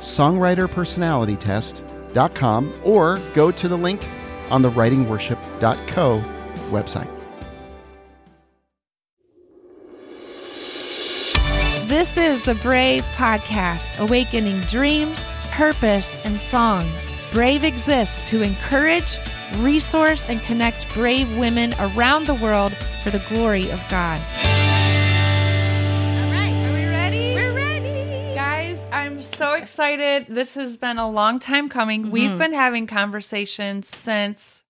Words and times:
songwriterpersonalitytest.com 0.00 2.80
or 2.84 3.20
go 3.34 3.50
to 3.52 3.68
the 3.68 3.76
link 3.76 4.08
on 4.50 4.62
the 4.62 4.70
writingworship.co 4.70 6.24
website. 6.70 7.10
This 11.88 12.16
is 12.16 12.42
the 12.42 12.54
Brave 12.54 13.02
Podcast, 13.16 13.98
awakening 13.98 14.60
dreams, 14.62 15.26
purpose, 15.50 16.16
and 16.24 16.40
songs. 16.40 17.12
Brave 17.32 17.64
exists 17.64 18.22
to 18.30 18.42
encourage, 18.42 19.18
resource, 19.56 20.24
and 20.28 20.40
connect 20.42 20.92
brave 20.94 21.36
women 21.36 21.74
around 21.80 22.26
the 22.26 22.34
world 22.34 22.74
for 23.02 23.10
the 23.10 23.18
glory 23.28 23.70
of 23.70 23.82
God. 23.88 24.20
Excited. 29.62 30.26
This 30.28 30.54
has 30.54 30.76
been 30.76 30.98
a 30.98 31.08
long 31.10 31.38
time 31.38 31.68
coming. 31.68 32.10
We've 32.10 32.36
been 32.38 32.52
having 32.52 32.86
conversations 32.86 33.88
since 33.88 34.64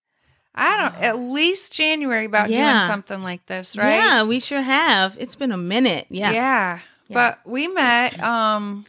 I 0.54 0.76
don't 0.76 1.02
at 1.02 1.18
least 1.18 1.72
January 1.72 2.24
about 2.26 2.50
Yeah. 2.50 2.72
doing 2.80 2.88
something 2.90 3.22
like 3.22 3.46
this, 3.46 3.76
right? 3.76 3.94
Yeah, 3.94 4.24
we 4.24 4.40
sure 4.40 4.60
have. 4.62 5.16
It's 5.18 5.36
been 5.36 5.52
a 5.52 5.56
minute. 5.56 6.06
Yeah. 6.10 6.32
Yeah. 6.32 6.78
Yeah. 7.08 7.14
But 7.14 7.50
we 7.50 7.66
met 7.68 8.20
um 8.22 8.86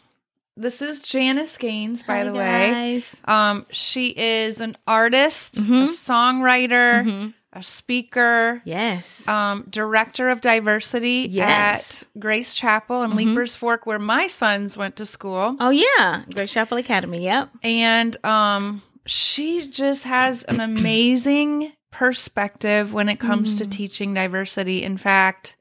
this 0.57 0.81
is 0.81 1.01
Janice 1.01 1.57
Gaines, 1.57 2.03
by 2.03 2.17
Hi, 2.19 2.23
the 2.25 2.33
way. 2.33 2.71
guys. 2.71 3.21
Um 3.25 3.65
she 3.71 4.07
is 4.09 4.59
an 4.61 4.75
artist, 4.85 5.57
a 5.57 5.61
Mhm. 5.61 5.83
songwriter, 5.87 7.05
Mhm. 7.05 7.33
A 7.53 7.61
speaker, 7.63 8.61
Yes. 8.63 9.27
um, 9.27 9.65
director 9.69 10.29
of 10.29 10.39
diversity 10.39 11.27
Yes. 11.29 12.03
at 12.03 12.19
Grace 12.19 12.55
Chapel 12.55 13.03
in 13.03 13.11
Mhm. 13.11 13.15
Leiper's 13.35 13.55
Fork, 13.55 13.85
where 13.85 13.99
my 13.99 14.27
sons 14.27 14.77
went 14.77 14.95
to 14.95 15.05
school. 15.05 15.57
oh 15.59 15.69
yeah, 15.69 16.23
Grace 16.33 16.53
Chapel 16.53 16.77
Academy. 16.77 17.23
Yep. 17.25 17.49
And 17.61 18.25
um, 18.25 18.81
she 19.05 19.67
just 19.67 20.05
has 20.05 20.43
an 20.43 20.59
amazing 20.61 21.73
perspective 21.91 22.93
when 22.93 23.09
it 23.09 23.19
comes 23.19 23.55
to 23.57 23.65
Mm. 23.65 23.71
teaching 23.71 24.13
diversity. 24.13 24.81
In 24.83 24.97
fact, 24.97 25.57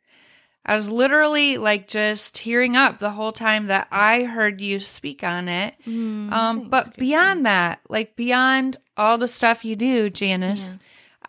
I 0.64 0.76
was 0.76 0.90
literally 0.90 1.58
like 1.58 1.88
just 1.88 2.34
tearing 2.36 2.76
up 2.76 2.98
the 3.00 3.10
whole 3.10 3.32
time 3.32 3.66
that 3.66 3.88
I 3.90 4.24
heard 4.24 4.60
you 4.60 4.78
speak 4.78 5.24
on 5.24 5.48
it. 5.48 5.74
Mm, 5.88 6.30
Um, 6.32 6.68
but 6.68 6.96
beyond 6.96 7.46
that, 7.46 7.80
like 7.88 8.14
beyond 8.14 8.76
all 8.96 9.18
the 9.18 9.26
stuff 9.26 9.64
you 9.64 9.74
do, 9.74 10.08
Janice, 10.10 10.78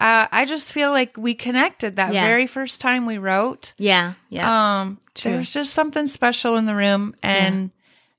uh, 0.01 0.27
I 0.31 0.45
just 0.45 0.73
feel 0.73 0.89
like 0.91 1.15
we 1.17 1.33
connected 1.35 1.95
that 1.97 2.13
Yeah. 2.13 2.25
very 2.25 2.47
first 2.47 2.81
time 2.81 3.05
we 3.05 3.17
wrote. 3.19 3.73
Yeah. 3.77 4.13
Yeah. 4.29 4.81
Um, 4.81 4.99
True. 5.15 5.31
there 5.31 5.37
was 5.37 5.53
just 5.53 5.73
something 5.73 6.07
special 6.07 6.57
in 6.57 6.65
the 6.65 6.75
room, 6.75 7.13
and 7.23 7.69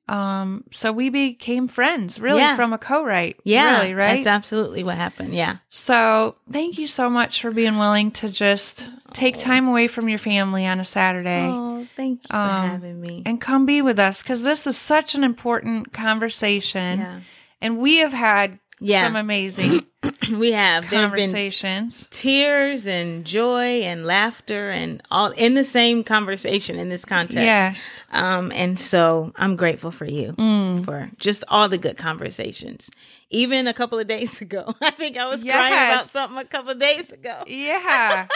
um, 0.08 0.64
so 0.70 0.92
we 0.92 1.08
became 1.10 1.68
friends, 1.68 2.20
really, 2.20 2.40
Yeah. 2.40 2.56
from 2.56 2.72
a 2.72 2.78
co-write. 2.78 3.38
yeah. 3.44 3.80
really, 3.80 3.94
right? 3.94 4.16
That's 4.16 4.26
absolutely 4.26 4.82
what 4.84 4.96
happened. 4.96 5.34
Yeah. 5.34 5.56
so 5.70 6.36
thank 6.50 6.78
you 6.78 6.86
so 6.86 7.08
much 7.10 7.40
for 7.40 7.50
being 7.50 7.78
willing 7.78 8.10
to 8.12 8.28
just 8.28 8.90
take 9.12 9.38
time 9.38 9.68
away 9.68 9.86
from 9.88 10.08
your 10.08 10.18
family 10.18 10.66
on 10.66 10.80
a 10.80 10.84
Saturday 10.84 11.46
Oh, 11.48 11.86
thank 11.96 12.22
you 12.24 12.28
for 12.30 12.36
Um, 12.36 12.70
having 12.70 13.00
me. 13.00 13.22
and 13.26 13.40
come 13.40 13.64
be 13.66 13.80
with 13.82 13.98
us 13.98 14.22
because 14.22 14.42
this 14.44 14.66
is 14.66 14.76
such 14.76 15.14
an 15.14 15.22
important 15.24 15.92
conversation, 15.92 16.98
Yeah. 16.98 17.20
and 17.60 17.78
we 17.78 17.98
have 17.98 18.12
had 18.12 18.58
Yeah. 18.84 19.06
some 19.06 19.16
amazing 19.16 19.86
we 20.32 20.52
have. 20.52 20.90
There 20.90 21.00
have 21.00 21.12
been 21.12 21.30
conversations. 21.30 22.08
tears 22.10 22.86
and 22.86 23.24
joy 23.24 23.80
and 23.82 24.04
laughter 24.04 24.70
and 24.70 25.02
all 25.10 25.30
in 25.30 25.54
the 25.54 25.64
same 25.64 26.02
conversation 26.04 26.76
in 26.78 26.88
this 26.88 27.04
context. 27.04 27.44
Yes. 27.44 28.02
Um, 28.10 28.50
and 28.52 28.78
so 28.78 29.32
I'm 29.36 29.56
grateful 29.56 29.90
for 29.90 30.04
you 30.04 30.32
Mm. 30.32 30.84
for 30.84 31.10
just 31.18 31.44
all 31.48 31.68
the 31.68 31.78
good 31.78 31.96
conversations. 31.98 32.90
Even 33.30 33.66
a 33.66 33.72
couple 33.74 33.98
of 33.98 34.06
days 34.06 34.40
ago, 34.42 34.74
I 34.80 34.90
think 34.90 35.16
I 35.16 35.26
was 35.26 35.42
crying 35.44 35.72
about 35.72 36.04
something 36.04 36.38
a 36.38 36.44
couple 36.44 36.70
of 36.72 36.78
days 36.78 37.12
ago. 37.12 37.44
Yeah. 37.46 38.26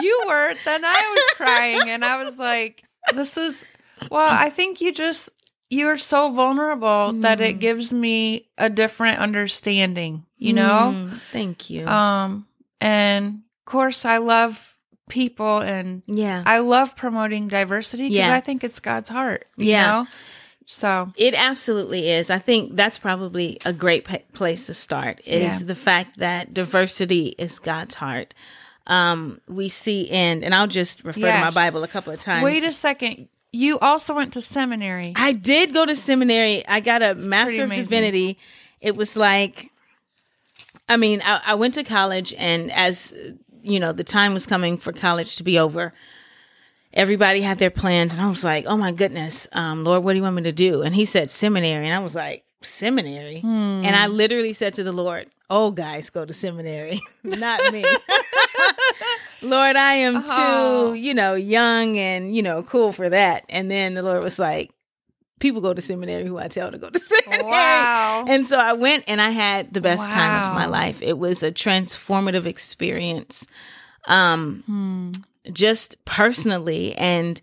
you 0.00 0.22
were. 0.26 0.54
Then 0.64 0.84
I 0.84 1.14
was 1.16 1.36
crying 1.36 1.90
and 1.90 2.04
I 2.04 2.22
was 2.22 2.38
like, 2.38 2.84
this 3.14 3.36
is, 3.36 3.64
well, 4.10 4.26
I 4.28 4.50
think 4.50 4.80
you 4.80 4.92
just, 4.92 5.28
you're 5.70 5.96
so 5.98 6.30
vulnerable 6.32 7.12
that 7.20 7.40
it 7.40 7.56
Mm. 7.56 7.60
gives 7.60 7.92
me 7.92 8.48
a 8.56 8.70
different 8.70 9.18
understanding, 9.18 10.24
you 10.38 10.52
know? 10.54 10.92
Mm, 10.94 11.20
thank 11.32 11.68
you. 11.70 11.86
Um, 11.86 12.46
and 12.80 13.42
of 13.60 13.64
course, 13.64 14.04
I 14.04 14.16
love 14.18 14.76
people 15.08 15.58
and 15.60 16.02
yeah. 16.06 16.42
I 16.46 16.58
love 16.58 16.96
promoting 16.96 17.48
diversity 17.48 18.04
because 18.04 18.16
Yeah. 18.28 18.34
I 18.34 18.40
think 18.40 18.62
it's 18.64 18.78
God's 18.80 19.08
heart, 19.10 19.46
you 19.56 19.70
Yeah. 19.70 19.86
know? 19.86 20.06
So, 20.66 21.12
It 21.16 21.34
absolutely 21.34 22.10
is. 22.10 22.28
I 22.28 22.38
think 22.38 22.76
that's 22.76 22.98
probably 22.98 23.58
a 23.64 23.72
great 23.72 24.04
pa- 24.04 24.18
place 24.34 24.66
to 24.66 24.74
start 24.74 25.20
is 25.24 25.60
Yeah. 25.60 25.66
the 25.66 25.74
fact 25.74 26.18
that 26.18 26.52
diversity 26.52 27.34
is 27.38 27.58
God's 27.58 27.94
heart. 27.94 28.34
Um, 28.86 29.40
we 29.48 29.68
see 29.70 30.02
in, 30.02 30.44
and 30.44 30.54
I'll 30.54 30.66
just 30.66 31.04
refer 31.04 31.20
to 31.32 31.40
my 31.40 31.50
Bible 31.50 31.84
a 31.84 31.88
couple 31.88 32.12
of 32.12 32.20
times. 32.20 32.42
wait 32.44 32.64
a 32.64 32.72
second. 32.74 33.28
You 33.52 33.78
also 33.78 34.14
went 34.14 34.34
to 34.34 34.40
seminary. 34.40 35.12
I 35.16 35.32
did 35.32 35.72
go 35.72 35.86
to 35.86 35.96
seminary. 35.96 36.66
I 36.66 36.80
got 36.80 37.02
a 37.02 37.14
master 37.14 37.64
of 37.64 37.70
divinity. 37.70 38.38
It 38.80 38.94
was 38.94 39.16
like, 39.16 39.70
I 40.88 40.96
mean, 40.96 41.22
I, 41.24 41.40
I 41.46 41.54
went 41.54 41.74
to 41.74 41.84
college, 41.84 42.34
and 42.36 42.70
as 42.72 43.14
you 43.62 43.80
know, 43.80 43.92
the 43.92 44.04
time 44.04 44.34
was 44.34 44.46
coming 44.46 44.76
for 44.76 44.92
college 44.92 45.36
to 45.36 45.42
be 45.42 45.58
over. 45.58 45.92
Everybody 46.92 47.40
had 47.42 47.58
their 47.58 47.70
plans, 47.70 48.14
and 48.14 48.22
I 48.22 48.28
was 48.28 48.44
like, 48.44 48.64
"Oh 48.66 48.76
my 48.76 48.92
goodness, 48.92 49.48
um, 49.52 49.84
Lord, 49.84 50.04
what 50.04 50.12
do 50.12 50.16
you 50.16 50.22
want 50.22 50.36
me 50.36 50.42
to 50.42 50.52
do?" 50.52 50.82
And 50.82 50.94
He 50.94 51.04
said 51.04 51.30
seminary, 51.30 51.84
and 51.86 51.94
I 51.94 51.98
was 51.98 52.14
like, 52.14 52.44
"Seminary?" 52.62 53.40
Hmm. 53.40 53.82
And 53.84 53.94
I 53.94 54.06
literally 54.06 54.52
said 54.52 54.74
to 54.74 54.82
the 54.84 54.92
Lord, 54.92 55.26
"Oh, 55.50 55.70
guys, 55.70 56.08
go 56.10 56.24
to 56.24 56.32
seminary, 56.32 57.00
not 57.22 57.72
me." 57.72 57.84
Lord, 59.42 59.76
I 59.76 59.94
am 59.94 60.24
Oh. 60.26 60.92
too, 60.92 60.98
you 61.00 61.14
know, 61.14 61.34
young 61.34 61.96
and, 61.98 62.34
you 62.34 62.42
know, 62.42 62.62
cool 62.62 62.92
for 62.92 63.08
that. 63.08 63.44
And 63.48 63.70
then 63.70 63.94
the 63.94 64.02
Lord 64.02 64.22
was 64.22 64.38
like, 64.38 64.70
people 65.40 65.60
go 65.60 65.72
to 65.72 65.80
seminary 65.80 66.26
who 66.26 66.38
I 66.38 66.48
tell 66.48 66.70
to 66.72 66.78
go 66.78 66.90
to 66.90 66.98
seminary. 67.00 67.42
Wow. 67.48 68.24
And 68.26 68.46
so 68.46 68.58
I 68.58 68.72
went 68.72 69.04
and 69.06 69.20
I 69.20 69.30
had 69.30 69.72
the 69.72 69.80
best 69.80 70.10
time 70.10 70.42
of 70.42 70.52
my 70.52 70.66
life. 70.66 71.00
It 71.02 71.18
was 71.18 71.42
a 71.42 71.52
transformative 71.52 72.46
experience. 72.46 73.46
Um 74.06 74.62
Hmm. 74.66 75.12
just 75.52 76.02
personally 76.04 76.94
and 76.94 77.40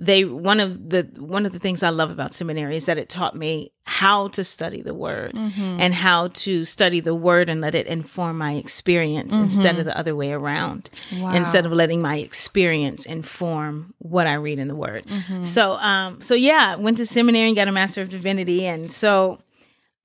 they 0.00 0.24
one 0.24 0.60
of 0.60 0.90
the 0.90 1.08
one 1.18 1.44
of 1.44 1.52
the 1.52 1.58
things 1.58 1.82
I 1.82 1.88
love 1.90 2.10
about 2.10 2.32
seminary 2.32 2.76
is 2.76 2.84
that 2.84 2.98
it 2.98 3.08
taught 3.08 3.34
me 3.34 3.72
how 3.84 4.28
to 4.28 4.44
study 4.44 4.80
the 4.82 4.94
word 4.94 5.32
Mhm. 5.32 5.80
and 5.80 5.92
how 5.94 6.28
to 6.28 6.64
study 6.64 7.00
the 7.00 7.14
word 7.14 7.48
and 7.48 7.60
let 7.60 7.74
it 7.74 7.86
inform 7.88 8.38
my 8.38 8.52
experience 8.54 9.36
instead 9.36 9.78
of 9.78 9.84
the 9.86 9.98
other 9.98 10.14
way 10.14 10.30
around 10.32 10.88
Wow. 11.18 11.32
instead 11.34 11.66
of 11.66 11.72
letting 11.72 12.00
my 12.00 12.18
experience 12.18 13.06
inform 13.06 13.94
what 13.98 14.26
I 14.28 14.34
read 14.34 14.58
in 14.60 14.68
the 14.68 14.76
word. 14.76 15.06
Mhm. 15.06 15.44
So 15.44 15.72
um 15.78 16.20
so 16.20 16.34
yeah, 16.34 16.76
went 16.76 16.98
to 16.98 17.06
seminary 17.06 17.48
and 17.48 17.56
got 17.56 17.66
a 17.68 17.72
master 17.72 18.00
of 18.02 18.08
divinity 18.08 18.66
and 18.66 18.92
so 18.92 19.40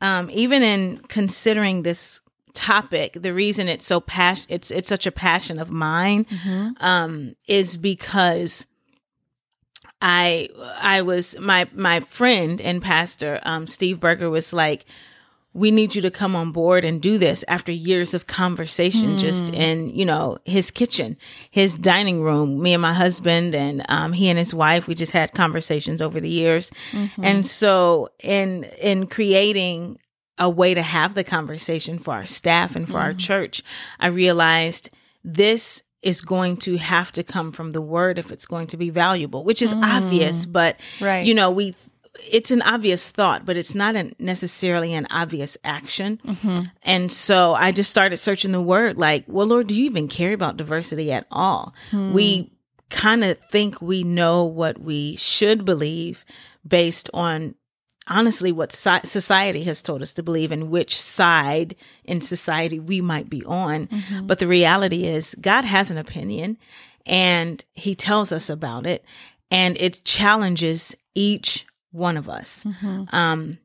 um 0.01 0.30
even 0.34 0.63
in 0.63 1.00
considering 1.07 1.84
this 1.84 2.22
topic, 2.54 3.18
the 3.22 3.34
reason 3.34 3.68
it's 3.68 3.86
so 3.86 4.00
passion 4.00 4.48
it's 4.50 4.72
it's 4.72 4.88
such 4.88 5.06
a 5.06 5.12
passion 5.12 5.60
of 5.60 5.69
mine 5.69 6.25
Mhm. 6.25 6.81
um 6.81 7.36
is 7.48 7.78
because 7.78 8.66
I 10.04 10.50
I 10.82 11.02
was 11.02 11.40
my 11.40 11.66
my 11.74 12.02
friend 12.02 12.60
and 12.62 12.82
pastor 12.82 13.40
um 13.44 13.66
Steve 13.66 14.00
Berger 14.02 14.30
was 14.30 14.52
like 14.54 14.86
we 15.56 15.72
need 15.72 15.94
you 15.96 16.02
to 16.02 16.12
come 16.12 16.36
on 16.36 16.52
board 16.52 16.84
and 16.84 17.00
do 17.02 17.18
this 17.18 17.46
after 17.48 17.72
years 17.72 18.14
of 18.16 18.28
conversation 18.28 19.18
just 19.18 19.50
in 19.50 19.88
you 19.88 20.06
know 20.06 20.38
his 20.46 20.72
kitchen 20.72 21.16
his 21.50 21.78
dining 21.78 22.22
room 22.22 22.62
me 22.62 22.74
and 22.74 22.82
my 22.82 22.94
husband 22.94 23.56
and 23.56 23.86
um 23.88 24.12
he 24.12 24.28
and 24.28 24.38
his 24.38 24.54
wife 24.54 24.88
we 24.88 24.94
just 24.94 25.14
had 25.14 25.34
conversations 25.34 26.02
over 26.02 26.20
the 26.20 26.30
years. 26.30 26.72
And 27.24 27.46
so 27.46 28.10
in 28.22 28.66
in 28.82 29.08
creating 29.08 30.00
a 30.38 30.50
way 30.50 30.74
to 30.74 30.82
have 30.82 31.14
the 31.14 31.24
conversation 31.24 31.98
for 31.98 32.14
our 32.14 32.26
staff 32.26 32.76
and 32.76 32.90
for 32.90 32.98
our 32.98 33.14
church 33.14 33.64
i 34.00 34.08
realized 34.08 34.90
this 35.24 35.84
is 36.04 36.22
going 36.22 36.58
to 36.58 36.78
have 36.78 37.12
to 37.12 37.24
come 37.24 37.52
from 37.52 37.72
the 37.72 37.82
word 37.82 38.20
if 38.20 38.32
it's 38.32 38.46
going 38.46 38.68
to 38.68 38.78
be 38.78 38.90
valuable 38.90 39.44
which 39.44 39.62
is 39.62 39.74
mm. 39.74 39.84
obvious 39.84 40.46
but 40.46 40.80
Right. 41.02 41.26
you 41.26 41.34
know 41.34 41.50
we 41.50 41.74
it's 42.32 42.52
an 42.52 42.62
obvious 42.62 43.10
thought, 43.10 43.46
but 43.46 43.58
it's 43.58 43.74
not 43.74 43.96
an, 43.96 44.14
necessarily 44.20 44.94
an 44.94 45.08
obvious 45.10 45.58
action. 45.64 46.20
Mm-hmm. 46.26 46.66
And 46.84 47.12
so 47.12 47.54
I 47.54 47.72
just 47.72 47.90
started 47.90 48.18
searching 48.18 48.52
the 48.52 48.62
word 48.62 48.98
like, 48.98 49.26
well, 49.28 49.48
Lord, 49.48 49.68
do 49.68 49.76
you 49.76 49.86
even 49.86 50.08
care 50.08 50.34
about 50.34 50.58
diversity 50.58 51.12
at 51.12 51.26
all? 51.32 51.74
Hmm. 51.92 52.14
We 52.14 52.52
kind 52.90 53.24
of 53.24 53.40
think 53.50 53.82
we 53.82 54.04
know 54.04 54.44
what 54.44 54.80
we 54.80 55.16
should 55.16 55.66
believe 55.66 56.24
based 56.66 57.10
on 57.14 57.56
honestly 58.08 58.52
what 58.52 58.72
society 58.72 59.64
has 59.64 59.82
told 59.82 60.02
us 60.02 60.14
to 60.14 60.24
believe 60.24 60.52
and 60.52 60.70
which 60.70 61.00
side 61.00 61.76
in 62.04 62.22
society 62.22 62.80
we 62.80 63.02
might 63.02 63.30
be 63.30 63.44
on. 63.46 63.90
But 64.24 64.40
the 64.40 64.48
reality 64.48 65.06
is, 65.06 65.36
God 65.40 65.66
has 65.66 65.90
an 65.92 65.98
opinion 65.98 66.58
and 67.06 67.64
he 67.74 67.96
tells 67.96 68.32
us 68.32 68.50
about 68.50 68.86
it, 68.86 69.04
and 69.52 69.78
it 69.80 70.04
challenges 70.06 70.96
each 71.16 71.66
one 71.92 72.18
of 72.18 72.30
us. 72.30 72.66
Um, 73.12 73.58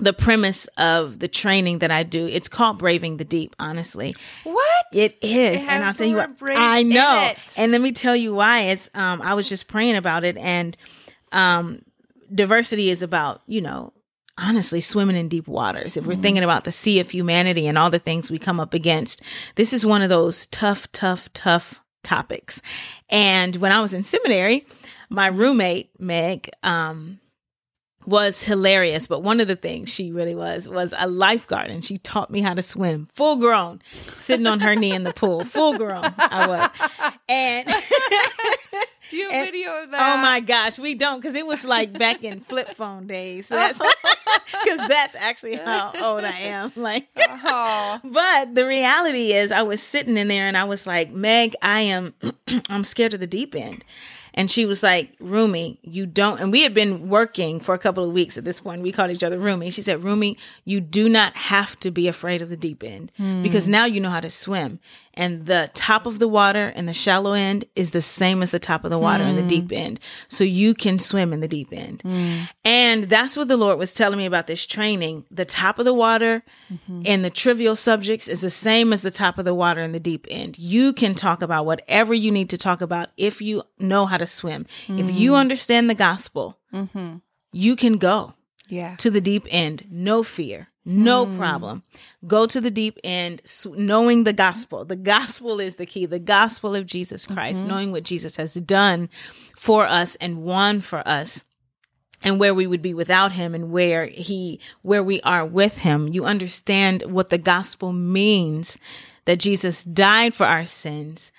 the 0.00 0.14
premise 0.14 0.66
of 0.78 1.18
the 1.18 1.28
training 1.28 1.80
that 1.80 1.90
I 1.90 2.02
do, 2.02 2.26
it's 2.26 2.48
called 2.48 2.78
Braving 2.78 3.18
the 3.18 3.26
Deep, 3.26 3.54
honestly. 3.58 4.16
What? 4.44 4.86
It 4.94 5.18
is, 5.22 5.60
It 5.60 5.68
and 5.68 5.84
I'll 5.84 5.92
tell 5.92 6.06
you 6.06 6.16
what. 6.16 6.30
I 6.56 6.82
know, 6.82 7.32
and 7.58 7.72
let 7.72 7.80
me 7.80 7.92
tell 7.92 8.16
you 8.16 8.34
why. 8.34 8.60
It's 8.62 8.88
um, 8.94 9.20
I 9.22 9.34
was 9.34 9.48
just 9.48 9.68
praying 9.68 9.96
about 9.96 10.24
it, 10.24 10.38
and 10.38 10.76
um, 11.30 11.82
diversity 12.32 12.90
is 12.90 13.02
about 13.02 13.42
you 13.46 13.60
know 13.60 13.92
honestly 14.38 14.80
swimming 14.80 15.16
in 15.16 15.28
deep 15.28 15.46
waters. 15.46 15.96
If 15.96 16.06
we're 16.06 16.14
Mm-hmm. 16.14 16.22
thinking 16.22 16.44
about 16.44 16.64
the 16.64 16.72
sea 16.72 17.00
of 17.00 17.10
humanity 17.10 17.66
and 17.66 17.76
all 17.76 17.90
the 17.90 17.98
things 17.98 18.30
we 18.30 18.38
come 18.38 18.58
up 18.60 18.72
against, 18.74 19.20
this 19.56 19.72
is 19.74 19.84
one 19.84 20.00
of 20.02 20.08
those 20.08 20.46
tough, 20.46 20.90
tough, 20.92 21.30
tough 21.34 21.80
topics. 22.02 22.62
And 23.10 23.56
when 23.56 23.72
I 23.72 23.80
was 23.82 23.92
in 23.92 24.02
seminary, 24.04 24.66
my 25.10 25.26
roommate 25.26 25.90
Meg, 26.00 26.48
um, 26.62 27.20
was 28.06 28.42
hilarious, 28.42 29.06
but 29.06 29.20
one 29.22 29.40
of 29.40 29.48
the 29.48 29.56
things 29.56 29.90
she 29.90 30.10
really 30.12 30.34
was 30.34 30.68
was 30.68 30.92
a 30.98 31.08
lifeguard, 31.08 31.70
and 31.70 31.84
she 31.84 31.98
taught 31.98 32.30
me 32.30 32.40
how 32.40 32.54
to 32.54 32.62
swim, 32.62 33.08
full 33.14 33.36
grown, 33.36 33.80
sitting 34.12 34.46
on 34.46 34.60
her 34.60 34.74
knee 34.74 34.92
in 34.92 35.02
the 35.04 35.12
pool, 35.12 35.44
full 35.44 35.76
grown. 35.78 36.12
I 36.18 36.46
was, 36.46 37.12
and 37.28 37.66
Do 39.10 39.18
you 39.18 39.24
have 39.28 39.32
And- 39.34 39.44
video 39.46 39.70
of 39.82 39.88
oh 39.88 39.90
that? 39.92 40.18
oh 40.18 40.22
my 40.22 40.40
gosh, 40.40 40.78
we 40.78 40.94
don't 40.94 41.20
because 41.20 41.34
it 41.36 41.44
was 41.46 41.64
like 41.64 41.92
back 41.98 42.24
in 42.24 42.40
flip 42.40 42.70
phone 42.74 43.06
days. 43.06 43.46
So 43.46 43.56
that's 43.56 43.78
because 44.64 44.78
that's 44.88 45.14
actually 45.16 45.56
how 45.56 45.92
old 46.00 46.24
I 46.24 46.30
am. 46.40 46.72
Like, 46.76 47.08
Oh. 47.18 48.00
but 48.04 48.54
the 48.54 48.64
reality 48.66 49.32
is, 49.32 49.52
I 49.52 49.62
was 49.62 49.82
sitting 49.82 50.16
in 50.16 50.28
there 50.28 50.46
and 50.46 50.56
I 50.56 50.64
was 50.64 50.86
like, 50.86 51.10
Meg, 51.12 51.54
I 51.60 51.82
am, 51.82 52.14
I'm 52.70 52.84
scared 52.84 53.12
of 53.12 53.20
the 53.20 53.26
deep 53.26 53.54
end. 53.54 53.84
And 54.34 54.50
she 54.50 54.64
was 54.64 54.82
like, 54.82 55.14
Rumi, 55.20 55.78
you 55.82 56.06
don't. 56.06 56.40
And 56.40 56.50
we 56.50 56.62
had 56.62 56.74
been 56.74 57.08
working 57.08 57.60
for 57.60 57.74
a 57.74 57.78
couple 57.78 58.04
of 58.04 58.12
weeks 58.12 58.38
at 58.38 58.44
this 58.44 58.60
point. 58.60 58.82
We 58.82 58.92
called 58.92 59.10
each 59.10 59.22
other 59.22 59.38
Rumi. 59.38 59.70
She 59.70 59.82
said, 59.82 60.02
Rumi, 60.02 60.36
you 60.64 60.80
do 60.80 61.08
not 61.08 61.36
have 61.36 61.78
to 61.80 61.90
be 61.90 62.08
afraid 62.08 62.40
of 62.40 62.48
the 62.48 62.56
deep 62.56 62.82
end 62.82 63.12
hmm. 63.16 63.42
because 63.42 63.68
now 63.68 63.84
you 63.84 64.00
know 64.00 64.10
how 64.10 64.20
to 64.20 64.30
swim. 64.30 64.80
And 65.14 65.42
the 65.42 65.70
top 65.74 66.06
of 66.06 66.18
the 66.18 66.28
water 66.28 66.72
and 66.74 66.88
the 66.88 66.94
shallow 66.94 67.32
end 67.34 67.66
is 67.76 67.90
the 67.90 68.00
same 68.00 68.42
as 68.42 68.50
the 68.50 68.58
top 68.58 68.84
of 68.84 68.90
the 68.90 68.98
water 68.98 69.22
and 69.24 69.36
the 69.36 69.42
mm. 69.42 69.48
deep 69.48 69.72
end. 69.72 70.00
So 70.28 70.42
you 70.42 70.74
can 70.74 70.98
swim 70.98 71.32
in 71.32 71.40
the 71.40 71.48
deep 71.48 71.68
end. 71.72 72.02
Mm. 72.02 72.48
And 72.64 73.04
that's 73.04 73.36
what 73.36 73.48
the 73.48 73.56
Lord 73.56 73.78
was 73.78 73.92
telling 73.92 74.18
me 74.18 74.26
about 74.26 74.46
this 74.46 74.64
training. 74.64 75.24
The 75.30 75.44
top 75.44 75.78
of 75.78 75.84
the 75.84 75.92
water 75.94 76.42
mm-hmm. 76.72 77.02
and 77.04 77.24
the 77.24 77.30
trivial 77.30 77.76
subjects 77.76 78.26
is 78.26 78.40
the 78.40 78.50
same 78.50 78.92
as 78.92 79.02
the 79.02 79.10
top 79.10 79.38
of 79.38 79.44
the 79.44 79.54
water 79.54 79.82
and 79.82 79.94
the 79.94 80.00
deep 80.00 80.26
end. 80.30 80.58
You 80.58 80.92
can 80.92 81.14
talk 81.14 81.42
about 81.42 81.66
whatever 81.66 82.14
you 82.14 82.30
need 82.30 82.48
to 82.50 82.58
talk 82.58 82.80
about 82.80 83.10
if 83.16 83.42
you 83.42 83.62
know 83.78 84.06
how 84.06 84.16
to 84.16 84.26
swim. 84.26 84.66
If 84.88 85.12
you 85.12 85.32
mm. 85.32 85.36
understand 85.36 85.90
the 85.90 85.94
gospel, 85.94 86.58
mm-hmm. 86.72 87.16
you 87.52 87.76
can 87.76 87.98
go 87.98 88.34
Yeah. 88.68 88.96
to 88.96 89.10
the 89.10 89.20
deep 89.20 89.46
end, 89.50 89.84
no 89.90 90.22
fear, 90.22 90.68
no 90.84 91.26
hmm. 91.26 91.38
problem. 91.38 91.82
Go 92.26 92.46
to 92.46 92.60
the 92.60 92.70
deep 92.70 92.98
end, 93.04 93.42
knowing 93.66 94.24
the 94.24 94.32
gospel. 94.32 94.84
The 94.84 94.96
gospel 94.96 95.60
is 95.60 95.76
the 95.76 95.86
key. 95.86 96.06
The 96.06 96.18
gospel 96.18 96.74
of 96.74 96.86
Jesus 96.86 97.26
Christ, 97.26 97.60
mm-hmm. 97.60 97.68
knowing 97.68 97.92
what 97.92 98.04
Jesus 98.04 98.36
has 98.36 98.54
done 98.54 99.08
for 99.56 99.86
us 99.86 100.16
and 100.16 100.42
won 100.42 100.80
for 100.80 101.06
us 101.06 101.44
and 102.24 102.38
where 102.38 102.54
we 102.54 102.66
would 102.66 102.82
be 102.82 102.94
without 102.94 103.32
him 103.32 103.54
and 103.54 103.70
where 103.70 104.06
he 104.06 104.60
where 104.82 105.02
we 105.02 105.20
are 105.22 105.44
with 105.44 105.78
him 105.78 106.08
you 106.08 106.24
understand 106.24 107.02
what 107.02 107.30
the 107.30 107.38
gospel 107.38 107.92
means 107.92 108.78
that 109.24 109.38
Jesus 109.38 109.84
died 109.84 110.34
for 110.34 110.46
our 110.46 110.66
sins 110.66 111.32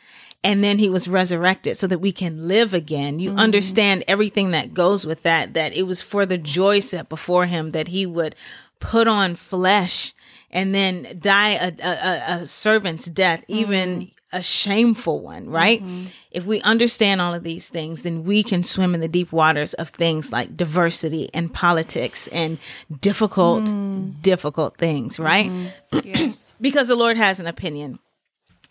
and 0.44 0.62
then 0.62 0.78
he 0.78 0.90
was 0.90 1.08
resurrected 1.08 1.78
so 1.78 1.88
that 1.88 2.00
we 2.00 2.12
can 2.12 2.48
live 2.48 2.74
again 2.74 3.20
you 3.20 3.30
mm-hmm. 3.30 3.40
understand 3.40 4.04
everything 4.08 4.52
that 4.52 4.74
goes 4.74 5.06
with 5.06 5.24
that 5.24 5.54
that 5.54 5.74
it 5.74 5.84
was 5.84 6.02
for 6.02 6.26
the 6.26 6.38
joy 6.38 6.80
set 6.80 7.10
before 7.10 7.46
him 7.46 7.72
that 7.72 7.90
he 7.90 8.06
would 8.06 8.36
put 8.84 9.08
on 9.08 9.36
flesh 9.36 10.14
and 10.52 10.76
then 10.76 11.18
die 11.20 11.52
a, 11.52 11.72
a, 11.82 12.42
a, 12.42 12.46
servant's 12.46 13.06
death 13.06 13.42
mm-hmm. 13.42 13.60
even 13.60 14.12
a 14.34 14.42
shameful 14.42 15.22
one, 15.22 15.48
right? 15.48 15.80
Mm-hmm. 15.80 16.08
If 16.32 16.46
we 16.46 16.60
understand 16.62 17.22
all 17.22 17.34
of 17.34 17.44
these 17.44 17.70
things, 17.70 18.02
then 18.02 18.24
we 18.24 18.44
can 18.44 18.64
swim 18.64 18.96
in 18.96 19.00
the 19.00 19.08
deep 19.08 19.32
waters 19.32 19.76
of 19.76 19.90
things 19.90 20.32
like 20.32 20.58
diversity 20.58 21.30
and 21.34 21.54
politics 21.54 22.28
and 22.30 22.58
difficult, 23.00 23.66
mm. 23.66 24.20
difficult 24.24 24.78
things, 24.78 25.20
right? 25.20 25.46
Mm-hmm. 25.46 26.00
yes. 26.04 26.52
Because 26.60 26.88
the 26.88 26.96
Lord 26.96 27.16
has 27.16 27.40
an 27.40 27.46
opinion. 27.46 28.00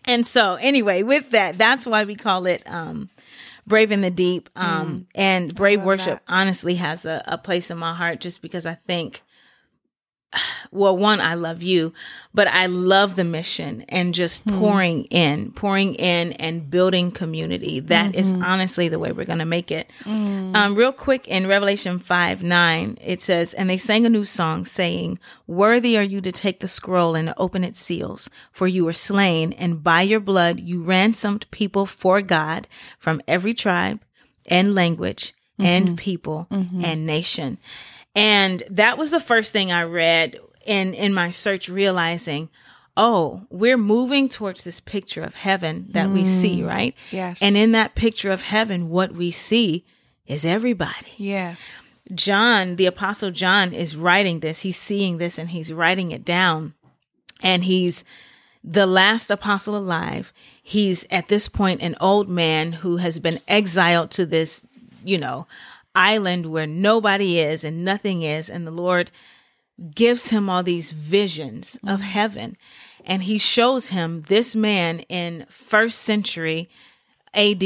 And 0.05 0.27
so, 0.27 0.55
anyway, 0.55 1.01
with 1.01 1.29
that, 1.29 1.57
that's 1.57 1.87
why 1.87 2.03
we 2.03 2.15
call 2.15 2.45
it 2.45 2.61
um, 2.69 3.09
Brave 3.65 3.93
in 3.93 4.01
the 4.01 4.11
Deep. 4.11 4.49
Um, 4.57 4.91
mm. 4.91 5.05
And 5.15 5.55
Brave 5.55 5.81
Worship 5.81 6.19
honestly 6.27 6.75
has 6.75 7.05
a, 7.05 7.23
a 7.25 7.37
place 7.37 7.71
in 7.71 7.77
my 7.77 7.93
heart 7.93 8.19
just 8.19 8.41
because 8.41 8.65
I 8.65 8.73
think 8.73 9.21
well, 10.71 10.97
one, 10.97 11.21
I 11.21 11.35
love 11.35 11.61
you, 11.61 11.93
but 12.33 12.47
I 12.47 12.65
love 12.65 13.15
the 13.15 13.23
mission 13.23 13.85
and 13.89 14.13
just 14.13 14.43
hmm. 14.43 14.59
pouring 14.59 15.03
in, 15.05 15.51
pouring 15.51 15.95
in 15.95 16.33
and 16.33 16.69
building 16.69 17.11
community. 17.11 17.79
That 17.79 18.15
is 18.15 18.33
mm-hmm. 18.33 18.43
honestly 18.43 18.87
the 18.87 18.99
way 18.99 19.11
we're 19.11 19.25
going 19.25 19.39
to 19.39 19.45
make 19.45 19.71
it. 19.71 19.89
Mm. 20.03 20.55
Um, 20.55 20.75
real 20.75 20.91
quick 20.91 21.27
in 21.27 21.47
Revelation 21.47 21.99
5 21.99 22.43
9, 22.43 22.97
it 23.01 23.21
says, 23.21 23.53
And 23.53 23.69
they 23.69 23.77
sang 23.77 24.05
a 24.05 24.09
new 24.09 24.25
song 24.25 24.65
saying, 24.65 25.19
Worthy 25.47 25.97
are 25.97 26.03
you 26.03 26.21
to 26.21 26.31
take 26.31 26.59
the 26.59 26.67
scroll 26.67 27.15
and 27.15 27.33
open 27.37 27.63
its 27.63 27.79
seals, 27.79 28.29
for 28.51 28.67
you 28.67 28.85
were 28.85 28.93
slain, 28.93 29.53
and 29.53 29.83
by 29.83 30.01
your 30.01 30.19
blood 30.19 30.59
you 30.59 30.83
ransomed 30.83 31.49
people 31.51 31.85
for 31.85 32.21
God 32.21 32.67
from 32.97 33.21
every 33.27 33.53
tribe 33.53 34.01
and 34.47 34.73
language 34.75 35.33
and 35.59 35.85
mm-hmm. 35.85 35.95
people 35.95 36.47
mm-hmm. 36.51 36.83
and 36.83 37.05
nation. 37.05 37.57
And 38.15 38.63
that 38.69 38.97
was 38.97 39.11
the 39.11 39.19
first 39.19 39.51
thing 39.51 39.71
I 39.71 39.83
read 39.83 40.39
in 40.65 40.93
in 40.93 41.13
my 41.13 41.29
search 41.29 41.67
realizing, 41.67 42.49
oh, 42.95 43.45
we're 43.49 43.77
moving 43.77 44.29
towards 44.29 44.63
this 44.63 44.79
picture 44.79 45.23
of 45.23 45.35
heaven 45.35 45.87
that 45.89 46.09
we 46.09 46.25
see, 46.25 46.61
mm. 46.61 46.67
right? 46.67 46.95
Yes. 47.11 47.39
And 47.41 47.57
in 47.57 47.71
that 47.71 47.95
picture 47.95 48.31
of 48.31 48.43
heaven, 48.43 48.89
what 48.89 49.13
we 49.13 49.31
see 49.31 49.83
is 50.27 50.45
everybody. 50.45 51.13
Yeah. 51.17 51.55
John, 52.13 52.75
the 52.75 52.85
apostle 52.85 53.31
John 53.31 53.73
is 53.73 53.95
writing 53.95 54.41
this. 54.41 54.61
He's 54.61 54.77
seeing 54.77 55.17
this 55.17 55.39
and 55.39 55.49
he's 55.49 55.73
writing 55.73 56.11
it 56.11 56.23
down. 56.23 56.73
And 57.41 57.63
he's 57.63 58.03
the 58.63 58.85
last 58.85 59.31
apostle 59.31 59.75
alive. 59.75 60.31
He's 60.61 61.05
at 61.09 61.27
this 61.27 61.49
point 61.49 61.81
an 61.81 61.95
old 61.99 62.29
man 62.29 62.73
who 62.73 62.97
has 62.97 63.19
been 63.19 63.39
exiled 63.47 64.11
to 64.11 64.25
this, 64.25 64.61
you 65.03 65.17
know, 65.17 65.47
island 65.95 66.47
where 66.47 66.67
nobody 66.67 67.39
is 67.39 67.63
and 67.63 67.83
nothing 67.85 68.21
is. 68.23 68.49
And 68.49 68.65
the 68.65 68.71
Lord 68.71 69.11
gives 69.93 70.29
him 70.29 70.49
all 70.49 70.63
these 70.63 70.91
visions 70.91 71.79
of 71.87 72.01
heaven. 72.01 72.57
And 73.05 73.23
he 73.23 73.37
shows 73.37 73.89
him 73.89 74.21
this 74.23 74.55
man 74.55 74.99
in 75.09 75.45
first 75.49 75.99
century 75.99 76.69
AD, 77.33 77.63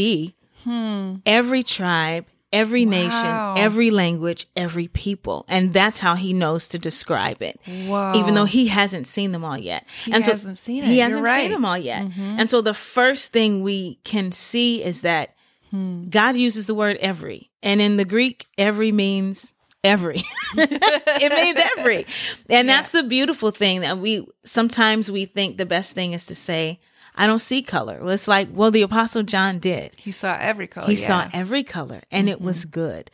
every 1.26 1.64
tribe, 1.64 2.26
every 2.54 2.86
Wow. 2.86 2.92
nation, 2.92 3.64
every 3.64 3.92
language, 3.92 4.48
every 4.56 4.88
people. 4.88 5.46
And 5.50 5.74
that's 5.74 6.00
how 6.00 6.16
he 6.16 6.34
knows 6.34 6.68
to 6.70 6.80
describe 6.80 7.42
it. 7.42 7.60
Even 7.68 8.34
though 8.34 8.46
he 8.46 8.68
hasn't 8.68 9.08
seen 9.08 9.32
them 9.32 9.44
all 9.44 9.58
yet. 9.58 9.86
He 10.06 10.12
and 10.14 10.24
hasn't 10.24 10.58
seen 10.58 10.84
it. 10.84 10.88
He 10.88 11.00
hasn't 11.00 11.24
right. 11.24 11.34
Mm-hmm. 11.34 11.42
seen 11.44 11.52
them 11.52 11.66
all 11.66 11.78
yet. 11.78 12.08
And 12.18 12.50
so 12.50 12.62
the 12.62 12.74
first 12.74 13.32
thing 13.32 13.62
we 13.62 13.96
can 14.04 14.32
see 14.32 14.84
is 14.84 15.02
that 15.02 15.34
Hmm. 15.70 16.08
God 16.08 16.38
uses 16.38 16.66
the 16.66 16.74
word 16.74 16.96
every. 17.02 17.47
And 17.64 17.82
in 17.82 17.98
the 17.98 18.06
Greek, 18.06 18.46
every 18.58 18.92
means 18.92 19.54
every. 19.84 20.24
it 20.58 21.32
means 21.32 21.60
every. 21.78 22.06
And 22.50 22.68
that's 22.70 22.92
the 22.92 23.04
beautiful 23.04 23.52
thing 23.52 23.82
that 23.82 23.98
we 24.00 24.26
sometimes 24.44 25.10
we 25.12 25.26
think 25.26 25.58
the 25.58 25.66
best 25.66 25.94
thing 25.94 26.14
is 26.14 26.26
to 26.28 26.36
say, 26.36 26.80
I 27.16 27.26
don't 27.26 27.40
see 27.40 27.62
color. 27.64 28.00
Well, 28.02 28.14
it's 28.14 28.28
like, 28.28 28.48
well, 28.52 28.70
the 28.70 28.84
apostle 28.84 29.24
John 29.24 29.58
did. 29.60 29.96
He 29.98 30.12
saw 30.12 30.38
every 30.40 30.68
color. 30.68 30.88
He 30.88 30.94
yeah. 30.94 31.08
saw 31.08 31.30
every 31.34 31.64
color 31.64 32.02
and 32.12 32.30
it 32.30 32.40
was 32.42 32.66
Mm-hmm. 32.66 32.72
good. 32.72 33.12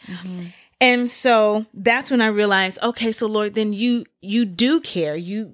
And 0.82 1.10
so 1.10 1.66
that's 1.74 2.12
when 2.12 2.20
I 2.22 2.28
realized, 2.28 2.80
okay, 2.84 3.14
so 3.14 3.28
Lord, 3.28 3.54
then 3.56 3.72
you 3.72 4.06
you 4.22 4.44
do 4.44 4.82
care. 4.82 5.16
You 5.16 5.54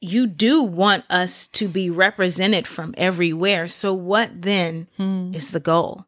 you 0.00 0.26
do 0.26 0.62
want 0.62 1.04
us 1.10 1.46
to 1.48 1.68
be 1.68 1.90
represented 1.90 2.66
from 2.66 2.94
everywhere. 2.96 3.66
So 3.68 3.92
what 3.94 4.42
then 4.42 4.88
Hmm. 4.96 5.32
is 5.34 5.50
the 5.52 5.60
goal? 5.60 6.06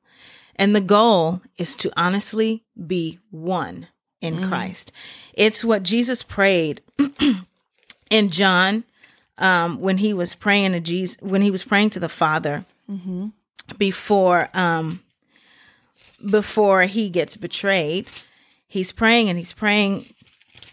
And 0.61 0.77
the 0.77 0.83
goal 0.83 1.41
is 1.57 1.75
to 1.77 1.91
honestly 1.97 2.63
be 2.87 3.19
one 3.31 3.87
in 4.21 4.35
Christ. 4.51 4.93
It's 5.33 5.65
what 5.65 5.83
Jesus 5.83 6.23
prayed 6.23 6.83
in 8.11 8.29
John 8.29 8.85
um, 9.39 9.81
when 9.81 9.97
he 9.97 10.13
was 10.13 10.35
praying 10.35 10.73
to 10.73 10.81
Jesus, 10.81 11.17
when 11.23 11.41
he 11.41 11.51
was 11.51 11.65
praying 11.65 11.91
to 11.91 11.99
the 12.01 12.11
Father 12.11 12.67
before 13.79 14.51
um, 14.53 15.01
before 16.31 16.83
he 16.83 17.09
gets 17.09 17.39
betrayed. 17.39 18.11
He's 18.69 18.93
praying 18.93 19.31
and 19.31 19.39
he's 19.39 19.55
praying. 19.55 20.05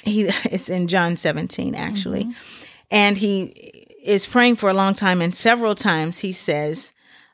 He 0.02 0.24
it's 0.44 0.68
in 0.70 0.90
John 0.90 1.16
17 1.16 1.76
actually, 1.76 2.24
and 2.92 3.18
he 3.18 3.46
is 4.04 4.26
praying 4.26 4.58
for 4.58 4.70
a 4.70 4.74
long 4.74 4.94
time. 4.96 5.22
And 5.22 5.34
several 5.34 5.76
times 5.76 6.20
he 6.20 6.34
says, 6.34 6.92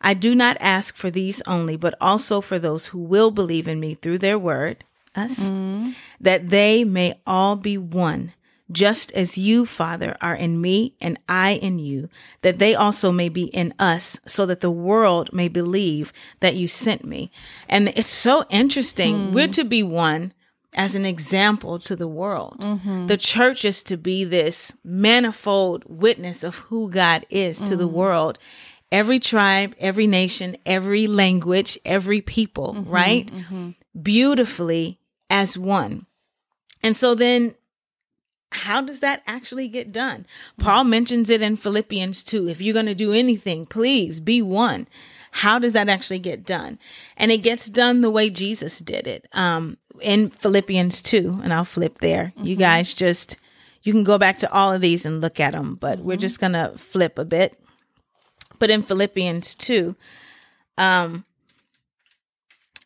I 0.00 0.14
do 0.14 0.34
not 0.34 0.56
ask 0.60 0.96
for 0.96 1.10
these 1.10 1.42
only, 1.42 1.76
but 1.76 1.94
also 2.00 2.40
for 2.40 2.58
those 2.58 2.86
who 2.86 2.98
will 2.98 3.30
believe 3.30 3.68
in 3.68 3.80
me 3.80 3.94
through 3.94 4.18
their 4.18 4.38
word, 4.38 4.84
us, 5.14 5.48
that 6.20 6.50
they 6.50 6.84
may 6.84 7.20
all 7.26 7.56
be 7.56 7.78
one, 7.78 8.32
just 8.70 9.12
as 9.12 9.38
you, 9.38 9.64
Father, 9.64 10.16
are 10.20 10.34
in 10.34 10.60
me 10.60 10.94
and 11.00 11.18
I 11.28 11.52
in 11.52 11.78
you, 11.78 12.08
that 12.42 12.58
they 12.58 12.74
also 12.74 13.12
may 13.12 13.28
be 13.28 13.44
in 13.44 13.72
us, 13.78 14.20
so 14.26 14.44
that 14.46 14.60
the 14.60 14.70
world 14.70 15.32
may 15.32 15.48
believe 15.48 16.12
that 16.40 16.54
you 16.54 16.68
sent 16.68 17.04
me. 17.04 17.30
And 17.68 17.88
it's 17.90 18.10
so 18.10 18.44
interesting. 18.50 19.28
Hmm. 19.28 19.34
We're 19.34 19.48
to 19.48 19.64
be 19.64 19.82
one 19.82 20.32
as 20.76 20.94
an 20.94 21.06
example 21.06 21.78
to 21.78 21.96
the 21.96 22.06
world. 22.06 22.58
Mm-hmm. 22.60 23.06
The 23.06 23.16
church 23.16 23.64
is 23.64 23.82
to 23.84 23.96
be 23.96 24.24
this 24.24 24.74
manifold 24.84 25.84
witness 25.86 26.44
of 26.44 26.56
who 26.56 26.90
God 26.90 27.24
is 27.30 27.60
to 27.62 27.76
the 27.76 27.88
mm. 27.88 27.92
world. 27.92 28.38
Every 28.92 29.18
tribe, 29.18 29.74
every 29.78 30.06
nation, 30.06 30.56
every 30.64 31.06
language, 31.06 31.78
every 31.84 32.20
people, 32.20 32.74
mm-hmm, 32.74 32.90
right? 32.90 33.26
Mm-hmm. 33.26 33.70
Beautifully 34.00 35.00
as 35.28 35.58
one. 35.58 36.06
And 36.82 36.96
so 36.96 37.14
then 37.14 37.54
how 38.52 38.80
does 38.80 39.00
that 39.00 39.22
actually 39.26 39.68
get 39.68 39.92
done? 39.92 40.20
Mm-hmm. 40.20 40.62
Paul 40.62 40.84
mentions 40.84 41.30
it 41.30 41.42
in 41.42 41.56
Philippians 41.56 42.22
2. 42.24 42.48
If 42.48 42.60
you're 42.60 42.74
going 42.74 42.86
to 42.86 42.94
do 42.94 43.12
anything, 43.12 43.66
please 43.66 44.20
be 44.20 44.40
one. 44.40 44.86
How 45.32 45.58
does 45.58 45.74
that 45.74 45.88
actually 45.88 46.20
get 46.20 46.46
done? 46.46 46.78
And 47.16 47.30
it 47.30 47.38
gets 47.38 47.68
done 47.68 48.00
the 48.00 48.10
way 48.10 48.30
Jesus 48.30 48.78
did 48.78 49.06
it. 49.06 49.28
Um, 49.32 49.76
in 50.00 50.30
Philippians 50.30 51.02
2, 51.02 51.40
and 51.42 51.52
I'll 51.52 51.64
flip 51.64 51.98
there. 51.98 52.32
You 52.36 52.56
guys 52.56 52.94
just, 52.94 53.36
you 53.82 53.92
can 53.92 54.04
go 54.04 54.18
back 54.18 54.38
to 54.38 54.52
all 54.52 54.72
of 54.72 54.80
these 54.80 55.04
and 55.04 55.20
look 55.20 55.40
at 55.40 55.52
them, 55.52 55.74
but 55.74 55.98
we're 55.98 56.16
just 56.16 56.38
going 56.38 56.52
to 56.52 56.74
flip 56.76 57.18
a 57.18 57.24
bit. 57.24 57.58
But 58.58 58.70
in 58.70 58.82
Philippians 58.82 59.54
2, 59.54 59.96
um, 60.78 61.24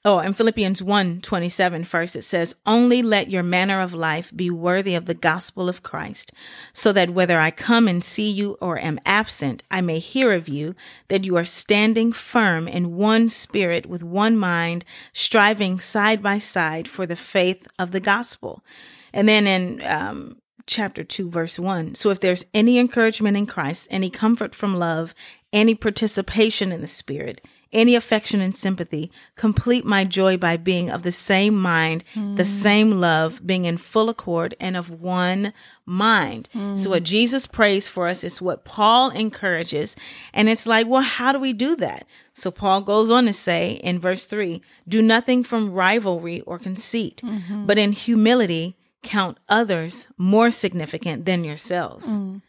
Oh, 0.03 0.21
in 0.21 0.33
Philippians 0.33 0.83
1 0.83 1.21
27, 1.21 1.85
first 1.85 2.17
it 2.17 2.23
says, 2.23 2.57
Only 2.65 3.03
let 3.03 3.31
your 3.31 3.43
manner 3.43 3.83
of 3.83 3.93
life 3.93 4.35
be 4.35 4.49
worthy 4.49 4.95
of 4.95 5.05
the 5.05 5.15
gospel 5.15 5.69
of 5.69 5.83
Christ, 5.83 6.33
so 6.73 6.91
that 6.95 7.11
whether 7.11 7.39
I 7.39 7.51
come 7.51 7.87
and 7.87 8.03
see 8.03 8.31
you 8.31 8.57
or 8.63 8.79
am 8.79 8.99
absent, 9.05 9.63
I 9.71 9.83
may 9.83 9.99
hear 9.99 10.33
of 10.33 10.49
you 10.49 10.75
that 11.09 11.25
you 11.27 11.37
are 11.37 11.45
standing 11.45 12.13
firm 12.13 12.67
in 12.67 12.97
one 12.97 13.29
spirit 13.29 13.85
with 13.85 14.03
one 14.03 14.39
mind, 14.39 14.87
striving 15.13 15.79
side 15.79 16.23
by 16.23 16.39
side 16.39 16.89
for 16.89 17.05
the 17.05 17.17
faith 17.17 17.69
of 17.79 17.91
the 17.91 18.01
gospel. 18.01 18.65
And 19.13 19.29
then 19.29 19.47
in 19.47 19.83
um, 19.83 20.40
chapter 20.71 21.03
2, 21.05 21.29
verse 21.29 21.59
1 21.59 21.97
So 21.97 22.11
if 22.11 22.21
there's 22.21 22.47
any 22.55 22.79
encouragement 22.79 23.37
in 23.37 23.47
Christ, 23.47 23.89
any 23.91 24.09
comfort 24.09 24.55
from 24.55 24.77
love, 24.77 25.15
any 25.53 25.75
participation 25.75 26.71
in 26.71 26.81
the 26.81 26.87
Spirit, 26.87 27.45
any 27.73 27.95
affection 27.95 28.41
and 28.41 28.55
sympathy, 28.55 29.11
complete 29.35 29.85
my 29.85 30.05
joy 30.05 30.37
by 30.37 30.57
being 30.57 30.91
of 30.91 31.03
the 31.03 31.13
same 31.13 31.57
mind, 31.57 32.05
the 32.15 32.21
hmm. 32.21 32.43
same 32.43 32.91
love, 32.93 33.45
being 33.45 33.65
in 33.65 33.77
full 33.77 34.09
accord 34.09 34.55
and 34.61 34.77
of 34.77 34.91
one 34.91 35.53
mind. 35.85 36.49
So, 36.77 36.91
what 36.91 37.01
hmm. 37.01 37.05
Jesus 37.05 37.47
prays 37.47 37.89
for 37.89 38.07
us 38.09 38.25
is 38.25 38.41
what 38.41 38.65
Paul 38.65 39.11
encourages. 39.11 39.97
And 40.33 40.49
it's 40.49 40.67
like, 40.67 40.87
well, 40.87 41.03
how 41.03 41.33
do 41.33 41.39
we 41.39 41.53
do 41.53 41.77
that? 41.77 42.07
So, 42.33 42.51
Paul 42.51 42.81
goes 42.81 43.11
on 43.11 43.27
to 43.27 43.33
say 43.33 43.73
in 43.73 43.99
verse 43.99 44.27
3 44.27 44.63
do 44.89 45.03
nothing 45.03 45.43
from 45.45 45.73
rivalry 45.73 46.41
or 46.43 46.59
conceit, 46.59 47.23
mm-hmm. 47.25 47.67
but 47.67 47.79
in 47.79 47.93
humility 47.93 48.77
count 49.03 49.39
others 49.49 50.09
more 50.17 50.51
significant 50.51 51.25
than 51.25 51.45
yourselves, 51.45 52.19
mm. 52.19 52.43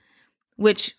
which 0.56 0.96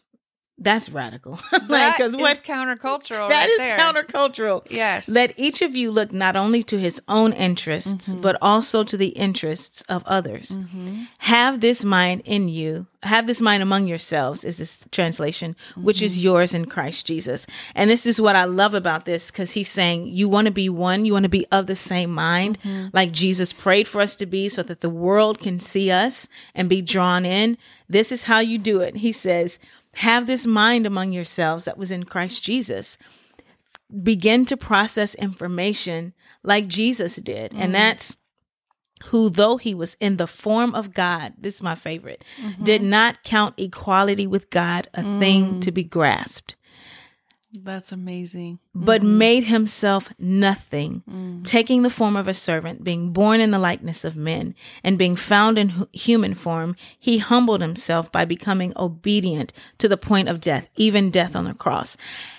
that's 0.59 0.91
radical. 0.91 1.33
like, 1.53 1.69
That 1.69 1.97
because 1.97 2.15
is 2.15 2.21
what 2.21 2.43
countercultural. 2.45 3.29
that 3.29 3.41
right 3.41 3.51
is 3.51 3.59
there. 3.59 3.77
countercultural. 3.77 4.67
Yes. 4.71 5.09
Let 5.09 5.39
each 5.39 5.63
of 5.63 5.75
you 5.75 5.91
look 5.91 6.13
not 6.13 6.37
only 6.37 6.63
to 6.65 6.79
his 6.79 7.01
own 7.09 7.33
interests, 7.33 8.11
mm-hmm. 8.11 8.21
but 8.21 8.37
also 8.41 8.85
to 8.85 8.97
the 8.97 9.09
interests 9.09 9.83
of 9.89 10.03
others. 10.07 10.51
Mm-hmm. 10.51 11.05
Have 11.19 11.61
this 11.61 11.85
mind 11.85 12.23
in 12.25 12.49
you. 12.49 12.87
Have 13.03 13.27
this 13.27 13.41
mind 13.41 13.65
among 13.65 13.89
yourselves, 13.89 14.45
is 14.45 14.59
this 14.59 14.87
translation, 14.93 15.57
which 15.77 16.01
is 16.01 16.15
mm-hmm. 16.15 16.25
yours 16.25 16.55
in 16.55 16.67
Christ 16.67 17.07
Jesus. 17.07 17.47
And 17.75 17.91
this 17.91 18.07
is 18.07 18.21
what 18.21 18.37
I 18.37 18.45
love 18.45 18.75
about 18.75 19.05
this 19.05 19.31
because 19.31 19.53
he's 19.53 19.69
saying 19.69 20.07
you 20.07 20.29
want 20.29 20.45
to 20.47 20.53
be 20.53 20.69
one, 20.69 21.05
you 21.05 21.13
want 21.13 21.25
to 21.25 21.29
be 21.29 21.47
of 21.51 21.67
the 21.67 21.75
same 21.75 22.11
mind, 22.11 22.59
like 22.93 23.11
Jesus 23.11 23.53
prayed 23.53 23.89
for 23.89 24.01
us 24.01 24.15
to 24.17 24.27
be, 24.27 24.49
so 24.49 24.63
that 24.63 24.83
the 24.83 24.91
world 24.91 25.41
can 25.41 25.59
see 25.59 25.91
us 25.91 26.29
and 26.55 26.69
be 26.69 26.81
drawn 26.81 27.25
in. 27.25 27.59
This 27.89 28.13
is 28.13 28.25
how 28.25 28.39
you 28.39 28.57
do 28.57 28.81
it. 28.81 28.99
He 28.99 29.11
says, 29.11 29.59
have 29.95 30.27
this 30.27 30.47
mind 30.47 30.87
among 30.87 31.13
yourselves 31.13 31.65
that 31.65 31.79
was 31.79 31.91
in 31.91 32.05
Christ 32.05 32.43
Jesus. 32.43 32.99
Begin 34.03 34.47
to 34.47 34.57
process 34.57 35.15
information 35.15 36.15
like 36.43 36.67
Jesus 36.67 37.17
did. 37.17 37.53
And 37.53 37.61
mm-hmm. 37.63 37.73
that's 37.73 38.17
who, 39.07 39.29
though 39.29 39.57
he 39.57 39.75
was 39.75 39.97
in 40.01 40.17
the 40.17 40.27
form 40.27 40.75
of 40.75 40.95
God, 40.95 41.35
this 41.39 41.57
is 41.57 41.63
my 41.63 41.75
favorite, 41.75 42.25
did 42.63 42.81
mm-hmm. 42.81 42.91
not 42.91 43.23
count 43.25 43.59
equality 43.59 44.27
with 44.27 44.51
God 44.51 44.89
a 44.95 45.03
thing 45.19 45.61
to 45.61 45.71
mm. 45.71 45.75
be 45.75 45.85
grasped, 45.85 46.57
That's 47.53 47.93
amazing. 47.93 48.59
but 48.75 49.03
mm-hmm. 49.03 49.19
made 49.19 49.45
himself 49.45 50.11
nothing, 50.19 51.03
mm. 51.09 51.45
taking 51.45 51.83
the 51.83 51.91
form 51.91 52.17
of 52.17 52.27
a 52.27 52.35
servant, 52.35 52.83
being 52.83 53.13
born 53.13 53.41
in 53.41 53.51
the 53.51 53.59
likeness 53.59 54.05
of 54.05 54.17
men, 54.17 54.55
and 54.83 54.99
being 54.99 55.17
found 55.17 55.59
in 55.59 55.71
hu- 55.71 55.89
human 55.93 56.35
form, 56.35 56.77
he 56.99 57.19
humbled 57.19 57.61
himself 57.61 58.11
by 58.11 58.25
becoming 58.25 58.73
obedient 58.77 59.53
to 59.79 59.89
the 59.89 59.99
point 59.99 60.29
of 60.29 60.41
death, 60.41 60.71
even 60.77 61.11
death 61.11 61.37
on 61.37 61.45
the 61.45 61.55
cross. 61.55 61.97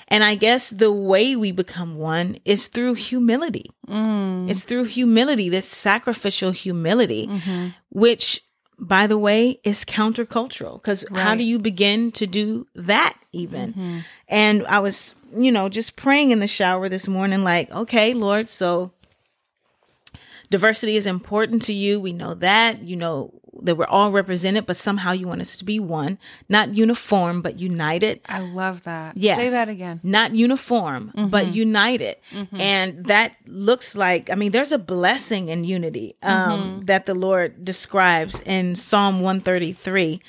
And 0.08 0.24
I 0.24 0.36
guess 0.36 0.70
the 0.70 0.92
way 0.92 1.36
we 1.36 1.52
become 1.52 1.98
one 1.98 2.38
is 2.46 2.68
through 2.68 2.96
humility. 2.96 3.72
Mm. 3.88 4.50
It's 4.50 4.64
through 4.64 4.86
humility, 4.86 5.50
this 5.50 5.68
sacrificial 5.68 6.52
humility, 6.52 7.28
mm-hmm. 7.28 7.70
which, 7.90 8.44
by 8.80 9.08
the 9.08 9.18
way, 9.18 9.60
is 9.64 9.86
countercultural. 9.86 10.82
Because 10.82 11.06
how 11.14 11.36
do 11.36 11.44
you 11.44 11.60
begin 11.60 12.12
to 12.14 12.28
do 12.28 12.68
that 12.76 13.18
even? 13.32 13.74
Mm-hmm. 13.74 14.00
And 14.28 14.66
I 14.68 14.80
was, 14.80 15.16
you 15.36 15.52
know, 15.52 15.70
just 15.70 15.96
praying 15.96 16.32
in 16.32 16.40
the 16.40 16.48
shower 16.48 16.90
this 16.90 17.08
morning, 17.08 17.44
like, 17.44 17.72
okay, 17.72 18.14
Lord, 18.14 18.50
so 18.50 18.92
diversity 20.50 20.96
is 20.96 21.06
important 21.06 21.62
to 21.64 21.74
you. 21.74 22.00
We 22.00 22.14
know 22.14 22.34
that. 22.36 22.84
You 22.84 22.96
know 22.96 23.34
that 23.62 23.76
we're 23.76 23.86
all 23.86 24.12
represented, 24.12 24.66
but 24.66 24.76
somehow 24.76 25.12
you 25.12 25.28
want 25.28 25.42
us 25.42 25.56
to 25.58 25.66
be 25.66 25.80
one, 25.80 26.18
not 26.50 26.74
uniform, 26.74 27.42
but 27.42 27.60
united. 27.60 28.22
I 28.28 28.40
love 28.40 28.84
that. 28.84 29.16
Yes. 29.16 29.38
Say 29.38 29.50
that 29.50 29.70
again. 29.70 30.00
Not 30.04 30.34
uniform, 30.34 31.12
but 31.30 31.48
united. 31.54 32.18
And 32.58 33.06
that 33.06 33.36
looks 33.46 33.96
like, 33.96 34.30
I 34.32 34.36
mean, 34.36 34.52
there's 34.52 34.72
a 34.72 34.78
blessing 34.80 35.50
in 35.50 35.64
unity 35.64 36.16
um, 36.24 36.82
that 36.86 37.06
the 37.06 37.14
Lord 37.14 37.64
describes 37.64 38.42
in 38.42 38.76
Psalm 38.76 39.22
133 39.22 40.22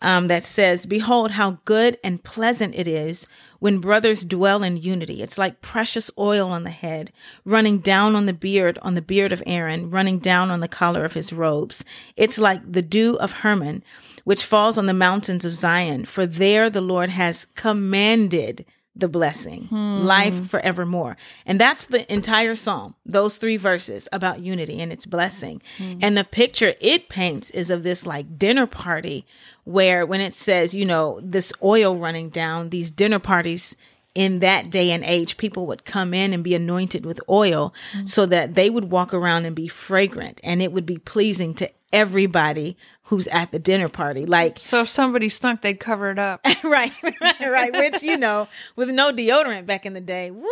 um, 0.00 0.26
that 0.28 0.44
says, 0.44 0.84
Behold, 0.84 1.32
how 1.32 1.58
good 1.64 1.98
and 2.02 2.22
pleasant 2.22 2.74
it 2.74 2.88
is 2.88 3.28
when 3.62 3.78
brothers 3.78 4.24
dwell 4.24 4.64
in 4.64 4.76
unity. 4.76 5.22
It's 5.22 5.38
like 5.38 5.60
precious 5.60 6.10
oil 6.18 6.48
on 6.48 6.64
the 6.64 6.70
head, 6.70 7.12
running 7.44 7.78
down 7.78 8.16
on 8.16 8.26
the 8.26 8.32
beard, 8.32 8.76
on 8.82 8.96
the 8.96 9.00
beard 9.00 9.32
of 9.32 9.40
Aaron, 9.46 9.88
running 9.88 10.18
down 10.18 10.50
on 10.50 10.58
the 10.58 10.66
collar 10.66 11.04
of 11.04 11.12
his 11.12 11.32
robes. 11.32 11.84
It's 12.16 12.40
like 12.40 12.60
the 12.72 12.82
dew 12.82 13.14
of 13.18 13.30
Hermon, 13.30 13.84
which 14.24 14.44
falls 14.44 14.78
on 14.78 14.86
the 14.86 14.92
mountains 14.92 15.44
of 15.44 15.54
Zion. 15.54 16.06
For 16.06 16.26
there 16.26 16.70
the 16.70 16.80
Lord 16.80 17.10
has 17.10 17.46
commanded 17.54 18.64
the 18.94 19.08
blessing, 19.08 19.64
hmm. 19.64 20.02
life 20.04 20.50
forevermore. 20.50 21.16
And 21.46 21.58
that's 21.58 21.86
the 21.86 22.10
entire 22.12 22.54
psalm, 22.54 22.94
those 23.06 23.38
three 23.38 23.56
verses 23.56 24.06
about 24.12 24.40
unity 24.40 24.80
and 24.80 24.92
its 24.92 25.06
blessing. 25.06 25.62
Hmm. 25.78 25.98
And 26.02 26.16
the 26.16 26.24
picture 26.24 26.74
it 26.80 27.08
paints 27.08 27.50
is 27.50 27.70
of 27.70 27.84
this 27.84 28.06
like 28.06 28.38
dinner 28.38 28.66
party 28.66 29.24
where 29.64 30.04
when 30.04 30.20
it 30.20 30.34
says, 30.34 30.74
you 30.74 30.84
know, 30.84 31.20
this 31.22 31.52
oil 31.62 31.96
running 31.96 32.28
down, 32.28 32.68
these 32.68 32.90
dinner 32.90 33.18
parties 33.18 33.76
in 34.14 34.40
that 34.40 34.68
day 34.68 34.90
and 34.90 35.04
age, 35.04 35.38
people 35.38 35.66
would 35.66 35.86
come 35.86 36.12
in 36.12 36.34
and 36.34 36.44
be 36.44 36.54
anointed 36.54 37.06
with 37.06 37.20
oil 37.30 37.72
hmm. 37.92 38.04
so 38.04 38.26
that 38.26 38.54
they 38.54 38.68
would 38.68 38.90
walk 38.90 39.14
around 39.14 39.46
and 39.46 39.56
be 39.56 39.68
fragrant 39.68 40.38
and 40.44 40.60
it 40.60 40.70
would 40.70 40.84
be 40.86 40.98
pleasing 40.98 41.54
to 41.54 41.70
everybody 41.92 42.76
who's 43.04 43.28
at 43.28 43.52
the 43.52 43.58
dinner 43.58 43.88
party. 43.88 44.26
Like, 44.26 44.58
So 44.58 44.82
if 44.82 44.88
somebody 44.88 45.28
stunk, 45.28 45.60
they'd 45.60 45.78
cover 45.78 46.10
it 46.10 46.18
up. 46.18 46.40
right, 46.64 46.92
right, 47.20 47.40
right. 47.40 47.72
Which, 47.72 48.02
you 48.02 48.16
know, 48.16 48.48
with 48.76 48.90
no 48.90 49.12
deodorant 49.12 49.66
back 49.66 49.84
in 49.84 49.92
the 49.92 50.00
day, 50.00 50.30
woo, 50.30 50.46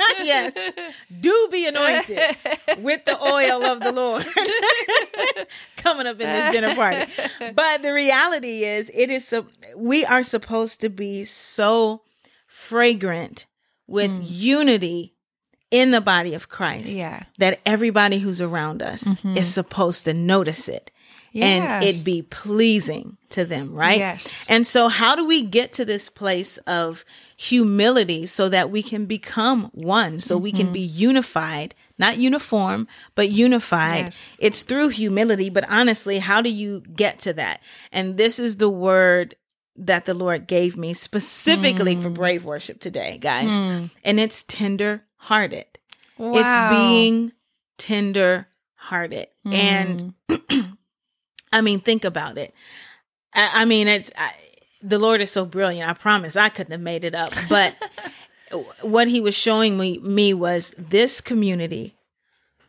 yes, 0.22 0.54
do 1.20 1.48
be 1.50 1.66
anointed 1.66 2.36
with 2.78 3.04
the 3.04 3.22
oil 3.22 3.64
of 3.64 3.80
the 3.80 3.92
Lord 3.92 4.26
coming 5.76 6.06
up 6.06 6.20
in 6.20 6.28
this 6.30 6.52
dinner 6.52 6.74
party. 6.74 7.10
But 7.54 7.82
the 7.82 7.92
reality 7.92 8.64
is, 8.64 8.90
it 8.94 9.10
is 9.10 9.26
so 9.26 9.46
we 9.76 10.04
are 10.04 10.22
supposed 10.22 10.80
to 10.80 10.88
be 10.88 11.24
so 11.24 12.02
fragrant 12.46 13.46
with 13.86 14.10
mm. 14.10 14.22
unity 14.24 15.14
in 15.70 15.90
the 15.90 16.00
body 16.00 16.34
of 16.34 16.48
Christ 16.48 16.90
Yeah. 16.90 17.24
that 17.38 17.60
everybody 17.64 18.18
who's 18.18 18.40
around 18.40 18.82
us 18.82 19.14
mm-hmm. 19.14 19.36
is 19.36 19.52
supposed 19.52 20.04
to 20.04 20.14
notice 20.14 20.68
it 20.68 20.90
and 21.34 21.64
Yes. 21.64 21.84
it 21.84 22.04
be 22.04 22.22
pleasing 22.22 23.16
to 23.30 23.44
them, 23.44 23.72
right? 23.72 23.98
Yes. 23.98 24.44
And 24.48 24.66
so, 24.66 24.88
how 24.88 25.14
do 25.14 25.24
we 25.24 25.42
get 25.42 25.72
to 25.74 25.84
this 25.84 26.08
place 26.08 26.58
of 26.58 27.04
humility 27.36 28.26
so 28.26 28.48
that 28.48 28.70
we 28.70 28.82
can 28.82 29.06
become 29.06 29.70
one, 29.72 30.18
so 30.18 30.36
we 30.36 30.50
can 30.50 30.66
mm-hmm. 30.66 30.72
be 30.72 30.80
unified, 30.80 31.74
not 31.98 32.18
uniform, 32.18 32.88
but 33.14 33.30
unified? 33.30 34.06
Yes. 34.06 34.38
It's 34.40 34.62
through 34.62 34.88
humility, 34.88 35.50
but 35.50 35.68
honestly, 35.70 36.18
how 36.18 36.42
do 36.42 36.50
you 36.50 36.82
get 36.96 37.20
to 37.20 37.32
that? 37.34 37.60
And 37.92 38.16
this 38.16 38.40
is 38.40 38.56
the 38.56 38.70
word 38.70 39.36
that 39.76 40.04
the 40.04 40.14
Lord 40.14 40.46
gave 40.46 40.76
me 40.76 40.94
specifically 40.94 41.94
for 41.96 42.10
mm. 42.10 42.14
brave 42.14 42.44
worship 42.44 42.80
today, 42.80 43.18
guys. 43.18 43.50
Mm. 43.50 43.90
And 44.04 44.20
it's 44.20 44.42
tender 44.42 45.04
hearted. 45.20 45.66
Wow. 46.16 46.32
It's 46.34 46.70
being 46.74 47.32
tender 47.76 48.48
hearted. 48.74 49.28
Mm. 49.46 50.14
And 50.28 50.76
I 51.52 51.60
mean, 51.60 51.80
think 51.80 52.04
about 52.04 52.38
it. 52.38 52.54
I, 53.34 53.62
I 53.62 53.64
mean, 53.66 53.86
it's 53.86 54.10
I, 54.16 54.32
the 54.82 54.98
Lord 54.98 55.20
is 55.20 55.30
so 55.30 55.44
brilliant. 55.44 55.88
I 55.88 55.92
promise 55.92 56.36
I 56.36 56.48
couldn't 56.48 56.72
have 56.72 56.80
made 56.80 57.04
it 57.04 57.14
up. 57.14 57.32
But 57.48 57.76
what 58.80 59.08
he 59.08 59.20
was 59.20 59.36
showing 59.36 59.78
me, 59.78 59.98
me 59.98 60.34
was 60.34 60.74
this 60.78 61.20
community 61.20 61.96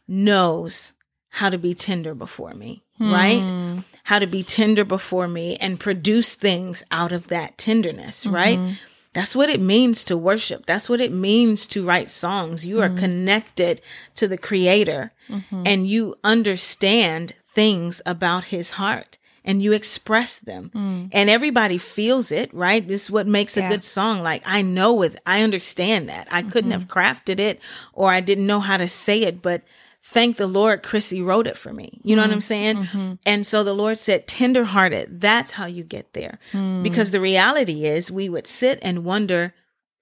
knows 0.07 0.93
how 1.29 1.49
to 1.49 1.57
be 1.57 1.73
tender 1.73 2.13
before 2.13 2.53
me, 2.53 2.83
right? 2.99 3.39
Hmm. 3.41 3.79
How 4.03 4.19
to 4.19 4.27
be 4.27 4.43
tender 4.43 4.83
before 4.83 5.29
me 5.29 5.55
and 5.55 5.79
produce 5.79 6.35
things 6.35 6.83
out 6.91 7.13
of 7.13 7.29
that 7.29 7.57
tenderness, 7.57 8.25
right? 8.25 8.59
Mm-hmm. 8.59 8.73
That's 9.13 9.35
what 9.35 9.49
it 9.49 9.59
means 9.59 10.03
to 10.05 10.15
worship. 10.15 10.65
That's 10.65 10.89
what 10.89 11.01
it 11.01 11.11
means 11.11 11.67
to 11.67 11.85
write 11.85 12.09
songs. 12.09 12.65
You 12.65 12.81
are 12.81 12.87
mm-hmm. 12.87 12.97
connected 12.97 13.81
to 14.15 14.27
the 14.27 14.37
creator 14.37 15.11
mm-hmm. 15.29 15.63
and 15.65 15.87
you 15.87 16.15
understand 16.23 17.33
things 17.47 18.01
about 18.05 18.45
his 18.45 18.71
heart 18.71 19.17
and 19.43 19.61
you 19.61 19.73
express 19.73 20.37
them 20.37 20.71
mm. 20.73 21.09
and 21.11 21.29
everybody 21.29 21.77
feels 21.77 22.31
it, 22.31 22.53
right? 22.53 22.87
This 22.87 23.05
is 23.05 23.11
what 23.11 23.27
makes 23.27 23.57
a 23.57 23.67
good 23.67 23.83
song. 23.83 24.21
Like 24.21 24.43
I 24.45 24.61
know 24.61 25.01
it, 25.01 25.19
I 25.25 25.41
understand 25.41 26.09
that. 26.09 26.27
I 26.31 26.43
couldn't 26.43 26.71
mm-hmm. 26.71 26.79
have 26.79 26.87
crafted 26.87 27.39
it 27.39 27.59
or 27.93 28.11
I 28.11 28.21
didn't 28.21 28.47
know 28.47 28.59
how 28.59 28.77
to 28.77 28.87
say 28.87 29.21
it, 29.21 29.41
but 29.41 29.63
thank 30.03 30.37
the 30.37 30.47
Lord, 30.47 30.83
Krissy 30.83 31.23
wrote 31.23 31.47
it 31.47 31.57
for 31.57 31.73
me. 31.73 31.99
You 32.03 32.15
know 32.15 32.23
what 32.23 32.31
I'm 32.31 32.41
saying? 32.41 32.77
Mm-hmm. 32.77 32.97
Mm-hmm. 32.97 33.13
And 33.25 33.45
so 33.45 33.63
the 33.63 33.73
Lord 33.73 33.97
said, 33.97 34.27
tenderhearted, 34.27 35.21
that's 35.21 35.51
how 35.51 35.65
you 35.65 35.83
get 35.83 36.13
there. 36.13 36.39
Hmm. 36.51 36.83
Because 36.83 37.11
the 37.11 37.21
reality 37.21 37.85
is, 37.85 38.11
we 38.11 38.29
would 38.29 38.47
sit 38.47 38.79
and 38.81 39.05
wonder, 39.05 39.53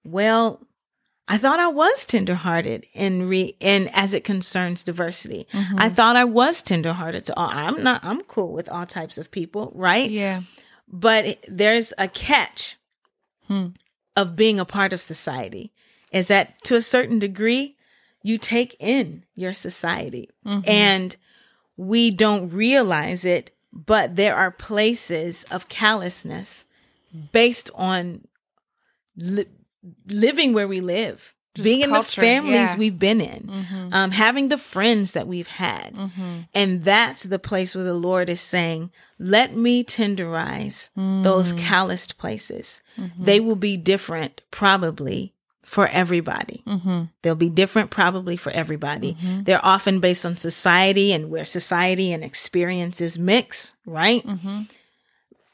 well, 0.04 0.60
I 1.28 1.38
thought 1.38 1.60
I 1.60 1.68
was 1.68 2.04
tenderhearted 2.04 2.86
in 2.92 3.28
re 3.28 3.54
in 3.60 3.88
as 3.92 4.14
it 4.14 4.24
concerns 4.24 4.82
diversity. 4.82 5.46
I 5.52 5.56
mm-hmm. 5.56 5.94
thought 5.94 6.16
I 6.16 6.24
was 6.24 6.60
tenderhearted 6.60 7.24
to 7.26 7.38
all. 7.38 7.48
Uh, 7.48 7.52
I'm 7.52 7.84
not. 7.84 8.04
I'm 8.04 8.22
cool 8.22 8.52
with 8.52 8.68
all 8.68 8.84
types 8.84 9.16
of 9.16 9.30
people, 9.30 9.70
right? 9.76 10.10
Yeah. 10.10 10.42
But 10.88 11.44
there's 11.46 11.92
a 11.98 12.08
catch 12.08 12.78
hmm. 13.46 13.68
of 14.16 14.34
being 14.34 14.58
a 14.58 14.64
part 14.64 14.92
of 14.92 15.00
society. 15.00 15.72
Is 16.10 16.26
that 16.26 16.60
to 16.64 16.74
a 16.74 16.82
certain 16.82 17.20
degree, 17.20 17.76
you 18.22 18.38
take 18.38 18.76
in 18.78 19.24
your 19.34 19.52
society, 19.54 20.28
mm-hmm. 20.46 20.68
and 20.68 21.16
we 21.76 22.10
don't 22.10 22.50
realize 22.50 23.24
it. 23.24 23.50
But 23.72 24.16
there 24.16 24.34
are 24.34 24.50
places 24.50 25.44
of 25.50 25.68
callousness 25.68 26.66
based 27.32 27.70
on 27.74 28.26
li- 29.16 29.46
living 30.08 30.52
where 30.52 30.66
we 30.66 30.80
live, 30.80 31.34
being 31.54 31.82
in 31.82 31.92
the 31.92 32.02
families 32.02 32.52
yeah. 32.52 32.76
we've 32.76 32.98
been 32.98 33.20
in, 33.20 33.42
mm-hmm. 33.46 33.94
um, 33.94 34.10
having 34.10 34.48
the 34.48 34.58
friends 34.58 35.12
that 35.12 35.28
we've 35.28 35.46
had. 35.46 35.94
Mm-hmm. 35.94 36.38
And 36.52 36.84
that's 36.84 37.22
the 37.22 37.38
place 37.38 37.74
where 37.76 37.84
the 37.84 37.94
Lord 37.94 38.28
is 38.28 38.40
saying, 38.40 38.90
let 39.18 39.54
me 39.54 39.84
tenderize 39.84 40.90
those 40.96 41.52
mm. 41.52 41.58
calloused 41.58 42.18
places. 42.18 42.82
They 43.18 43.38
will 43.38 43.56
be 43.56 43.76
different, 43.76 44.42
probably. 44.50 45.34
For 45.70 45.86
everybody. 45.86 46.64
Mm-hmm. 46.66 47.02
They'll 47.22 47.36
be 47.36 47.48
different, 47.48 47.90
probably 47.90 48.36
for 48.36 48.50
everybody. 48.50 49.14
Mm-hmm. 49.14 49.42
They're 49.44 49.64
often 49.64 50.00
based 50.00 50.26
on 50.26 50.36
society 50.36 51.12
and 51.12 51.30
where 51.30 51.44
society 51.44 52.12
and 52.12 52.24
experiences 52.24 53.20
mix, 53.20 53.74
right? 53.86 54.26
Mm-hmm. 54.26 54.62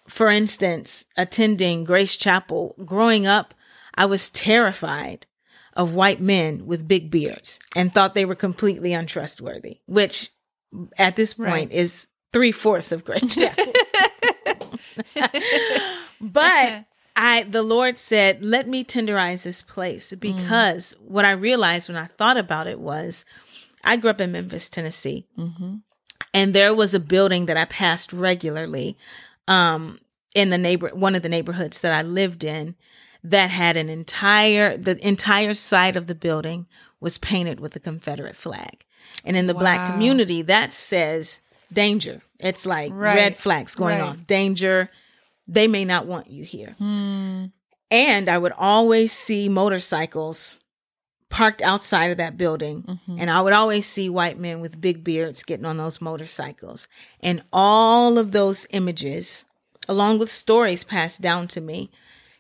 For 0.09 0.31
instance, 0.31 1.05
attending 1.19 1.85
Grace 1.85 2.17
Chapel, 2.17 2.75
growing 2.87 3.27
up, 3.27 3.53
I 3.95 4.07
was 4.07 4.31
terrified 4.31 5.27
of 5.75 5.93
white 5.93 6.23
men 6.23 6.65
with 6.65 6.89
big 6.89 7.11
beards 7.11 7.61
and 7.77 7.93
thought 7.93 8.15
they 8.15 8.25
were 8.25 8.35
completely 8.35 8.95
untrustworthy, 8.95 9.81
which 9.85 10.31
at 10.97 11.17
this 11.17 11.35
point 11.35 11.51
Right. 11.51 11.73
is 11.73 12.07
three 12.33 12.53
fourths 12.53 12.91
of 12.91 13.05
Grace 13.05 13.35
Chapel. 13.39 13.71
but 16.23 16.85
I, 17.17 17.45
the 17.45 17.63
Lord 17.63 17.97
said, 17.97 18.45
let 18.45 18.69
me 18.69 18.85
tenderize 18.85 19.43
this 19.45 19.63
place 19.63 20.13
because 20.15 20.95
what 21.01 21.25
I 21.25 21.31
realized 21.33 21.89
when 21.89 21.97
I 21.97 22.07
thought 22.07 22.37
about 22.37 22.67
it 22.67 22.79
was 22.79 23.25
I 23.83 23.97
grew 23.97 24.11
up 24.11 24.21
in 24.21 24.33
Memphis, 24.33 24.69
Tennessee, 24.69 25.27
and 26.35 26.53
there 26.55 26.75
was 26.75 26.93
a 26.95 27.01
building 27.01 27.47
that 27.47 27.57
I 27.57 27.65
passed 27.65 28.13
regularly 28.13 28.97
um, 29.49 29.99
in 30.35 30.51
the 30.51 30.59
neighbor, 30.59 30.91
one 30.93 31.15
of 31.15 31.23
the 31.23 31.29
neighborhoods 31.31 31.81
that 31.81 31.93
I 31.93 32.03
lived 32.03 32.45
in 32.45 32.75
that 33.25 33.49
had 33.51 33.77
an 33.77 33.89
entire, 33.89 34.77
the 34.77 34.99
entire 35.07 35.55
side 35.55 35.97
of 35.97 36.07
the 36.09 36.15
building 36.15 36.67
was 37.01 37.17
painted 37.19 37.61
with 37.61 37.73
the 37.73 37.81
Confederate 37.81 38.37
flag. 38.37 38.85
And 39.25 39.37
in 39.37 39.47
the 39.47 39.55
black 39.55 39.87
community, 39.87 40.43
that 40.43 40.73
says 40.73 41.41
danger. 41.73 42.23
It's 42.39 42.67
like 42.67 42.93
Right. 42.93 43.15
red 43.15 43.37
flags 43.39 43.75
going 43.75 43.99
Right. 44.01 44.09
off. 44.09 44.27
Danger. 44.27 44.91
They 45.49 45.69
may 45.69 45.85
not 45.85 46.07
want 46.07 46.31
you 46.31 46.45
here. 46.45 46.75
Hmm. 46.79 47.47
And 47.91 48.29
I 48.29 48.37
would 48.39 48.53
always 48.59 49.13
see 49.13 49.49
motorcycles 49.49 50.59
parked 51.29 51.63
outside 51.63 52.11
of 52.11 52.17
that 52.19 52.37
building. 52.37 52.83
Mm-hmm. 52.83 53.17
And 53.21 53.31
I 53.31 53.41
would 53.41 53.53
always 53.53 53.87
see 53.87 54.09
white 54.09 54.39
men 54.39 54.61
with 54.61 54.81
big 54.81 55.05
beards 55.05 55.43
getting 55.45 55.67
on 55.67 55.77
those 55.77 56.01
motorcycles. 56.01 56.89
And 57.21 57.43
all 57.53 58.19
of 58.19 58.33
those 58.33 58.67
images, 58.71 59.45
along 59.89 60.19
with 60.19 60.31
stories 60.31 60.83
passed 60.85 61.21
down 61.21 61.47
to 61.49 61.61
me, 61.61 61.91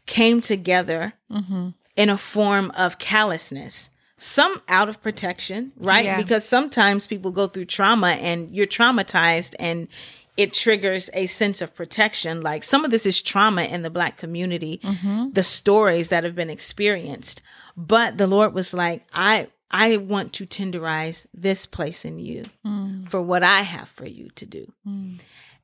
came 0.07 0.41
together 0.41 1.15
Mm-hmm. 1.31 1.71
in 1.97 2.11
a 2.11 2.17
form 2.17 2.71
of 2.77 2.99
callousness. 2.99 3.91
Some 4.19 4.63
out 4.69 4.89
of 4.89 5.03
protection, 5.03 5.73
right? 5.77 6.05
Yeah. 6.05 6.17
Because 6.17 6.45
sometimes 6.45 7.07
people 7.07 7.31
go 7.33 7.47
through 7.49 7.67
trauma 7.67 8.11
and 8.13 8.55
you're 8.55 8.67
traumatized 8.67 9.55
and 9.59 9.89
it 10.37 10.53
triggers 10.53 11.09
a 11.15 11.27
sense 11.27 11.63
of 11.63 11.75
protection. 11.75 12.41
Like 12.41 12.63
some 12.63 12.85
of 12.85 12.91
this 12.91 13.07
is 13.07 13.23
trauma 13.23 13.63
in 13.63 13.83
the 13.83 13.91
black 13.91 14.17
community, 14.17 14.81
mm-hmm. 14.83 15.31
the 15.33 15.43
stories 15.43 16.09
that 16.09 16.25
have 16.25 16.35
been 16.35 16.51
experienced. 16.51 17.43
But 17.77 18.19
the 18.19 18.27
Lord 18.27 18.55
was 18.55 18.75
like, 18.75 19.05
I 19.13 19.49
I 19.71 19.97
want 19.97 20.33
to 20.35 20.47
tenderize 20.47 21.27
this 21.35 21.67
place 21.67 22.05
in 22.05 22.19
you 22.19 22.45
mm. 22.65 23.09
for 23.09 23.21
what 23.21 23.43
I 23.43 23.63
have 23.63 23.89
for 23.89 24.07
you 24.07 24.31
to 24.37 24.47
do. 24.47 24.73
Mm. 24.87 25.19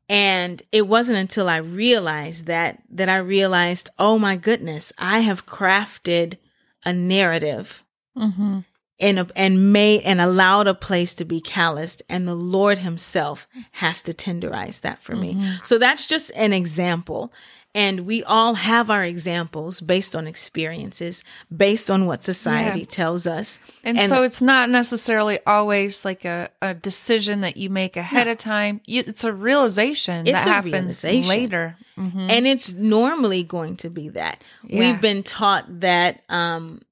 And 0.09 0.63
it 0.73 0.89
wasn't 0.89 1.19
until 1.19 1.49
I 1.49 1.59
realized 1.59 2.47
that 2.47 2.83
that 2.91 3.09
I 3.09 3.19
realized, 3.19 3.91
oh 3.99 4.19
my 4.19 4.37
goodness, 4.37 4.93
I 4.99 5.21
have 5.21 5.47
crafted 5.47 6.37
a 6.85 6.93
narrative 6.93 7.85
mm-hmm. 8.17 8.61
And, 9.01 9.31
and 9.35 9.73
made 9.73 10.03
and 10.03 10.21
allowed 10.21 10.67
a 10.67 10.75
place 10.75 11.15
to 11.15 11.25
be 11.25 11.41
calloused 11.41 12.03
and 12.09 12.27
the 12.29 12.35
lord 12.35 12.79
himself 12.79 13.47
has 13.73 14.03
to 14.03 14.13
tenderize 14.13 14.81
that 14.83 15.03
for 15.03 15.17
me 15.17 15.37
so 15.63 15.79
that's 15.79 16.07
just 16.07 16.31
an 16.37 16.53
example 16.53 17.33
and 17.75 18.01
we 18.01 18.23
all 18.25 18.53
have 18.53 18.91
our 18.91 19.03
examples 19.03 19.81
based 19.81 20.15
on 20.15 20.27
experiences 20.27 21.25
based 21.57 21.91
on 21.91 22.05
what 22.07 22.23
society 22.23 22.81
Yeah. 22.81 22.87
tells 22.87 23.27
us 23.27 23.59
And, 23.83 23.99
so 24.11 24.23
it's 24.25 24.43
not 24.43 24.69
necessarily 24.69 25.39
always 25.47 26.05
like 26.05 26.27
a, 26.27 26.51
a 26.61 26.75
decision 26.75 27.41
that 27.41 27.57
you 27.57 27.71
make 27.71 27.97
ahead 27.97 28.29
of 28.29 28.37
time. 28.37 28.83
You, 28.85 29.03
it's 29.07 29.25
a 29.25 29.33
realization 29.33 30.27
It's 30.27 30.45
that 30.45 30.47
a 30.47 30.53
happens 30.53 30.73
realization. 31.03 31.29
later. 31.29 31.77
Mhm. 31.97 32.31
and 32.31 32.47
it's 32.47 32.75
normally 32.75 33.43
going 33.43 33.77
to 33.77 33.89
be 33.91 34.11
that 34.11 34.43
Yeah. 34.65 34.79
we've 34.79 35.01
been 35.01 35.23
taught 35.23 35.81
that 35.81 36.23
um 36.29 36.83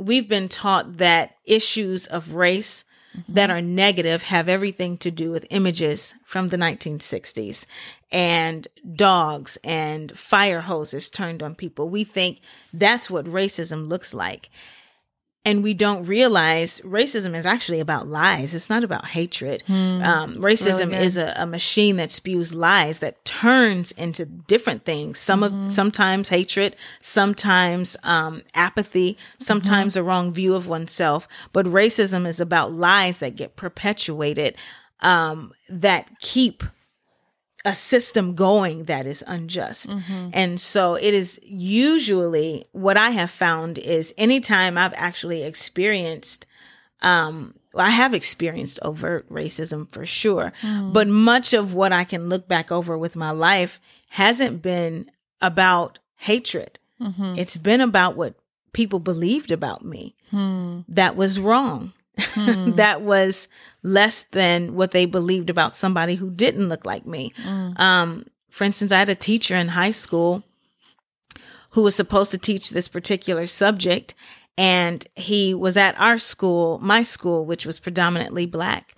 we've 0.00 0.28
been 0.28 0.48
taught 0.48 0.98
that 0.98 1.36
issues 1.44 2.06
of 2.06 2.34
race 2.34 2.84
Mm-hmm. 3.10 3.34
that 3.34 3.50
are 3.50 3.60
negative 3.60 4.22
have 4.22 4.48
everything 4.48 4.96
to 4.98 5.10
do 5.10 5.32
with 5.32 5.44
images 5.50 6.14
from 6.24 6.50
the 6.50 6.56
1960s 6.56 7.66
and 8.12 8.68
dogs 8.94 9.58
and 9.64 10.16
fire 10.16 10.60
hoses 10.60 11.10
turned 11.10 11.42
on 11.42 11.56
people. 11.56 11.88
We 11.88 12.04
think 12.04 12.40
that's 12.72 13.10
what 13.10 13.24
racism 13.24 13.88
looks 13.88 14.14
like 14.14 14.48
and 15.44 15.62
we 15.62 15.72
don't 15.72 16.06
realize 16.06 16.80
racism 16.80 17.34
is 17.34 17.46
actually 17.46 17.80
about 17.80 18.06
lies. 18.06 18.54
It's 18.54 18.68
not 18.68 18.84
about 18.84 19.06
hatred. 19.06 19.62
Um, 19.68 20.36
racism 20.36 20.90
really 20.90 21.04
is 21.04 21.16
a, 21.16 21.32
a 21.36 21.46
machine 21.46 21.96
that 21.96 22.10
spews 22.10 22.54
lies 22.54 22.98
that 22.98 23.24
turns 23.24 23.90
into 23.92 24.26
different 24.26 24.84
things. 24.84 25.18
Some 25.18 25.40
Mm-hmm. 25.40 25.66
of 25.66 25.72
sometimes 25.72 26.28
hatred, 26.28 26.76
sometimes 27.00 27.96
um, 28.02 28.42
apathy, 28.54 29.16
sometimes 29.38 29.94
Mm-hmm. 29.94 30.00
a 30.00 30.08
wrong 30.08 30.32
view 30.32 30.54
of 30.54 30.68
oneself. 30.68 31.26
But 31.52 31.64
racism 31.66 32.26
is 32.26 32.38
about 32.40 32.72
lies 32.72 33.18
that 33.18 33.34
get 33.36 33.56
perpetuated 33.56 34.56
um, 35.00 35.52
that 35.70 36.10
keep 36.20 36.62
a 37.64 37.74
system 37.74 38.34
going 38.34 38.84
that 38.84 39.06
is 39.06 39.22
unjust. 39.26 39.94
And 40.32 40.60
so 40.60 40.94
it 40.94 41.12
is 41.14 41.38
usually 41.44 42.64
what 42.72 42.96
I 42.96 43.10
have 43.10 43.30
found 43.30 43.78
is 43.78 44.14
anytime 44.16 44.78
I've 44.78 44.94
actually 44.96 45.42
experienced 45.42 46.46
um 47.02 47.54
well, 47.72 47.86
I 47.86 47.90
have 47.90 48.14
experienced 48.14 48.80
overt 48.82 49.28
racism 49.30 49.88
for 49.92 50.04
sure, 50.04 50.52
but 50.92 51.06
much 51.06 51.52
of 51.52 51.72
what 51.74 51.92
I 51.92 52.02
can 52.04 52.28
look 52.28 52.48
back 52.48 52.72
over 52.72 52.98
with 52.98 53.14
my 53.14 53.30
life 53.30 53.80
hasn't 54.08 54.60
been 54.60 55.08
about 55.40 55.98
hatred. 56.16 56.78
Mhm. 57.00 57.38
It's 57.38 57.56
been 57.56 57.80
about 57.80 58.16
what 58.16 58.34
people 58.72 58.98
believed 59.00 59.50
about 59.52 59.84
me 59.84 60.14
Hmm. 60.30 60.80
that 60.88 61.14
was 61.16 61.38
wrong. 61.40 61.92
Hmm. 62.18 62.70
that 62.76 63.02
was 63.02 63.48
less 63.82 64.24
than 64.24 64.74
what 64.74 64.90
they 64.90 65.06
believed 65.06 65.50
about 65.50 65.76
somebody 65.76 66.14
who 66.14 66.30
didn't 66.30 66.68
look 66.68 66.84
like 66.84 67.06
me. 67.06 67.32
Mm. 67.44 67.78
Um, 67.78 68.24
for 68.50 68.64
instance, 68.64 68.92
I 68.92 68.98
had 68.98 69.08
a 69.08 69.14
teacher 69.14 69.56
in 69.56 69.68
high 69.68 69.92
school 69.92 70.42
who 71.70 71.82
was 71.82 71.94
supposed 71.94 72.30
to 72.32 72.38
teach 72.38 72.70
this 72.70 72.88
particular 72.88 73.46
subject, 73.46 74.14
and 74.58 75.06
he 75.14 75.54
was 75.54 75.76
at 75.76 75.98
our 76.00 76.18
school, 76.18 76.78
my 76.82 77.02
school, 77.02 77.46
which 77.46 77.64
was 77.64 77.78
predominantly 77.78 78.44
black. 78.44 78.94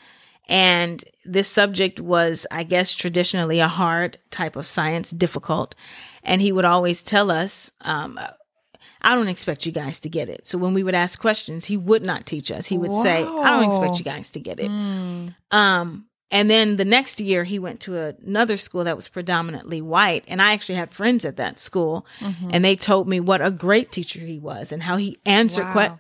And 0.49 1.05
this 1.25 1.49
subject 1.49 2.01
was, 2.01 2.47
I 2.51 2.65
guess, 2.65 2.95
traditionally 2.95 3.61
a 3.61 3.69
hard 3.69 4.19
type 4.31 4.57
of 4.57 4.67
science, 4.67 5.11
difficult. 5.11 5.75
And 6.25 6.41
he 6.41 6.51
would 6.51 6.65
always 6.65 7.03
tell 7.03 7.31
us, 7.31 7.73
um, 7.83 8.19
I 9.03 9.15
don't 9.15 9.29
expect 9.29 9.67
you 9.67 9.73
guys 9.73 10.01
to 10.01 10.09
get 10.09 10.29
it. 10.29 10.47
So 10.47 10.59
when 10.59 10.75
we 10.75 10.83
would 10.83 10.95
ask 10.95 11.19
questions, 11.21 11.65
he 11.67 11.77
would 11.77 12.07
not 12.07 12.25
teach 12.27 12.51
us. 12.53 12.67
He 12.67 12.79
would 12.79 12.93
say, 12.93 13.23
I 13.25 13.51
don't 13.51 13.65
expect 13.65 13.99
you 13.99 14.05
guys 14.05 14.31
to 14.33 14.41
get 14.41 14.61
it. 14.61 14.71
Mm. 14.71 15.35
Um, 15.51 16.07
and 16.31 16.49
then 16.49 16.77
the 16.77 16.85
next 16.85 17.21
year, 17.21 17.45
he 17.45 17.59
went 17.59 17.81
to 17.81 17.99
another 18.25 18.57
school 18.57 18.85
that 18.85 18.97
was 18.97 19.09
predominantly 19.09 19.83
white. 19.83 20.25
And 20.29 20.41
I 20.41 20.53
actually 20.53 20.77
had 20.77 20.91
friends 20.91 21.25
at 21.25 21.37
that 21.37 21.59
school, 21.59 22.07
Mm-hmm. 22.21 22.51
and 22.53 22.65
they 22.65 22.77
told 22.77 23.09
me 23.09 23.21
what 23.21 23.43
a 23.45 23.51
great 23.51 23.93
teacher 23.93 24.21
he 24.21 24.39
was 24.39 24.73
and 24.73 24.83
how 24.83 24.97
he 24.97 25.19
answered 25.27 25.65
Wow. 25.75 25.99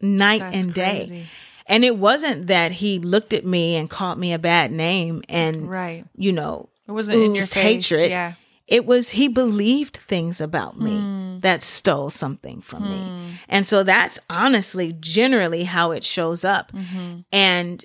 que- 0.00 0.06
night 0.08 0.40
That's 0.42 0.56
and 0.64 0.74
day. 0.74 0.96
crazy. 1.08 1.24
And 1.66 1.84
it 1.84 1.96
wasn't 1.96 2.48
that 2.48 2.72
he 2.72 2.98
looked 2.98 3.32
at 3.32 3.46
me 3.46 3.76
and 3.76 3.88
called 3.88 4.18
me 4.18 4.32
a 4.32 4.38
bad 4.38 4.72
name 4.72 5.22
and, 5.28 5.68
Right. 5.70 6.04
you 6.16 6.32
know, 6.32 6.68
It 6.88 6.92
wasn't 6.92 7.22
in 7.22 7.34
your 7.34 7.44
face. 7.44 7.88
hatred. 7.88 8.10
Yeah. 8.10 8.34
It 8.66 8.86
was 8.86 9.10
he 9.10 9.28
believed 9.28 9.96
things 9.96 10.40
about 10.40 10.78
me 10.78 10.96
Hmm. 10.98 11.38
that 11.40 11.62
stole 11.62 12.10
something 12.10 12.60
from 12.60 12.82
me. 12.84 13.36
And 13.48 13.66
so 13.66 13.82
that's 13.82 14.18
honestly 14.30 14.94
generally 15.00 15.64
how 15.64 15.90
it 15.90 16.04
shows 16.04 16.44
up. 16.44 16.72
Mm-hmm. 16.72 17.20
And 17.32 17.84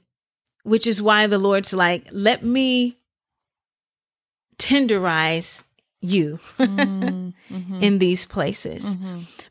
which 0.64 0.86
is 0.88 1.02
why 1.02 1.28
the 1.28 1.38
Lord's 1.40 1.74
like, 1.74 2.08
let 2.12 2.44
me 2.44 2.98
tenderize 4.58 5.64
you 6.02 6.40
Mm-hmm. 6.60 7.80
in 7.82 8.00
these 8.00 8.26
places. 8.26 8.98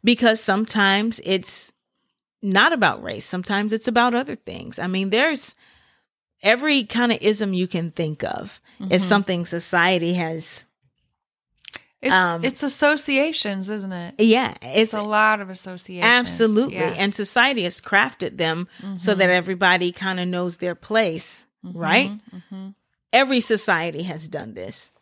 Because 0.05 0.41
sometimes 0.41 1.21
it's 1.25 1.73
not 2.43 2.73
about 2.73 3.03
race, 3.03 3.25
sometimes 3.25 3.73
it's 3.73 3.89
about 3.89 4.15
other 4.15 4.37
things. 4.37 4.79
I 4.79 4.87
mean, 4.87 5.11
there's 5.11 5.55
every 6.43 6.85
kind 6.85 7.11
of 7.13 7.19
ism 7.23 7.53
you 7.53 7.67
can 7.67 7.91
think 7.91 8.23
of 8.23 8.61
is 8.91 9.03
something 9.03 9.45
society 9.45 10.15
has. 10.15 10.66
It's 12.07 12.15
Um, 12.15 12.45
it's 12.45 12.63
associations, 12.63 13.71
isn't 13.71 13.93
it? 13.93 14.15
Yeah, 14.19 14.55
It's 14.63 14.93
it's 14.93 14.93
a 14.95 15.03
lot 15.03 15.41
of 15.41 15.51
associations. 15.51 16.05
Absolutely. 16.11 16.77
Yeah. 16.77 16.95
And 16.97 17.15
society 17.15 17.63
has 17.65 17.81
crafted 17.81 18.37
them 18.39 18.69
so 18.97 19.15
that 19.15 19.31
everybody 19.31 19.93
kind 19.93 20.19
of 20.21 20.29
knows 20.29 20.57
their 20.59 20.75
place, 20.75 21.47
right? 21.63 22.13
Mhm. 22.53 22.75
Every 23.13 23.41
society 23.41 24.03
has 24.05 24.29
done 24.29 24.55
this 24.55 24.93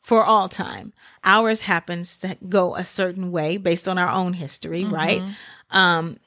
for 0.00 0.24
all 0.24 0.48
time. 0.48 0.92
Ours 1.24 1.62
happens 1.62 2.16
to 2.18 2.36
go 2.48 2.76
a 2.76 2.84
certain 2.84 3.32
way 3.32 3.56
based 3.56 3.88
on 3.88 3.98
our 3.98 4.10
own 4.10 4.34
history, 4.34 4.84
right? 4.84 5.22
Um, 5.70 6.18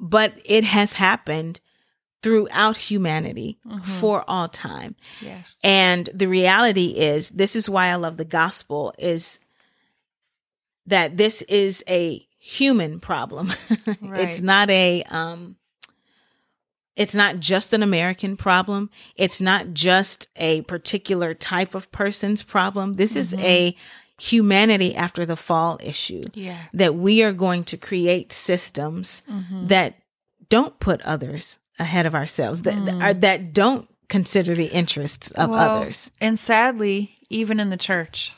but 0.00 0.36
it 0.44 0.64
has 0.64 0.94
happened 0.94 1.60
throughout 2.22 2.76
humanity 2.76 3.58
for 3.84 4.24
all 4.28 4.48
time. 4.48 4.94
Yes. 5.20 5.58
And 5.64 6.08
the 6.14 6.26
reality 6.28 6.94
is, 6.96 7.30
this 7.30 7.54
is 7.56 7.68
why 7.68 7.86
I 7.88 7.96
love 7.96 8.16
the 8.16 8.24
gospel 8.24 8.92
is 8.98 9.40
that 10.86 11.16
this 11.16 11.42
is 11.42 11.84
a 11.88 12.26
human 12.38 13.00
problem. 13.00 13.52
it's 13.86 14.40
not 14.40 14.68
a 14.70 15.02
um 15.10 15.56
it's 16.94 17.14
not 17.14 17.40
just 17.40 17.72
an 17.72 17.82
American 17.82 18.36
problem. 18.36 18.90
It's 19.16 19.40
not 19.40 19.72
just 19.72 20.28
a 20.36 20.62
particular 20.62 21.34
type 21.34 21.74
of 21.74 21.90
person's 21.90 22.42
problem. 22.42 22.94
This 22.94 23.16
is 23.16 23.32
a 23.34 23.72
mm-hmm. 23.72 24.22
humanity 24.22 24.94
after 24.94 25.24
the 25.24 25.36
fall 25.36 25.78
issue 25.82 26.24
Yeah. 26.34 26.58
that 26.74 26.94
we 26.94 27.22
are 27.22 27.32
going 27.32 27.64
to 27.64 27.78
create 27.78 28.32
systems 28.32 29.22
mm-hmm. 29.30 29.68
that 29.68 29.94
don't 30.50 30.78
put 30.80 31.00
others 31.02 31.58
ahead 31.78 32.04
of 32.04 32.14
ourselves 32.14 32.62
that 32.62 32.74
are, 32.74 33.14
mm. 33.14 33.20
that 33.22 33.54
don't 33.54 33.88
consider 34.10 34.54
the 34.54 34.66
interests 34.66 35.30
of 35.30 35.48
Well, 35.48 35.78
others. 35.78 36.10
And 36.20 36.38
sadly, 36.38 37.16
even 37.30 37.58
in 37.58 37.70
the 37.70 37.78
church. 37.78 38.34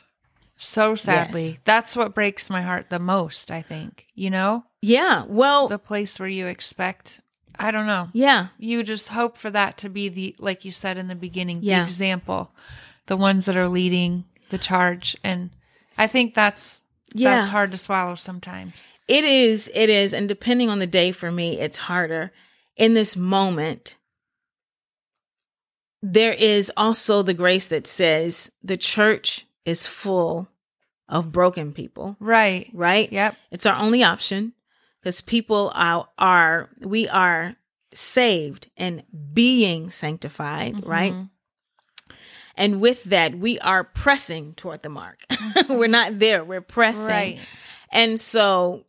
So 0.64 0.94
sadly. 0.94 1.42
Yes. 1.44 1.54
That's 1.64 1.96
what 1.96 2.14
breaks 2.14 2.48
my 2.50 2.62
heart 2.62 2.88
the 2.90 2.98
most, 2.98 3.50
I 3.50 3.62
think. 3.62 4.06
You 4.14 4.30
know? 4.30 4.64
Yeah. 4.80 5.24
Well, 5.28 5.68
The 5.68 5.78
place 5.78 6.18
where 6.18 6.28
you 6.28 6.46
expect 6.46 7.20
I 7.56 7.70
don't 7.70 7.86
know. 7.86 8.08
yeah. 8.12 8.48
You 8.58 8.82
just 8.82 9.08
hope 9.10 9.36
for 9.36 9.50
that 9.50 9.78
to 9.78 9.88
be 9.88 10.08
the 10.08 10.34
like 10.38 10.64
you 10.64 10.70
said 10.72 10.98
in 10.98 11.08
the 11.08 11.14
beginning, 11.14 11.58
Yeah. 11.62 11.80
the 11.80 11.84
example. 11.84 12.50
The 13.06 13.16
ones 13.16 13.44
that 13.46 13.56
are 13.56 13.68
leading 13.68 14.24
the 14.50 14.58
charge. 14.58 15.16
And 15.22 15.50
I 15.96 16.06
think 16.06 16.34
that's 16.34 16.82
Yeah. 17.14 17.36
that's 17.36 17.48
hard 17.48 17.70
to 17.72 17.76
swallow 17.76 18.14
sometimes. 18.16 18.88
It 19.06 19.24
is, 19.24 19.70
it 19.74 19.88
is. 19.90 20.14
And 20.14 20.28
depending 20.28 20.70
on 20.70 20.78
the 20.78 20.86
day 20.86 21.12
for 21.12 21.30
me, 21.30 21.60
it's 21.60 21.76
harder. 21.76 22.32
In 22.76 22.94
this 22.94 23.16
moment, 23.16 23.96
there 26.02 26.32
is 26.32 26.72
also 26.76 27.22
the 27.22 27.34
grace 27.34 27.68
that 27.68 27.86
says 27.86 28.50
the 28.62 28.76
church 28.76 29.46
is 29.64 29.86
full 29.86 30.48
of 31.08 31.30
broken 31.32 31.72
people, 31.72 32.16
Right. 32.20 32.70
right? 32.72 33.10
Yep. 33.12 33.36
It's 33.50 33.66
our 33.66 33.76
only 33.76 34.02
option 34.02 34.52
because 35.00 35.20
people 35.20 35.70
are, 35.74 36.08
are, 36.18 36.70
we 36.80 37.08
are 37.08 37.56
saved 37.92 38.70
and 38.76 39.02
being 39.32 39.90
sanctified, 39.90 40.84
right? 40.86 41.12
Mhm. 41.12 41.30
And 42.56 42.80
with 42.80 43.04
that, 43.04 43.36
we 43.38 43.58
are 43.60 43.82
pressing 43.84 44.54
toward 44.54 44.82
the 44.82 44.88
mark. 44.88 45.20
we're 45.68 45.88
not 45.88 46.18
there, 46.20 46.44
we're 46.44 46.60
pressing. 46.60 47.06
Right. 47.06 47.38
And 47.90 48.20
so, 48.20 48.84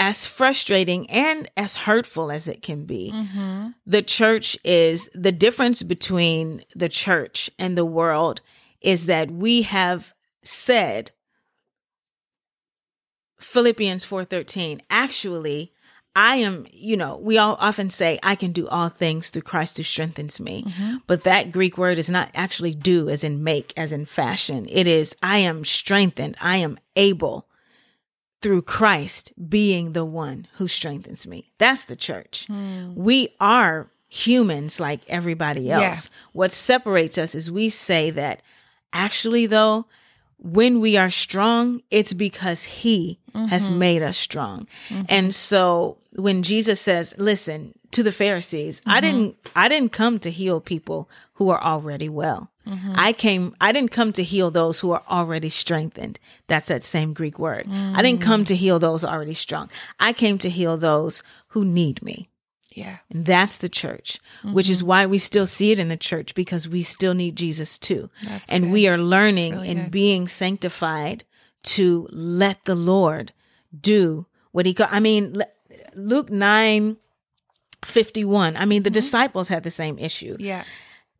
as 0.00 0.24
frustrating 0.26 1.10
and 1.10 1.50
as 1.56 1.74
hurtful 1.76 2.30
as 2.30 2.46
it 2.48 2.62
can 2.62 2.84
be, 2.84 3.10
Mm-hmm. 3.12 3.68
the 3.84 4.02
church 4.02 4.56
is 4.64 5.10
the 5.12 5.32
difference 5.32 5.82
between 5.82 6.64
the 6.76 6.88
church 6.88 7.50
and 7.58 7.76
the 7.76 7.84
world 7.84 8.40
is 8.80 9.06
that 9.06 9.30
we 9.32 9.62
have 9.62 10.14
said 10.44 11.10
Philippians 13.38 14.04
4:13 14.04 14.80
actually 14.90 15.72
I 16.18 16.36
am, 16.36 16.66
you 16.72 16.96
know, 16.96 17.16
we 17.16 17.38
all 17.38 17.56
often 17.60 17.90
say, 17.90 18.18
I 18.24 18.34
can 18.34 18.50
do 18.50 18.66
all 18.66 18.88
things 18.88 19.30
through 19.30 19.42
Christ 19.42 19.76
who 19.76 19.84
strengthens 19.84 20.40
me. 20.40 20.64
Mm-hmm. 20.64 20.96
But 21.06 21.22
that 21.22 21.52
Greek 21.52 21.78
word 21.78 21.96
is 21.96 22.10
not 22.10 22.30
actually 22.34 22.74
do 22.74 23.08
as 23.08 23.22
in 23.22 23.44
make, 23.44 23.72
as 23.76 23.92
in 23.92 24.04
fashion. 24.04 24.66
It 24.68 24.88
is, 24.88 25.14
I 25.22 25.38
am 25.38 25.64
strengthened. 25.64 26.36
I 26.40 26.56
am 26.56 26.76
able 26.96 27.46
through 28.42 28.62
Christ 28.62 29.32
being 29.48 29.92
the 29.92 30.04
one 30.04 30.48
who 30.54 30.66
strengthens 30.66 31.24
me. 31.24 31.52
That's 31.58 31.84
the 31.84 31.94
church. 31.94 32.46
Hmm. 32.48 32.94
We 32.96 33.36
are 33.38 33.88
humans 34.08 34.80
like 34.80 35.02
everybody 35.08 35.70
else. 35.70 36.10
What 36.32 36.50
separates 36.50 37.16
us 37.16 37.36
is 37.36 37.48
we 37.48 37.68
say 37.68 38.10
that 38.10 38.42
actually, 38.92 39.46
though, 39.46 39.86
when 40.38 40.80
we 40.80 40.96
are 40.96 41.10
strong, 41.10 41.82
it's 41.90 42.12
because 42.12 42.64
He 42.64 43.18
has 43.34 43.68
mm-hmm. 43.68 43.78
made 43.78 44.02
us 44.02 44.16
strong. 44.16 44.66
Mm-hmm. 44.88 45.02
And 45.08 45.34
so 45.34 45.98
when 46.12 46.42
Jesus 46.42 46.80
says, 46.80 47.14
listen, 47.18 47.74
to 47.92 48.02
the 48.02 48.12
Pharisees, 48.12 48.82
I 48.86 49.00
mm-hmm. 49.00 49.00
didn't 49.00 49.36
I 49.56 49.68
didn't 49.68 49.92
come 49.92 50.18
to 50.20 50.30
heal 50.30 50.60
people 50.60 51.08
who 51.34 51.50
are 51.50 51.62
already 51.62 52.08
well. 52.08 52.50
I 52.96 53.14
came 53.14 53.56
I 53.62 53.72
didn't 53.72 53.92
come 53.92 54.12
to 54.12 54.22
heal 54.22 54.50
those 54.50 54.80
who 54.80 54.90
are 54.90 55.02
already 55.08 55.48
strengthened. 55.48 56.18
That's 56.48 56.68
that 56.68 56.82
same 56.82 57.14
Greek 57.14 57.38
word. 57.38 57.66
I 57.70 58.02
didn't 58.02 58.20
mm. 58.20 58.24
come 58.24 58.44
to 58.44 58.54
heal 58.54 58.78
those 58.78 59.04
already 59.04 59.32
strong. 59.32 59.70
I 59.98 60.12
came 60.12 60.36
to 60.38 60.50
heal 60.50 60.76
those 60.76 61.22
who 61.48 61.64
need 61.64 62.02
me. 62.02 62.28
Yeah. 62.70 62.98
And 63.10 63.24
that's 63.24 63.56
the 63.56 63.68
church, 63.68 64.20
which 64.44 64.68
is 64.68 64.78
mm-hmm. 64.78 64.88
why 64.88 65.06
we 65.06 65.18
still 65.18 65.46
see 65.46 65.72
it 65.72 65.78
in 65.78 65.88
the 65.88 65.96
church 65.96 66.34
because 66.34 66.68
we 66.68 66.82
still 66.82 67.14
need 67.14 67.36
Jesus 67.36 67.78
too. 67.78 68.10
That's 68.22 68.52
and 68.52 68.64
good. 68.64 68.72
we 68.72 68.88
are 68.88 68.98
learning 68.98 69.54
really 69.54 69.68
and 69.70 69.84
good. 69.84 69.90
being 69.90 70.28
sanctified 70.28 71.24
to 71.64 72.08
let 72.10 72.64
the 72.66 72.74
Lord 72.74 73.32
do 73.78 74.26
what 74.52 74.66
he 74.66 74.74
got. 74.74 74.92
I 74.92 75.00
mean, 75.00 75.42
Luke 75.94 76.30
9 76.30 76.96
51. 77.84 78.56
I 78.56 78.64
mean, 78.64 78.82
the 78.82 78.90
mm-hmm. 78.90 78.94
disciples 78.94 79.48
had 79.48 79.62
the 79.62 79.70
same 79.70 79.98
issue. 79.98 80.36
Yeah. 80.38 80.64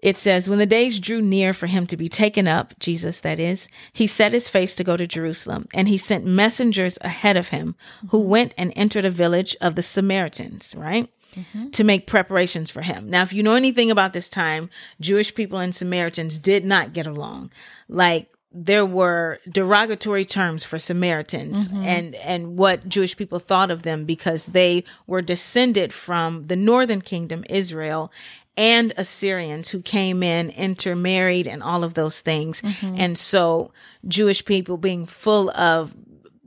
It 0.03 0.17
says, 0.17 0.49
When 0.49 0.59
the 0.59 0.67
days 0.67 1.01
drew 1.01 1.21
near 1.21 1.53
for 1.53 1.67
him 1.67 1.87
to 1.89 1.97
be 1.97 2.09
taken 2.09 2.47
up, 2.47 2.79
Jesus 2.79 3.21
that 3.21 3.39
is, 3.39 3.69
he 3.93 4.07
set 4.07 4.33
his 4.33 4.49
face 4.49 4.75
to 4.77 4.85
go 4.85 4.97
to 4.97 5.07
Jerusalem, 5.07 5.67
and 5.75 5.89
he 5.89 5.99
sent 5.99 6.25
messengers 6.25 6.99
ahead 7.01 7.37
of 7.37 7.49
him 7.49 7.75
who 8.11 8.21
mm-hmm. 8.21 8.29
went 8.29 8.55
and 8.57 8.73
entered 8.77 9.05
a 9.05 9.11
village 9.11 9.57
of 9.61 9.75
the 9.75 9.83
Samaritans, 9.83 10.75
right? 10.77 11.11
Mm-hmm. 11.35 11.71
To 11.71 11.85
make 11.85 12.07
preparations 12.07 12.71
for 12.71 12.81
him. 12.81 13.11
Now, 13.11 13.23
if 13.23 13.33
you 13.33 13.43
know 13.43 13.55
anything 13.55 13.91
about 13.91 14.15
this 14.15 14.31
time, 14.31 14.71
Jewish 15.01 15.35
people 15.35 15.59
and 15.59 15.75
Samaritans 15.75 16.39
did 16.39 16.65
not 16.65 16.95
get 16.95 17.07
along. 17.07 17.53
Like, 17.87 18.35
there 18.51 18.87
were 18.87 19.39
derogatory 19.51 20.25
terms 20.25 20.65
for 20.65 20.79
Samaritans 20.79 21.69
mm-hmm. 21.69 21.83
and 21.85 22.15
and 22.15 22.57
what 22.57 22.89
Jewish 22.89 23.17
people 23.17 23.39
thought 23.39 23.71
of 23.71 23.83
them 23.83 24.05
because 24.05 24.47
they 24.47 24.85
were 25.07 25.21
descended 25.21 25.93
from 25.93 26.45
the 26.45 26.57
northern 26.57 27.03
kingdom 27.03 27.45
Israel 27.51 28.11
and 28.57 28.93
Assyrians 28.97 29.69
who 29.69 29.81
came 29.81 30.23
in 30.23 30.51
intermarried 30.51 31.47
and 31.47 31.63
all 31.63 31.85
of 31.85 31.95
those 31.95 32.21
things. 32.21 32.61
Mm-hmm. 32.61 32.97
And 32.99 33.19
so 33.19 33.71
Jewish 34.07 34.45
people 34.45 34.77
being 34.77 35.07
full 35.07 35.51
of 35.51 35.95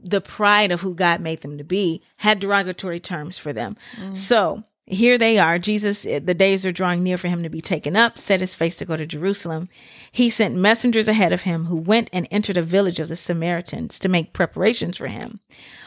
the 0.03 0.19
pride 0.19 0.71
of 0.71 0.81
who 0.81 0.93
God 0.93 1.21
made 1.21 1.41
them 1.41 1.57
to 1.57 1.63
be 1.63 2.01
had 2.17 2.39
derogatory 2.39 2.99
terms 2.99 3.37
for 3.37 3.53
them. 3.53 3.77
Mm. 3.97 4.15
So 4.15 4.63
here 4.91 5.17
they 5.17 5.39
are. 5.39 5.57
Jesus, 5.57 6.05
eh, 6.05 6.19
the 6.19 6.33
days 6.33 6.65
are 6.65 6.71
drawing 6.71 7.01
near 7.01 7.17
for 7.17 7.29
him 7.29 7.43
to 7.43 7.49
be 7.49 7.61
taken 7.61 7.95
up, 7.95 8.17
set 8.17 8.41
his 8.41 8.53
face 8.53 8.75
to 8.77 8.85
go 8.85 8.97
to 8.97 9.05
Jerusalem. 9.05 9.69
He 10.11 10.29
sent 10.29 10.55
messengers 10.55 11.07
ahead 11.07 11.31
of 11.31 11.41
him 11.41 11.65
who 11.65 11.77
went 11.77 12.09
and 12.11 12.27
entered 12.29 12.57
a 12.57 12.63
village 12.63 12.99
of 12.99 13.07
the 13.07 13.15
Samaritans 13.15 13.97
to 13.99 14.09
make 14.09 14.33
preparations 14.33 14.97
for 14.97 15.07
him. 15.07 15.39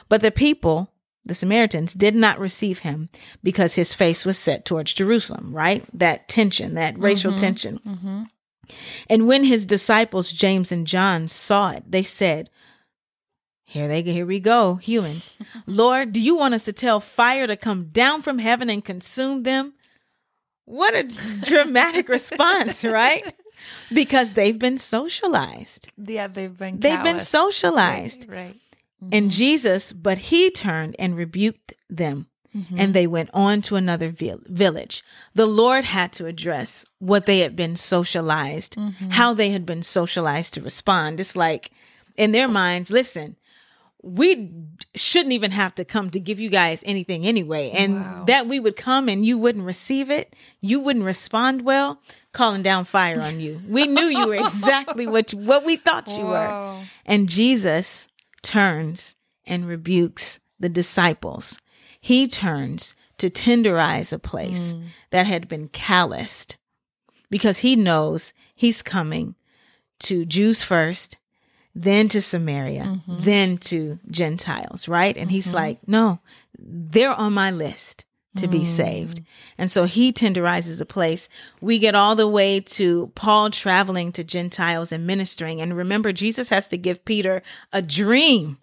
But 0.08 0.22
the 0.22 0.30
people, 0.30 0.90
the 1.24 1.34
Samaritans, 1.34 1.92
did 1.92 2.14
not 2.14 2.38
receive 2.38 2.80
him 2.80 3.10
because 3.42 3.74
his 3.74 3.94
face 3.94 4.24
was 4.24 4.38
set 4.38 4.64
towards 4.64 4.94
Jerusalem, 4.94 5.54
right? 5.54 5.84
That 5.92 6.28
tension, 6.28 6.74
that 6.74 6.98
racial 6.98 7.32
mm-hmm. 7.32 7.40
tension. 7.40 7.80
Mm-hmm. 7.86 8.22
And 9.10 9.28
when 9.28 9.44
his 9.44 9.66
disciples, 9.66 10.32
James 10.32 10.72
and 10.72 10.86
John, 10.86 11.28
saw 11.28 11.72
it, 11.72 11.84
they 11.86 12.02
said, 12.02 12.48
here 13.64 13.88
they 13.88 14.02
here 14.02 14.26
we 14.26 14.40
go, 14.40 14.74
humans. 14.76 15.34
Lord, 15.66 16.12
do 16.12 16.20
you 16.20 16.36
want 16.36 16.54
us 16.54 16.64
to 16.64 16.72
tell 16.72 17.00
fire 17.00 17.46
to 17.46 17.56
come 17.56 17.86
down 17.86 18.22
from 18.22 18.38
heaven 18.38 18.70
and 18.70 18.84
consume 18.84 19.42
them? 19.42 19.74
What 20.64 20.94
a 20.94 21.02
dramatic 21.42 22.08
response, 22.08 22.84
right? 22.84 23.32
Because 23.92 24.32
they've 24.32 24.58
been 24.58 24.78
socialized. 24.78 25.88
Yeah, 25.96 26.28
they've 26.28 26.56
been 26.56 26.80
They've 26.80 27.02
been 27.02 27.20
socialized. 27.20 28.28
Right. 28.28 28.36
right. 28.36 28.60
Mm-hmm. 29.02 29.08
And 29.12 29.30
Jesus, 29.30 29.92
but 29.92 30.18
he 30.18 30.50
turned 30.50 30.96
and 30.98 31.16
rebuked 31.16 31.74
them. 31.88 32.28
Mm-hmm. 32.56 32.78
And 32.78 32.94
they 32.94 33.08
went 33.08 33.30
on 33.34 33.62
to 33.62 33.74
another 33.74 34.10
vil- 34.10 34.40
village. 34.44 35.02
The 35.34 35.46
Lord 35.46 35.82
had 35.84 36.12
to 36.12 36.26
address 36.26 36.84
what 37.00 37.26
they 37.26 37.40
had 37.40 37.56
been 37.56 37.74
socialized, 37.74 38.76
mm-hmm. 38.76 39.10
how 39.10 39.34
they 39.34 39.50
had 39.50 39.66
been 39.66 39.82
socialized 39.82 40.54
to 40.54 40.62
respond. 40.62 41.18
It's 41.18 41.34
like 41.34 41.72
in 42.16 42.30
their 42.30 42.46
minds, 42.46 42.92
listen, 42.92 43.36
we 44.04 44.50
shouldn't 44.94 45.32
even 45.32 45.50
have 45.50 45.74
to 45.76 45.84
come 45.84 46.10
to 46.10 46.20
give 46.20 46.38
you 46.38 46.50
guys 46.50 46.82
anything 46.84 47.26
anyway. 47.26 47.70
And 47.70 47.96
Wow. 47.96 48.24
that 48.26 48.46
we 48.46 48.60
would 48.60 48.76
come 48.76 49.08
and 49.08 49.24
you 49.24 49.38
wouldn't 49.38 49.64
receive 49.64 50.10
it, 50.10 50.36
you 50.60 50.78
wouldn't 50.78 51.04
respond 51.04 51.62
well, 51.62 52.00
calling 52.32 52.62
down 52.62 52.84
fire 52.84 53.20
on 53.20 53.40
you. 53.40 53.62
We 53.66 53.86
knew 53.86 54.04
you 54.04 54.26
were 54.26 54.34
exactly 54.34 55.06
what 55.06 55.32
you, 55.32 55.38
what 55.38 55.64
we 55.64 55.76
thought 55.76 56.14
you 56.18 56.24
were. 56.24 56.80
And 57.06 57.28
Jesus 57.28 58.08
turns 58.42 59.16
and 59.46 59.66
rebukes 59.66 60.38
the 60.60 60.68
disciples. 60.68 61.58
He 62.00 62.28
turns 62.28 62.94
to 63.18 63.30
tenderize 63.30 64.12
a 64.12 64.18
place 64.18 64.74
mm. 64.74 64.84
that 65.10 65.26
had 65.26 65.48
been 65.48 65.68
calloused 65.68 66.58
because 67.30 67.60
he 67.60 67.74
knows 67.74 68.34
he's 68.54 68.82
coming 68.82 69.34
to 70.00 70.26
Jews 70.26 70.62
first, 70.62 71.18
then 71.74 72.08
to 72.08 72.22
Samaria, 72.22 72.84
mm-hmm. 72.84 73.22
then 73.22 73.58
to 73.58 73.98
Gentiles, 74.10 74.88
right? 74.88 75.16
And 75.16 75.30
he's 75.30 75.48
mm-hmm. 75.48 75.56
like, 75.56 75.88
no, 75.88 76.20
they're 76.58 77.14
on 77.14 77.32
my 77.32 77.50
list 77.50 78.04
to 78.36 78.48
be 78.48 78.60
mm. 78.60 78.66
saved. 78.66 79.20
And 79.58 79.70
so 79.70 79.84
he 79.84 80.12
tenderizes 80.12 80.80
a 80.80 80.86
place. 80.86 81.28
We 81.60 81.78
get 81.78 81.94
all 81.94 82.16
the 82.16 82.26
way 82.26 82.58
to 82.60 83.12
Paul 83.14 83.50
traveling 83.50 84.10
to 84.12 84.24
Gentiles 84.24 84.90
and 84.90 85.06
ministering. 85.06 85.60
And 85.60 85.76
remember, 85.76 86.12
Jesus 86.12 86.48
has 86.48 86.66
to 86.68 86.76
give 86.76 87.04
Peter 87.04 87.42
a 87.72 87.80
dream 87.80 88.58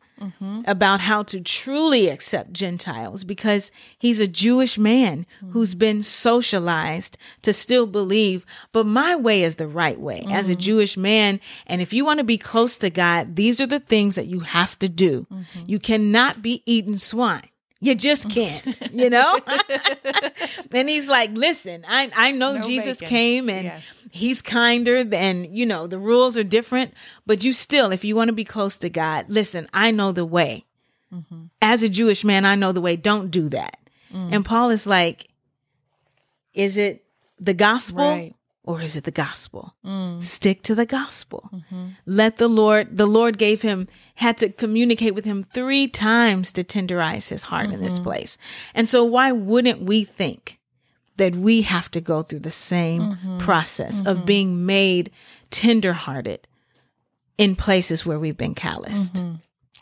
about 0.66 1.02
how 1.02 1.24
to 1.24 1.42
truly 1.42 2.08
accept 2.10 2.54
Gentiles 2.54 3.24
because 3.24 3.72
he's 3.98 4.20
a 4.20 4.28
Jewish 4.28 4.78
man 4.78 5.26
who's 5.52 5.76
been 5.76 6.02
socialized 6.02 7.18
to 7.42 7.54
still 7.54 7.88
believe, 7.88 8.46
but 8.72 8.86
my 8.86 9.16
way 9.16 9.44
is 9.44 9.56
the 9.56 9.68
right 9.68 10.00
way 10.00 10.24
as 10.32 10.50
a 10.50 10.56
Jewish 10.56 10.98
man. 10.98 11.40
And 11.68 11.82
if 11.82 11.94
you 11.94 12.06
want 12.06 12.20
to 12.20 12.24
be 12.24 12.38
close 12.38 12.78
to 12.78 12.90
God, 12.90 13.36
these 13.36 13.60
are 13.62 13.68
the 13.68 13.80
things 13.80 14.16
that 14.16 14.28
you 14.28 14.42
have 14.42 14.78
to 14.80 14.90
do. 14.90 15.28
You 15.66 15.80
cannot 15.80 16.42
be 16.42 16.64
eating 16.66 16.98
swine. 16.98 17.51
You 17.84 17.96
just 17.96 18.30
can't, 18.30 18.80
you 18.94 19.10
know? 19.10 19.40
and 20.72 20.88
he's 20.88 21.08
like, 21.08 21.32
listen, 21.34 21.84
I, 21.88 22.12
I 22.16 22.32
know 22.32 22.58
No 22.58 22.62
Jesus 22.68 22.98
bacon. 23.00 23.10
came 23.10 23.50
and 23.50 23.64
Yes. 23.66 24.08
he's 24.12 24.42
kinder 24.42 25.04
than, 25.04 25.46
you 25.54 25.66
know, 25.66 25.88
the 25.88 25.98
rules 25.98 26.38
are 26.38 26.44
different, 26.44 26.94
but 27.26 27.44
you 27.44 27.54
still, 27.54 27.92
if 27.92 28.04
you 28.04 28.16
want 28.16 28.28
to 28.30 28.34
be 28.34 28.44
close 28.46 28.78
to 28.80 28.90
God, 28.90 29.26
listen, 29.30 29.68
I 29.74 29.90
know 29.90 30.12
the 30.12 30.26
way. 30.26 30.66
Mm-hmm. 31.12 31.46
As 31.62 31.82
a 31.82 31.90
Jewish 31.90 32.24
man, 32.24 32.46
I 32.46 32.54
know 32.56 32.72
the 32.72 32.82
way. 32.82 32.96
Don't 32.96 33.32
do 33.32 33.50
that. 33.50 33.78
Mm. 34.14 34.32
And 34.34 34.46
Paul 34.46 34.70
is 34.70 34.86
like, 34.86 35.28
is 36.54 36.78
it 36.78 37.04
the 37.40 37.54
gospel 37.56 38.06
Right. 38.08 38.36
Or 38.64 38.82
is 38.82 38.96
it 38.96 39.04
the 39.06 39.12
gospel? 39.12 39.76
Mm. 39.86 40.22
Stick 40.22 40.62
to 40.64 40.76
the 40.76 40.86
gospel. 40.86 41.50
Mm-hmm. 41.54 41.86
Let 42.06 42.38
the 42.38 42.48
Lord, 42.48 42.96
the 42.98 43.08
Lord 43.08 43.38
gave 43.38 43.62
him, 43.64 43.88
had 44.16 44.38
to 44.40 44.50
communicate 44.50 45.16
with 45.16 45.26
him 45.26 45.42
three 45.44 45.88
times 45.88 46.52
to 46.54 46.64
tenderize 46.64 47.30
his 47.30 47.44
heart 47.44 47.66
in 47.66 47.72
Mm-hmm. 47.72 47.84
this 47.84 48.00
place. 48.00 48.38
And 48.76 48.88
so 48.88 49.04
why 49.04 49.32
wouldn't 49.32 49.82
we 49.82 50.04
think 50.04 50.60
that 51.18 51.36
we 51.36 51.64
have 51.64 51.90
to 51.92 52.02
go 52.02 52.22
through 52.22 52.40
the 52.40 52.52
same 52.52 53.02
Mm-hmm. 53.02 53.40
process 53.40 54.06
of 54.06 54.26
being 54.26 54.66
made 54.66 55.10
tenderhearted 55.50 56.48
in 57.38 57.56
places 57.56 58.06
where 58.06 58.20
we've 58.20 58.38
been 58.38 58.56
calloused? 58.56 59.22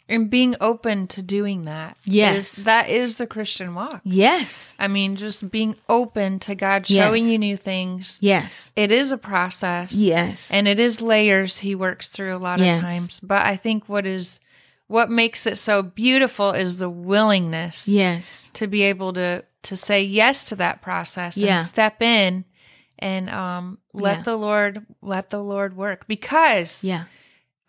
And 0.10 0.30
being 0.30 0.56
open 0.60 1.08
to 1.08 1.22
doing 1.22 1.66
that. 1.66 1.96
Yes. 2.04 2.58
is- 2.58 2.66
that 2.66 2.90
is 2.90 3.18
the 3.18 3.28
Christian 3.28 3.76
walk. 3.76 4.02
Yes. 4.04 4.76
I 4.80 4.88
mean, 4.88 5.16
just 5.16 5.50
being 5.52 5.76
open 5.88 6.40
to 6.40 6.56
God 6.56 6.88
showing 6.88 7.24
Yes. 7.26 7.32
you 7.32 7.38
new 7.38 7.56
things. 7.58 8.18
Yes. 8.20 8.72
It 8.76 8.92
is 8.92 9.12
a 9.12 9.18
process. 9.18 9.94
Yes. 9.94 10.50
And 10.52 10.68
it 10.68 10.80
is 10.80 11.00
layers 11.00 11.60
he 11.60 11.76
works 11.76 12.10
through 12.10 12.36
a 12.36 12.38
lot 12.40 12.60
Yes. 12.60 12.76
of 12.78 12.82
times. 12.82 13.20
But 13.22 13.46
I 13.46 13.56
think 13.56 13.88
what 13.88 14.06
is 14.06 14.40
what 14.88 15.12
makes 15.12 15.46
it 15.46 15.60
so 15.60 15.84
beautiful 15.84 16.52
is 16.52 16.80
the 16.80 16.90
willingness 16.90 17.88
yes. 17.88 18.50
to 18.56 18.66
be 18.68 18.82
able 18.82 19.14
to 19.14 19.44
to 19.62 19.76
say 19.78 20.02
yes 20.02 20.46
to 20.46 20.56
that 20.56 20.82
process 20.82 21.38
Yeah. 21.38 21.58
and 21.58 21.66
step 21.66 22.02
in 22.02 22.46
and 22.98 23.30
um 23.30 23.78
let 23.94 24.18
Yeah. 24.18 24.24
the 24.24 24.36
Lord 24.38 24.86
let 25.04 25.30
the 25.30 25.44
Lord 25.44 25.76
work 25.78 26.08
because 26.08 26.84
Yeah. 26.84 27.04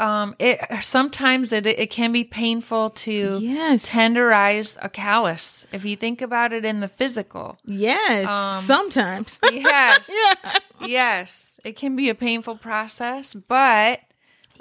Um, 0.00 0.34
it 0.38 0.58
sometimes 0.82 1.52
it 1.52 1.66
it 1.66 1.90
can 1.90 2.10
be 2.12 2.24
painful 2.24 2.90
to 2.90 3.38
Yes. 3.40 3.92
tenderize 3.94 4.76
a 4.80 4.88
callus. 4.88 5.66
If 5.72 5.84
you 5.84 5.94
think 5.96 6.22
about 6.22 6.52
it 6.52 6.64
in 6.64 6.80
the 6.80 6.88
physical, 6.88 7.58
yes. 7.64 8.26
Um, 8.28 8.54
Sometimes. 8.54 9.38
yes, 9.52 10.10
yeah. 10.10 10.58
yes, 10.86 11.60
it 11.64 11.76
can 11.76 11.94
be 11.96 12.08
a 12.08 12.14
painful 12.14 12.56
process, 12.56 13.34
but 13.34 14.00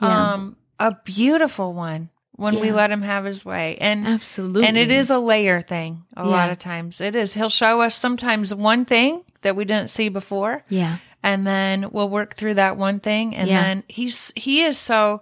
Yeah. 0.01 0.33
um, 0.33 0.57
a 0.79 0.95
beautiful 1.03 1.73
one 1.73 2.09
when 2.35 2.59
we 2.59 2.71
let 2.71 2.89
him 2.91 3.01
have 3.01 3.25
his 3.25 3.43
way. 3.43 3.77
And 3.81 4.07
Absolutely. 4.07 4.65
and 4.67 4.77
it 4.77 4.91
is 4.91 5.09
a 5.09 5.17
layer 5.19 5.61
thing. 5.61 6.03
A 6.15 6.25
lot 6.25 6.49
of 6.51 6.57
times, 6.59 7.01
it 7.01 7.15
is. 7.15 7.33
He'll 7.33 7.49
show 7.49 7.81
us 7.81 7.95
sometimes 7.95 8.53
one 8.55 8.85
thing 8.85 9.23
that 9.41 9.55
we 9.55 9.65
didn't 9.65 9.89
see 9.89 10.09
before, 10.09 10.63
Yeah. 10.69 10.97
And 11.23 11.45
then 11.45 11.89
we'll 11.91 12.09
work 12.09 12.35
through 12.35 12.55
that 12.55 12.77
one 12.77 12.99
thing. 12.99 13.35
And 13.35 13.47
Yeah. 13.49 13.61
then 13.61 13.83
he's 13.87 14.31
he 14.35 14.63
is 14.63 14.77
so 14.77 15.21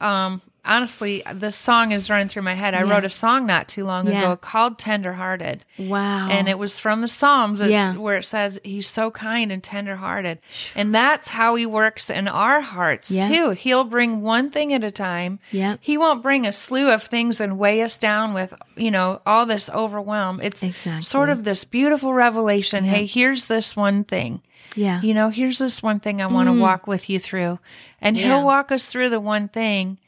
um 0.00 0.40
honestly 0.64 1.24
this 1.34 1.56
song 1.56 1.90
is 1.90 2.08
running 2.08 2.28
through 2.28 2.42
my 2.42 2.54
head. 2.54 2.72
I 2.72 2.84
Yeah. 2.84 2.90
wrote 2.92 3.04
a 3.04 3.10
song 3.10 3.46
not 3.46 3.66
too 3.66 3.84
long 3.84 4.06
Yeah. 4.08 4.20
ago 4.20 4.36
called 4.36 4.78
tenderhearted. 4.78 5.64
Wow. 5.76 6.28
and 6.28 6.48
it 6.48 6.56
was 6.56 6.78
from 6.78 7.00
the 7.00 7.08
psalms. 7.08 7.60
Where 7.60 8.16
it 8.16 8.24
says 8.24 8.60
he's 8.62 8.86
so 8.86 9.10
kind 9.10 9.50
and 9.50 9.60
tenderhearted. 9.60 10.38
And 10.76 10.94
that's 10.94 11.30
how 11.30 11.56
he 11.56 11.66
works 11.66 12.10
in 12.10 12.28
our 12.28 12.60
hearts 12.60 13.08
too. 13.08 13.50
He'll 13.50 13.82
bring 13.82 14.22
one 14.22 14.50
thing 14.50 14.72
at 14.72 14.84
a 14.84 14.92
time. 14.92 15.40
Yeah. 15.50 15.76
he 15.80 15.98
won't 15.98 16.22
bring 16.22 16.46
a 16.46 16.52
slew 16.52 16.90
of 16.90 17.02
things 17.02 17.40
and 17.40 17.58
weigh 17.58 17.82
us 17.82 17.96
down 17.96 18.32
with 18.32 18.54
you 18.76 18.92
know 18.92 19.20
all 19.26 19.46
this 19.46 19.68
overwhelm. 19.70 20.38
It's 20.42 20.62
Exactly. 20.62 21.02
sort 21.02 21.28
of 21.28 21.42
this 21.42 21.64
beautiful 21.64 22.12
revelation. 22.14 22.84
Hey 22.84 23.06
here's 23.06 23.46
this 23.46 23.74
one 23.76 24.04
thing 24.04 24.42
yeah. 24.74 25.00
you 25.02 25.14
know, 25.14 25.28
here's 25.28 25.58
this 25.58 25.82
one 25.82 26.00
thing 26.00 26.20
I 26.22 26.26
want 26.26 26.48
to 26.48 26.52
mm. 26.52 26.60
walk 26.60 26.86
with 26.86 27.10
you 27.10 27.18
through. 27.18 27.58
And 28.00 28.16
Yeah. 28.16 28.26
he'll 28.26 28.44
walk 28.44 28.72
us 28.72 28.86
through 28.86 29.10
the 29.10 29.20
one 29.20 29.48
thing 29.48 29.98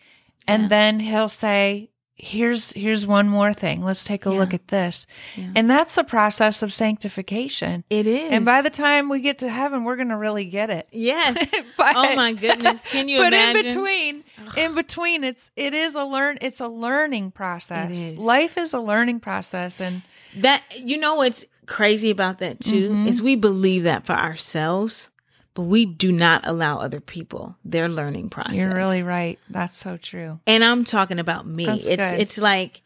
and 0.46 0.68
then 0.68 1.00
he'll 1.00 1.28
say, 1.28 1.90
here's 2.16 2.72
here's 2.72 3.06
one 3.06 3.28
more 3.28 3.52
thing. 3.52 3.82
Let's 3.82 4.04
take 4.04 4.24
a 4.24 4.30
look 4.30 4.54
at 4.54 4.68
this. 4.68 5.06
And 5.36 5.68
that's 5.68 5.94
the 5.96 6.04
process 6.04 6.62
of 6.62 6.72
sanctification. 6.72 7.84
It 7.90 8.06
is. 8.06 8.32
And 8.32 8.44
by 8.44 8.62
the 8.62 8.70
time 8.70 9.08
we 9.08 9.20
get 9.20 9.38
to 9.38 9.48
heaven, 9.48 9.84
we're 9.84 9.96
going 9.96 10.08
to 10.08 10.16
really 10.16 10.44
get 10.44 10.70
it. 10.70 10.88
Yes. 10.90 11.48
But- 11.76 11.96
oh 11.96 12.14
my 12.14 12.32
goodness. 12.32 12.84
Can 12.86 13.08
you 13.08 13.18
but 13.22 13.32
imagine? 13.32 13.56
in 13.56 13.64
between, 13.66 14.24
in 14.56 14.74
between, 14.74 15.24
it's 15.24 15.50
it 15.56 15.74
is 15.74 15.96
a 15.96 16.04
learn. 16.04 16.38
It's 16.40 16.60
a 16.60 16.68
learning 16.68 17.32
process. 17.32 17.90
Is. 17.90 18.16
Life 18.16 18.56
is 18.56 18.72
a 18.74 18.80
learning 18.80 19.20
process, 19.20 19.80
and 19.80 20.02
That 20.36 20.62
you 20.80 20.98
know 20.98 21.16
what's 21.16 21.44
crazy 21.66 22.10
about 22.10 22.38
that 22.38 22.60
too 22.60 22.88
Mm-hmm. 22.90 23.08
is 23.08 23.22
we 23.22 23.36
believe 23.36 23.82
that 23.84 24.06
for 24.06 24.12
ourselves, 24.14 25.10
but 25.54 25.62
we 25.62 25.86
do 25.86 26.10
not 26.12 26.46
allow 26.46 26.78
other 26.78 27.00
people 27.00 27.56
their 27.64 27.88
learning 27.88 28.30
process. 28.30 28.56
you're 28.56 28.74
really 28.74 29.02
right. 29.02 29.38
That's 29.50 29.76
so 29.76 29.96
true. 29.96 30.40
And 30.46 30.64
I'm 30.64 30.84
talking 30.84 31.18
about 31.18 31.46
me. 31.46 31.66
That's 31.66 31.86
it's 31.86 32.10
good. 32.12 32.20
it's 32.20 32.38
like 32.38 32.82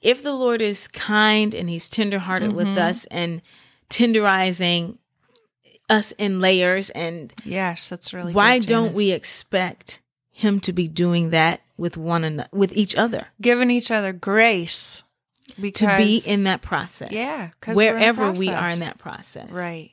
if 0.00 0.22
the 0.22 0.32
Lord 0.32 0.60
is 0.62 0.88
kind 0.88 1.54
and 1.54 1.68
he's 1.70 1.88
tenderhearted 1.88 2.52
with 2.54 2.66
Mm-hmm. 2.68 2.78
us 2.78 3.06
and 3.06 3.40
tenderizing 3.90 4.98
us 5.90 6.12
in 6.12 6.40
layers 6.40 6.90
and 6.90 7.32
Yes, 7.44 7.88
that's 7.88 8.12
really. 8.14 8.32
why 8.32 8.58
good, 8.58 8.68
don't 8.68 8.94
we 8.94 9.12
expect 9.12 10.00
him 10.30 10.60
to 10.60 10.72
be 10.72 10.88
doing 10.88 11.30
that 11.30 11.60
with 11.76 11.96
one 11.96 12.24
another 12.24 12.48
with 12.52 12.72
each 12.76 12.94
other 12.96 13.26
giving 13.40 13.70
each 13.70 13.90
other 13.90 14.12
grace 14.12 15.02
because 15.60 15.80
to 15.86 15.96
be 15.96 16.30
in 16.30 16.44
that 16.44 16.62
process 16.62 17.12
Yeah, 17.12 17.50
wherever 17.66 18.30
we 18.32 18.48
are 18.48 18.68
in 18.70 18.80
that 18.80 18.98
process 18.98 19.52
right. 19.52 19.90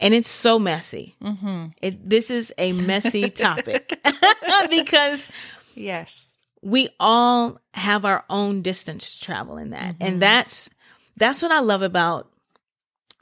and 0.00 0.14
it's 0.14 0.28
so 0.28 0.58
messy 0.58 1.14
Mm-hmm. 1.22 1.66
it, 1.82 2.08
this 2.08 2.30
is 2.30 2.52
a 2.58 2.72
messy 2.72 3.30
topic 3.46 3.98
because 4.70 5.28
Yes. 5.74 6.30
we 6.62 6.88
all 6.98 7.60
have 7.74 8.04
our 8.04 8.24
own 8.30 8.62
distance 8.62 9.14
to 9.14 9.24
travel 9.24 9.58
in 9.58 9.70
that 9.70 9.94
Mm-hmm. 9.94 10.02
and 10.02 10.22
that's 10.22 10.70
that's 11.16 11.42
what 11.42 11.52
i 11.52 11.60
love 11.60 11.82
about 11.82 12.30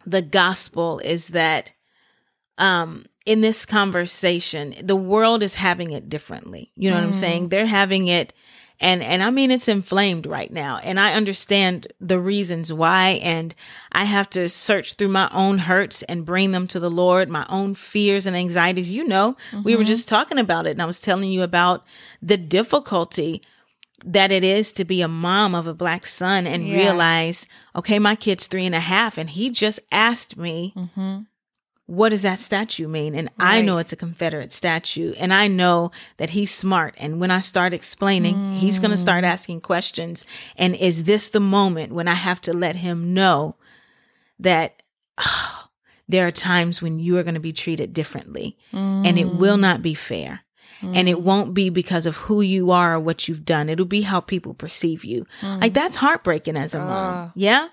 the 0.05 0.23
gospel 0.23 0.99
is 1.01 1.29
that 1.29 1.73
um 2.59 3.05
in 3.25 3.41
this 3.41 3.67
conversation 3.67 4.75
the 4.83 4.97
world 4.97 5.43
is 5.43 5.57
having 5.57 5.91
it 5.91 6.09
differently 6.09 6.71
you 6.77 6.89
know 6.91 6.97
what 6.97 7.03
i'm 7.05 7.11
Mm-hmm. 7.11 7.19
saying 7.21 7.49
they're 7.49 7.67
having 7.67 8.07
it 8.09 8.33
and 8.81 9.03
and 9.03 9.23
i 9.23 9.31
mean 9.31 9.51
it's 9.51 9.69
inflamed 9.69 10.27
right 10.27 10.53
now. 10.53 10.79
And 10.83 10.99
i 11.01 11.13
understand 11.15 11.87
the 12.01 12.21
reasons 12.21 12.73
why. 12.73 13.21
And 13.23 13.55
i 13.93 14.05
have 14.05 14.29
to 14.31 14.49
search 14.49 14.95
through 14.95 15.09
my 15.09 15.29
own 15.33 15.59
hurts 15.59 16.03
and 16.05 16.25
bring 16.25 16.53
them 16.53 16.67
to 16.69 16.81
the 16.81 16.91
lord 16.91 17.29
my 17.29 17.47
own 17.49 17.75
fears 17.75 18.27
and 18.27 18.37
anxieties. 18.37 18.91
You 18.93 19.05
know 19.07 19.37
we 19.53 19.73
Mm-hmm. 19.73 19.79
were 19.79 19.85
just 19.85 20.09
talking 20.09 20.39
about 20.39 20.67
it. 20.67 20.71
And 20.73 20.83
i 20.83 20.87
was 20.87 21.01
telling 21.01 21.31
you 21.31 21.43
about 21.43 21.85
the 22.23 22.37
difficulty 22.37 23.43
that 24.05 24.31
it 24.31 24.45
is 24.45 24.73
to 24.75 24.85
be 24.85 25.01
a 25.01 25.09
mom 25.09 25.55
of 25.55 25.67
a 25.67 25.73
black 25.75 26.07
son 26.07 26.47
and 26.47 26.69
Yeah. 26.69 26.77
realize 26.77 27.49
okay 27.75 27.99
my 27.99 28.15
kid's 28.15 28.47
three 28.47 28.67
and 28.67 28.75
a 28.75 28.81
half 28.81 29.17
and 29.19 29.31
he 29.31 29.51
just 29.51 29.81
asked 29.91 30.37
me 30.37 30.75
what 31.87 32.09
does 32.09 32.23
that 32.23 32.41
statue 32.41 32.89
mean? 32.89 33.15
And 33.15 33.31
I 33.39 33.63
know 33.63 33.79
it's 33.79 33.93
a 33.93 33.97
Confederate 33.97 34.51
statue, 34.51 35.15
and 35.19 35.33
I 35.33 35.47
know 35.47 35.93
that 36.17 36.31
he's 36.31 36.53
smart. 36.53 36.95
And 36.99 37.21
when 37.21 37.31
I 37.31 37.39
start 37.39 37.73
explaining, 37.73 38.55
he's 38.55 38.81
going 38.81 38.91
to 38.91 38.97
start 38.97 39.23
mm. 39.23 39.29
asking 39.29 39.61
questions. 39.61 40.27
And 40.57 40.75
is 40.75 41.05
this 41.05 41.29
the 41.29 41.41
moment 41.41 41.93
when 41.93 42.09
I 42.09 42.15
have 42.15 42.41
to 42.43 42.53
let 42.53 42.77
him 42.77 43.15
know 43.15 43.55
that 44.41 44.83
oh, 45.19 45.69
there 46.09 46.27
are 46.27 46.33
times 46.33 46.83
when 46.83 46.99
you 46.99 47.19
are 47.19 47.23
going 47.23 47.35
to 47.35 47.41
be 47.41 47.53
treated 47.53 47.93
differently, 47.93 48.57
and 48.73 49.19
it 49.19 49.27
will 49.27 49.57
not 49.57 49.81
be 49.81 49.95
fair? 49.95 50.41
And 50.83 51.09
it 51.09 51.17
mm. 51.17 51.23
won't 51.23 51.55
be 51.55 51.71
because 51.71 52.05
of 52.05 52.17
who 52.17 52.43
you 52.43 52.71
are 52.71 52.95
or 52.95 53.01
what 53.01 53.29
you've 53.29 53.47
done. 53.47 53.71
It'll 53.71 53.87
be 53.87 54.03
how 54.03 54.21
people 54.21 54.53
perceive 54.53 55.05
you. 55.05 55.27
Like 55.43 55.71
mm. 55.71 55.75
that's 55.75 55.97
heartbreaking 55.97 56.59
as 56.59 56.75
a 56.75 56.81
mom. 56.81 56.89
Ah. 56.91 57.33
Yeah. 57.35 57.69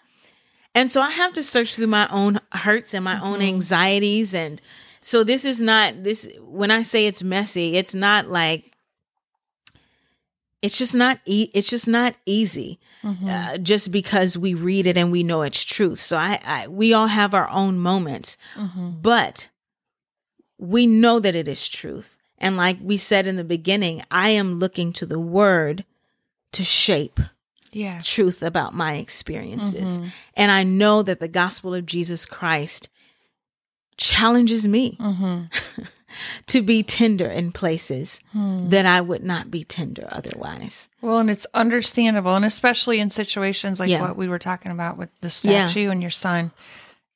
And 0.76 0.92
so 0.92 1.02
I 1.02 1.12
have 1.12 1.34
to 1.34 1.44
search 1.44 1.76
through 1.76 1.88
my 1.88 2.08
own 2.10 2.40
hurts 2.52 2.94
and 2.94 3.04
my 3.04 3.20
own 3.22 3.40
mm-hmm. 3.40 3.56
anxieties. 3.56 4.34
And 4.34 4.62
so 5.02 5.24
this 5.24 5.46
is 5.46 5.62
not 5.62 6.04
this, 6.04 6.30
when 6.42 6.72
I 6.72 6.82
say 6.82 7.08
it's 7.08 7.24
messy, 7.24 7.76
it's 7.76 7.94
not 7.94 8.30
like, 8.30 8.72
it's 10.62 10.78
just 10.78 10.96
not, 10.96 11.20
e- 11.26 11.52
it's 11.54 11.70
just 11.70 11.88
not 11.88 12.16
easy. 12.26 12.80
Mm-hmm. 13.04 13.28
Uh, 13.28 13.58
just 13.58 13.92
because 13.92 14.38
we 14.38 14.54
read 14.54 14.88
it 14.88 14.96
and 14.96 15.12
we 15.12 15.24
know 15.24 15.42
it's 15.42 15.66
truth. 15.66 16.00
So 16.00 16.16
I, 16.16 16.40
I 16.46 16.68
we 16.70 16.94
all 16.94 17.08
have 17.08 17.34
our 17.34 17.50
own 17.50 17.78
moments, 17.78 18.38
mm-hmm. 18.56 18.92
but 19.02 19.50
we 20.58 20.88
know 20.88 21.20
that 21.20 21.36
it 21.36 21.50
is 21.50 21.68
truth. 21.68 22.18
And 22.38 22.56
like 22.56 22.78
we 22.82 22.96
said 22.96 23.28
in 23.28 23.36
the 23.36 23.44
beginning, 23.44 24.04
I 24.10 24.30
am 24.30 24.58
looking 24.58 24.94
to 24.94 25.06
the 25.06 25.20
word 25.20 25.84
to 26.54 26.64
shape 26.64 27.20
Yeah. 27.74 28.00
truth 28.04 28.42
about 28.42 28.74
my 28.74 28.96
experiences. 28.96 29.98
Mm-hmm. 30.00 30.08
And 30.36 30.52
I 30.52 30.64
know 30.64 31.04
that 31.04 31.20
the 31.20 31.28
gospel 31.28 31.74
of 31.74 31.86
Jesus 31.86 32.26
Christ 32.26 32.90
challenges 33.98 34.68
me 34.68 34.98
mm-hmm. 35.00 35.84
to 36.48 36.62
be 36.62 36.84
tender 36.84 37.28
in 37.28 37.52
places 37.52 38.22
hmm. 38.32 38.70
that 38.70 38.86
I 38.86 39.02
would 39.02 39.24
not 39.24 39.52
be 39.52 39.64
tender 39.64 40.08
otherwise. 40.12 40.90
Well, 41.02 41.20
and 41.20 41.30
it's 41.30 41.48
understandable, 41.54 42.36
and 42.36 42.46
especially 42.46 43.00
in 43.00 43.10
situations 43.10 43.80
like 43.80 43.90
Yeah. 43.90 44.02
what 44.02 44.18
we 44.18 44.28
were 44.28 44.40
talking 44.40 44.72
about 44.72 44.98
with 44.98 45.10
the 45.22 45.28
Yeah. 45.28 45.68
statue 45.68 45.90
and 45.90 46.02
your 46.02 46.12
son, 46.12 46.52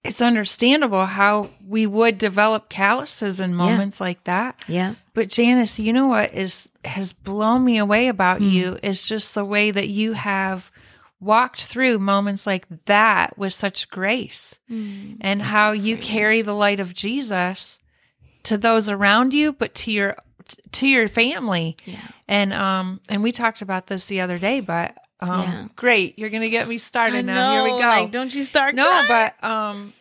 it's 0.03 0.21
understandable 0.21 1.05
how 1.05 1.49
we 1.65 1.85
would 1.85 2.17
develop 2.17 2.69
calluses 2.69 3.39
in 3.39 3.53
moments 3.53 3.99
like 3.99 4.23
that. 4.23 4.55
Yeah. 4.67 4.95
But 5.17 5.29
Janice, 5.29 5.79
you 5.79 5.93
know 5.93 6.05
what 6.05 6.35
is 6.35 6.69
has 6.85 7.11
blown 7.11 7.65
me 7.65 7.79
away 7.79 8.07
about 8.07 8.37
Hmm. 8.37 8.49
you 8.49 8.77
is 8.83 9.03
just 9.03 9.33
the 9.33 9.43
way 9.43 9.71
that 9.71 9.87
you 9.87 10.13
have 10.13 10.69
walked 11.19 11.65
through 11.65 11.97
moments 11.97 12.45
like 12.45 12.67
that 12.85 13.35
with 13.35 13.51
such 13.51 13.89
grace 13.89 14.59
Hmm. 14.67 15.13
and 15.21 15.41
how 15.41 15.71
you 15.71 15.97
carry 15.97 16.43
the 16.43 16.53
light 16.53 16.79
of 16.79 16.93
Jesus 16.93 17.79
to 18.43 18.59
those 18.59 18.89
around 18.89 19.33
you 19.33 19.53
but 19.53 19.73
to 19.73 19.91
your 19.91 20.17
to 20.73 20.87
your 20.87 21.07
family. 21.07 21.77
Yeah. 21.83 22.07
And 22.27 22.53
um 22.53 23.01
and 23.09 23.23
we 23.23 23.31
talked 23.31 23.63
about 23.63 23.87
this 23.87 24.05
the 24.05 24.21
other 24.21 24.37
day 24.37 24.59
but 24.59 24.95
um 25.19 25.41
Yeah. 25.41 25.67
great, 25.75 26.19
you're 26.19 26.29
going 26.29 26.43
to 26.43 26.49
get 26.51 26.67
me 26.67 26.77
started 26.77 27.17
I 27.17 27.21
now. 27.23 27.51
Here 27.53 27.63
we 27.63 27.71
go. 27.71 27.87
Like, 27.87 28.11
don't 28.11 28.35
you 28.35 28.43
start 28.43 28.75
No, 28.75 28.83
crying. 28.87 29.07
but 29.07 29.43
um 29.43 29.93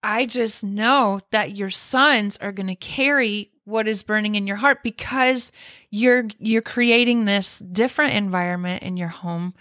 I 0.00 0.26
just 0.26 0.62
know 0.62 1.18
that 1.32 1.56
your 1.56 1.70
sons 1.70 2.36
are 2.36 2.52
going 2.52 2.68
to 2.68 2.76
carry 2.76 3.50
what 3.68 3.86
is 3.86 4.02
burning 4.02 4.34
in 4.34 4.46
your 4.46 4.56
heart 4.56 4.82
because 4.82 5.52
you're 5.90 6.26
you're 6.38 6.62
creating 6.62 7.24
this 7.26 7.58
different 7.60 8.14
environment 8.14 8.82
in 8.82 8.96
your 8.96 9.08
home 9.08 9.52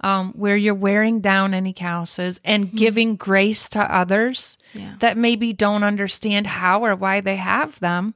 um, 0.00 0.32
where 0.36 0.56
you're 0.56 0.74
wearing 0.74 1.20
down 1.20 1.54
any 1.54 1.72
calluses 1.72 2.40
and 2.44 2.72
giving 2.76 3.16
grace 3.16 3.68
to 3.70 3.80
others 3.80 4.58
Yeah. 4.74 4.94
that 5.00 5.16
maybe 5.16 5.52
don't 5.54 5.82
understand 5.82 6.46
how 6.46 6.84
or 6.84 6.94
why 6.94 7.20
they 7.22 7.36
have 7.36 7.80
them. 7.80 8.14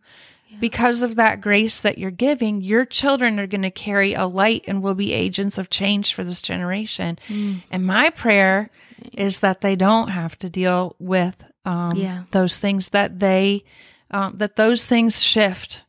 Because 0.61 1.03
of 1.03 1.14
that 1.16 1.40
grace 1.40 1.80
that 1.82 1.99
you're 1.99 2.11
giving, 2.11 2.62
your 2.62 2.84
children 2.84 3.38
are 3.38 3.46
going 3.46 3.62
to 3.62 3.70
carry 3.70 4.12
a 4.14 4.26
light 4.26 4.64
and 4.66 4.82
will 4.82 4.96
be 4.96 5.12
agents 5.12 5.57
of 5.57 5.70
change 5.70 6.12
for 6.14 6.24
this 6.24 6.42
generation. 6.42 7.16
And 7.70 7.86
my 7.86 8.11
prayer 8.11 8.68
is 9.12 9.38
that 9.38 9.61
they 9.61 9.76
don't 9.76 10.09
have 10.09 10.36
to 10.40 10.51
deal 10.51 10.96
with 10.99 11.36
um, 11.64 11.92
Yeah. 11.94 12.24
those 12.32 12.59
things 12.59 12.88
that 12.88 13.20
they 13.20 13.62
um, 14.11 14.36
that 14.36 14.56
those 14.56 14.84
things 14.84 15.22
shift. 15.22 15.84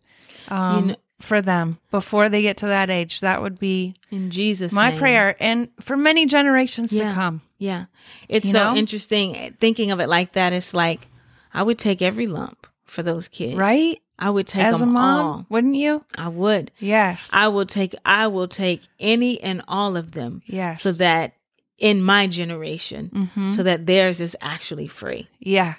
Um, 0.47 0.79
you 0.79 0.85
know, 0.91 0.95
for 1.19 1.41
them 1.41 1.77
before 1.91 2.29
they 2.29 2.41
get 2.41 2.55
to 2.57 2.67
that 2.67 2.89
age. 2.89 3.19
That 3.19 3.41
would 3.41 3.59
be 3.59 3.93
In 4.09 4.29
Jesus' 4.31 4.71
my 4.71 4.89
name. 4.91 4.99
prayer 4.99 5.35
and 5.41 5.67
for 5.81 5.97
many 5.97 6.25
generations 6.25 6.93
Yeah. 6.93 7.09
to 7.09 7.13
come. 7.13 7.41
Yeah. 7.57 7.85
It's 8.29 8.45
You 8.45 8.51
so 8.53 8.71
know? 8.71 8.77
interesting 8.77 9.53
thinking 9.59 9.91
of 9.91 9.99
it 9.99 10.07
like 10.07 10.31
that. 10.33 10.53
It's 10.53 10.73
like 10.73 11.07
I 11.53 11.61
would 11.61 11.77
take 11.77 12.01
every 12.01 12.25
lump 12.25 12.67
for 12.85 13.03
those 13.03 13.27
kids. 13.27 13.57
Right? 13.57 14.01
I 14.17 14.29
would 14.29 14.47
take 14.47 14.63
As 14.63 14.77
a 14.77 14.79
them 14.79 14.93
mom, 14.93 15.25
all. 15.25 15.45
wouldn't 15.49 15.75
you? 15.75 16.05
I 16.17 16.29
would. 16.29 16.71
Yes. 16.79 17.29
I 17.33 17.49
will 17.49 17.65
take 17.65 17.93
I 18.05 18.27
will 18.27 18.47
take 18.47 18.83
any 18.97 19.41
and 19.43 19.61
all 19.67 19.97
of 19.97 20.13
them 20.13 20.41
yes. 20.45 20.81
so 20.81 20.93
that 20.93 21.33
in 21.79 22.01
my 22.01 22.27
generation 22.27 23.29
Mhm. 23.35 23.51
so 23.53 23.61
that 23.63 23.85
theirs 23.87 24.21
is 24.21 24.37
actually 24.39 24.87
free. 24.87 25.27
yeah. 25.39 25.75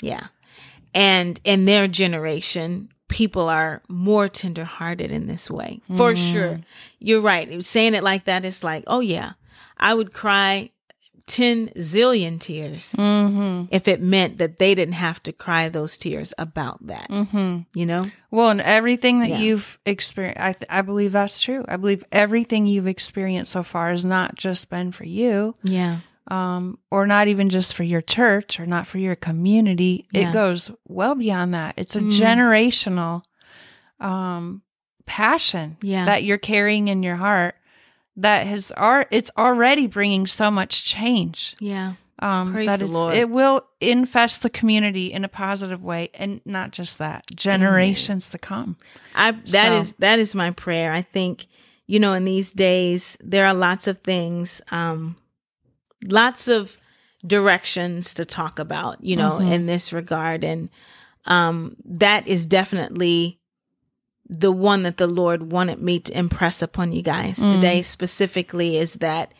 Yeah. 0.00 0.28
And 0.94 1.40
in 1.44 1.64
their 1.64 1.86
generation, 1.88 2.90
people 3.08 3.48
are 3.48 3.82
more 3.88 4.28
tenderhearted 4.28 5.10
in 5.10 5.26
this 5.26 5.50
way. 5.50 5.80
For 5.96 6.14
Mm. 6.14 6.32
sure. 6.32 6.60
You're 6.98 7.20
right. 7.20 7.62
Saying 7.64 7.94
it 7.94 8.02
like 8.04 8.24
that 8.24 8.44
is 8.44 8.62
like, 8.64 8.84
oh, 8.86 9.00
yeah, 9.00 9.32
I 9.76 9.94
would 9.94 10.12
cry 10.12 10.70
10 11.26 11.68
zillion 11.76 12.40
tears 12.40 12.92
Mhm. 12.98 13.68
if 13.70 13.86
it 13.86 14.00
meant 14.02 14.38
that 14.38 14.58
they 14.58 14.74
didn't 14.74 14.94
have 14.94 15.22
to 15.22 15.32
cry 15.32 15.68
those 15.68 15.96
tears 15.96 16.34
about 16.38 16.84
that, 16.88 17.08
Mhm. 17.08 17.66
you 17.72 17.86
know? 17.86 18.10
Well, 18.32 18.48
and 18.50 18.60
everything 18.60 19.20
that 19.20 19.28
Yeah. 19.30 19.38
you've 19.38 19.78
experienced, 19.86 20.40
I, 20.40 20.52
th- 20.54 20.66
I 20.68 20.82
believe 20.82 21.12
that's 21.12 21.38
true. 21.38 21.64
I 21.68 21.76
believe 21.76 22.04
everything 22.10 22.66
you've 22.66 22.88
experienced 22.88 23.52
so 23.52 23.62
far 23.62 23.90
has 23.90 24.04
not 24.04 24.34
just 24.34 24.70
been 24.70 24.90
for 24.90 25.04
you, 25.04 25.54
Yeah. 25.62 25.98
Um, 26.30 26.78
or 26.90 27.06
not 27.06 27.26
even 27.28 27.50
just 27.50 27.74
for 27.74 27.82
your 27.82 28.00
church 28.00 28.60
or 28.60 28.66
not 28.66 28.86
for 28.86 28.98
your 28.98 29.16
community. 29.16 30.06
Yeah. 30.12 30.28
It 30.28 30.32
goes 30.32 30.70
well 30.86 31.14
beyond 31.16 31.52
that. 31.54 31.74
It's 31.76 31.96
a 31.96 32.00
Mm. 32.00 32.12
generational 32.12 33.22
um, 33.98 34.62
passion 35.06 35.76
Yeah. 35.82 36.04
that 36.06 36.24
you're 36.24 36.38
carrying 36.38 36.88
in 36.88 37.02
your 37.02 37.16
heart 37.16 37.56
that 38.16 38.46
has 38.46 38.70
ar- 38.72 39.06
it's 39.10 39.30
already 39.36 39.86
bringing 39.86 40.26
so 40.26 40.50
much 40.50 40.84
change. 40.84 41.54
Yeah. 41.60 41.94
Um, 42.22 42.52
Praise 42.52 42.66
that 42.68 42.78
the 42.80 42.84
is- 42.84 42.90
Lord. 42.90 43.14
it 43.14 43.30
will 43.30 43.62
infest 43.80 44.42
the 44.42 44.50
community 44.50 45.10
in 45.12 45.24
a 45.24 45.28
positive 45.28 45.82
way, 45.82 46.10
and 46.14 46.40
not 46.44 46.70
just 46.70 46.98
that, 46.98 47.24
generations 47.34 48.28
to 48.30 48.38
come. 48.38 48.76
I 49.14 49.32
that 49.32 49.72
is 49.72 49.88
So- 49.90 49.94
that 50.00 50.18
is 50.18 50.34
my 50.34 50.50
prayer. 50.50 50.92
I 50.92 51.00
think 51.00 51.46
you 51.86 51.98
know 51.98 52.12
in 52.12 52.24
these 52.26 52.52
days 52.52 53.16
there 53.22 53.46
are 53.46 53.54
lots 53.54 53.86
of 53.86 53.98
things 54.02 54.60
um 54.70 55.16
lots 56.06 56.48
of 56.48 56.76
directions 57.26 58.14
to 58.14 58.24
talk 58.24 58.58
about, 58.58 59.02
you 59.04 59.16
know, 59.16 59.38
Mhm. 59.38 59.50
in 59.52 59.66
this 59.66 59.92
regard 59.92 60.44
and 60.44 60.68
um 61.26 61.76
that 61.84 62.26
is 62.26 62.46
definitely 62.46 63.38
the 64.26 64.50
one 64.52 64.84
that 64.84 64.96
the 64.96 65.06
Lord 65.06 65.52
wanted 65.52 65.82
me 65.82 65.98
to 66.00 66.16
impress 66.18 66.62
upon 66.62 66.92
you 66.92 67.02
guys 67.02 67.38
Mm. 67.40 67.50
today 67.50 67.82
specifically 67.82 68.78
is 68.78 68.94
that 68.94 69.32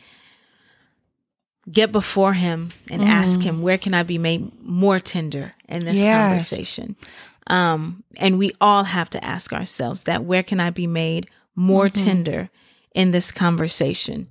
get 1.71 1.91
before 1.91 2.33
him 2.33 2.71
and 2.89 3.03
ask 3.03 3.39
Mm. 3.39 3.43
him 3.43 3.61
where 3.61 3.77
can 3.77 3.93
I 3.93 4.03
be 4.03 4.17
made 4.17 4.51
more 4.61 4.99
tender 4.99 5.53
in 5.69 5.85
this 5.85 5.97
Yes. 5.97 6.11
conversation. 6.11 6.95
Um, 7.47 8.03
and 8.17 8.37
we 8.37 8.51
all 8.59 8.83
have 8.83 9.09
to 9.11 9.23
ask 9.23 9.53
ourselves 9.53 10.03
that 10.03 10.23
where 10.23 10.43
can 10.43 10.59
I 10.59 10.69
be 10.69 10.87
made 10.87 11.27
more 11.55 11.87
Mhm. 11.89 12.03
tender 12.03 12.49
in 12.93 13.11
this 13.11 13.31
conversation? 13.31 14.27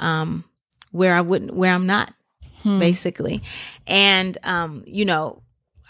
Um, 0.00 0.44
where 0.92 1.14
I 1.14 1.20
wouldn't, 1.20 1.54
where 1.54 1.74
I'm 1.74 1.86
not, 1.86 2.14
Hmm. 2.62 2.78
basically. 2.78 3.42
And, 3.86 4.36
um, 4.44 4.84
you 4.86 5.04
know, 5.04 5.42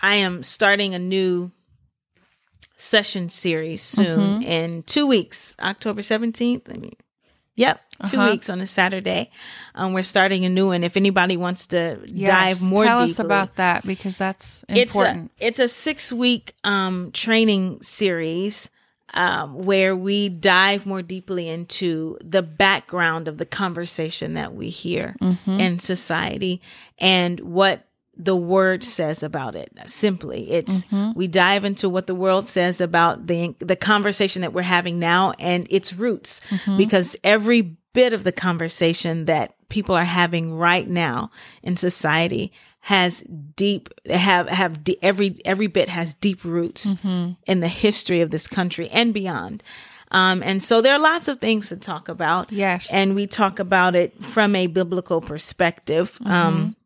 I 0.03 0.17
am 0.17 0.43
starting 0.43 0.95
a 0.95 0.99
new 0.99 1.51
session 2.77 3.29
series 3.29 3.83
soon 3.83 4.41
Mhm. 4.41 4.45
in 4.45 4.83
two 4.85 5.07
weeks, 5.07 5.57
October 5.61 6.03
17th. 6.03 6.71
I 6.71 6.75
mean, 6.77 6.95
yep, 7.57 7.81
2 8.07 8.17
Uh-huh. 8.19 8.31
weeks 8.31 8.49
on 8.49 8.61
a 8.61 8.67
Saturday. 8.67 9.31
Um, 9.75 9.93
we're 9.93 10.05
starting 10.05 10.45
a 10.45 10.49
new 10.49 10.69
one. 10.69 10.85
If 10.85 10.97
anybody 10.97 11.37
wants 11.37 11.67
to 11.69 11.99
Yes. 12.07 12.29
dive 12.61 12.63
more 12.63 12.85
Tell 12.85 12.99
deeply, 13.01 13.13
us 13.13 13.19
about 13.19 13.57
that 13.57 13.85
because 13.85 14.17
that's 14.19 14.65
it's 14.69 14.95
a 14.95 14.99
important. 14.99 15.33
it's 15.39 15.59
a 15.59 15.67
six 15.69 16.13
week 16.13 16.55
um 16.63 17.11
training 17.13 17.81
series 17.83 18.71
um 19.15 19.55
where 19.55 19.97
we 19.97 20.29
dive 20.29 20.85
more 20.87 21.03
deeply 21.03 21.49
into 21.49 22.17
the 22.25 22.43
background 22.43 23.29
of 23.29 23.39
the 23.39 23.47
conversation 23.47 24.35
that 24.35 24.55
we 24.55 24.69
hear 24.69 25.17
Mhm. 25.21 25.61
in 25.61 25.79
society 25.79 26.61
and 26.99 27.41
what 27.41 27.85
the 28.21 28.35
word 28.37 28.83
says 28.83 29.23
about 29.23 29.55
it 29.55 29.71
simply 29.87 30.51
it's 30.51 30.85
Mhm. 30.87 31.15
we 31.15 31.27
dive 31.29 31.65
into 31.65 31.89
what 31.89 32.07
the 32.09 32.15
world 32.15 32.49
says 32.49 32.81
about 32.81 33.27
the 33.29 33.55
the 33.61 33.77
conversation 33.77 34.43
that 34.43 34.53
we're 34.53 34.63
having 34.63 34.99
now 34.99 35.33
and 35.39 35.67
its 35.71 35.95
roots 35.95 36.41
Mhm. 36.51 36.77
because 36.77 37.17
every 37.23 37.77
bit 37.95 38.13
of 38.13 38.25
the 38.25 38.33
conversation 38.33 39.25
that 39.27 39.55
people 39.69 39.95
are 39.95 40.05
having 40.05 40.53
right 40.53 40.89
now 40.89 41.31
in 41.63 41.77
society 41.77 42.53
has 42.89 43.23
deep 43.55 43.89
have 44.11 44.49
have 44.49 44.83
de- 44.83 44.99
every 45.03 45.35
every 45.45 45.67
bit 45.67 45.89
has 45.91 46.15
deep 46.15 46.43
roots 46.45 46.95
Mhm. 46.95 47.37
in 47.47 47.61
the 47.61 47.69
history 47.69 48.21
of 48.23 48.31
this 48.31 48.47
country 48.47 48.89
and 48.91 49.13
beyond 49.13 49.63
um 50.11 50.43
and 50.43 50.63
so 50.63 50.81
there 50.81 50.95
are 50.95 50.99
lots 51.13 51.29
of 51.29 51.39
things 51.39 51.69
to 51.69 51.77
talk 51.77 52.09
about 52.09 52.51
Yes. 52.51 52.91
and 52.93 53.15
we 53.15 53.27
talk 53.27 53.59
about 53.59 53.95
it 53.95 54.23
from 54.25 54.57
a 54.57 54.67
biblical 54.69 55.21
perspective 55.21 56.17
um 56.25 56.77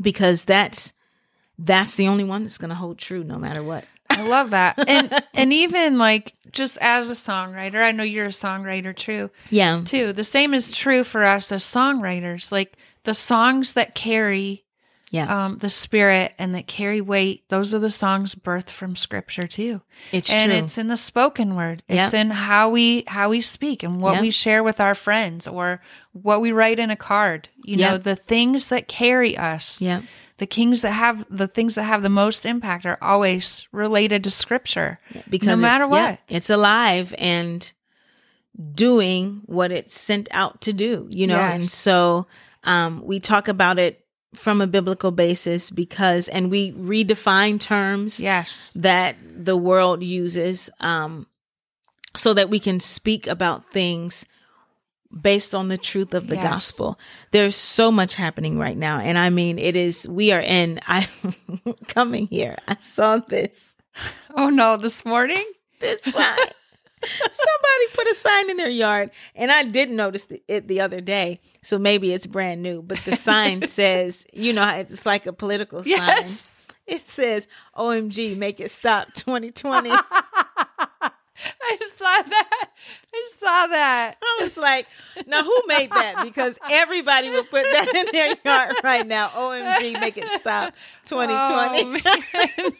because 0.00 0.44
that's 0.46 0.94
that's 1.58 1.94
the 1.96 2.08
only 2.08 2.24
one 2.24 2.42
that's 2.42 2.56
going 2.58 2.70
to 2.70 2.74
hold 2.74 2.96
true 2.98 3.22
no 3.22 3.38
matter 3.38 3.62
what 3.62 3.84
I 4.08 4.22
love 4.22 4.50
that. 4.50 4.74
And 4.88 5.22
and 5.34 5.52
even 5.52 5.98
like 5.98 6.34
just 6.50 6.78
as 6.80 7.10
a 7.10 7.14
songwriter, 7.14 7.76
I 7.84 7.92
know 7.92 8.02
you're 8.02 8.26
a 8.26 8.30
songwriter 8.30 8.96
too. 8.96 9.30
yeah 9.50 9.82
Too. 9.84 10.12
The 10.12 10.24
same 10.24 10.52
is 10.54 10.72
true 10.72 11.04
for 11.04 11.22
us 11.24 11.52
as 11.52 11.62
songwriters. 11.62 12.50
Like 12.50 12.76
the 13.04 13.14
songs 13.14 13.74
that 13.74 13.94
carry 13.94 14.64
yeah 15.10 15.44
um 15.46 15.58
the 15.58 15.68
spirit 15.70 16.32
and 16.38 16.54
that 16.54 16.66
carry 16.66 17.00
weight, 17.00 17.48
those 17.48 17.74
are 17.74 17.78
the 17.80 17.90
songs 17.90 18.34
birthed 18.34 18.70
from 18.70 18.94
scripture 18.96 19.46
too. 19.46 19.80
it's 20.12 20.28
true. 20.28 20.38
and 20.38 20.50
true 20.52 20.58
it's 20.64 20.78
in 20.78 20.88
the 20.88 20.96
spoken 20.96 21.54
word. 21.56 21.82
It's 21.88 22.14
in 22.14 22.30
how 22.30 22.70
we 22.70 23.04
how 23.06 23.30
we 23.30 23.40
speak 23.40 23.82
and 23.82 24.00
what 24.00 24.14
Yep. 24.14 24.22
we 24.22 24.30
share 24.30 24.62
with 24.62 24.80
our 24.80 24.94
friends 24.94 25.46
or 25.48 25.80
what 26.12 26.40
we 26.40 26.52
write 26.52 26.78
in 26.78 26.90
a 26.90 26.96
card. 26.96 27.48
You 27.64 27.76
know, 27.78 27.98
the 27.98 28.16
things 28.16 28.68
that 28.68 28.88
carry 28.88 29.36
us. 29.36 29.80
yeah 29.82 30.02
The 30.38 30.46
kings 30.46 30.80
that 30.82 30.92
have 30.92 31.26
the 31.28 31.48
things 31.48 31.74
that 31.74 31.82
have 31.84 32.02
the 32.02 32.08
most 32.08 32.46
impact 32.46 32.86
are 32.86 32.98
always 33.02 33.68
related 33.72 34.24
to 34.24 34.30
scripture. 34.30 34.98
because 35.28 35.46
no 35.48 35.56
matter 35.56 35.84
it's, 35.84 35.92
yeah, 35.92 36.10
what. 36.10 36.18
it's 36.28 36.50
alive 36.50 37.14
and 37.18 37.72
doing 38.74 39.42
what 39.46 39.72
it's 39.72 39.92
sent 39.98 40.28
out 40.32 40.60
to 40.62 40.72
do 40.72 41.08
you 41.10 41.26
know 41.26 41.36
Yes. 41.38 41.54
and 41.54 41.70
so 41.70 42.26
um 42.64 43.00
we 43.04 43.18
talk 43.18 43.48
about 43.48 43.78
it 43.78 44.04
from 44.34 44.60
a 44.60 44.66
biblical 44.66 45.10
basis 45.10 45.70
because 45.70 46.28
and 46.28 46.50
we 46.50 46.72
redefine 46.72 47.60
terms 47.60 48.20
Yes. 48.20 48.70
that 48.76 49.16
the 49.22 49.56
world 49.56 50.02
uses 50.02 50.70
um 50.80 51.26
so 52.16 52.34
that 52.34 52.48
we 52.50 52.58
can 52.60 52.78
speak 52.80 53.26
about 53.26 53.64
things 53.66 54.26
based 55.22 55.54
on 55.54 55.66
the 55.68 55.78
truth 55.78 56.14
of 56.14 56.28
the 56.28 56.36
Yes. 56.36 56.44
gospel 56.44 56.98
there's 57.32 57.56
so 57.56 57.90
much 57.90 58.14
happening 58.14 58.56
right 58.58 58.76
now 58.76 59.00
and 59.00 59.18
i 59.18 59.30
mean 59.30 59.58
it 59.58 59.74
is 59.74 60.06
we 60.08 60.30
are 60.30 60.40
in 60.40 60.78
I'm 60.86 61.08
coming 61.88 62.28
here 62.28 62.56
i 62.68 62.76
saw 62.80 63.18
this 63.18 63.74
Oh 64.36 64.48
no, 64.50 64.76
this 64.76 65.04
morning? 65.04 65.44
this 65.80 66.00
sign. 66.02 66.38
Somebody 67.02 67.86
put 67.94 68.06
a 68.08 68.14
sign 68.14 68.50
in 68.50 68.56
their 68.56 68.68
yard, 68.68 69.10
and 69.34 69.50
I 69.50 69.64
didn't 69.64 69.96
notice 69.96 70.24
the, 70.24 70.42
it 70.48 70.68
the 70.68 70.80
other 70.80 71.00
day. 71.00 71.40
So 71.62 71.78
maybe 71.78 72.12
it's 72.12 72.26
brand 72.26 72.62
new. 72.62 72.82
But 72.82 72.98
the 73.04 73.16
sign 73.16 73.62
says, 73.66 74.26
you 74.32 74.52
know, 74.52 74.66
it's 74.76 75.06
like 75.06 75.26
a 75.26 75.32
political 75.32 75.82
sign. 75.82 75.90
Yes. 75.92 76.66
It 76.86 77.00
says, 77.00 77.46
"OMG, 77.76 78.36
make 78.36 78.60
it 78.60 78.70
stop 78.70 79.08
2020." 79.14 79.90
I 81.62 81.78
saw 81.96 82.22
that. 82.28 82.70
I 83.14 83.28
saw 83.34 83.66
that. 83.68 84.16
I 84.22 84.38
was 84.42 84.56
like, 84.56 84.86
now 85.26 85.42
who 85.42 85.62
made 85.66 85.90
that? 85.90 86.22
Because 86.24 86.58
everybody 86.70 87.30
would 87.30 87.48
put 87.50 87.62
that 87.62 87.94
in 87.94 88.06
their 88.12 88.34
yard 88.44 88.76
right 88.84 89.06
now. 89.06 89.28
OMG, 89.28 90.00
make 90.00 90.16
it 90.18 90.28
stop 90.40 90.74
2020. 91.06 92.02
Oh, 92.04 92.12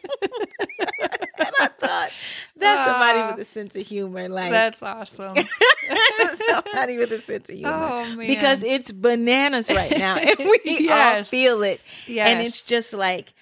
and 1.40 1.50
I 1.60 1.68
thought 1.78 2.10
that's 2.56 2.84
somebody 2.90 3.18
Ah. 3.18 3.30
with 3.32 3.40
a 3.40 3.44
sense 3.44 3.76
of 3.76 3.86
humor. 3.86 4.28
Like 4.28 4.50
That's 4.50 4.82
awesome. 4.82 5.34
somebody 6.50 6.96
with 6.96 7.12
a 7.12 7.20
sense 7.20 7.48
of 7.48 7.56
humor. 7.56 7.72
Oh 7.72 8.16
man. 8.16 8.26
because 8.26 8.62
it's 8.62 8.92
bananas 8.92 9.70
right 9.70 9.96
now 9.96 10.16
and 10.16 10.38
we 10.64 10.88
all 10.90 11.24
feel 11.24 11.62
it 11.62 11.80
yes. 12.06 12.28
and 12.28 12.40
it's 12.40 12.62
just 12.62 12.92
like 12.94 13.34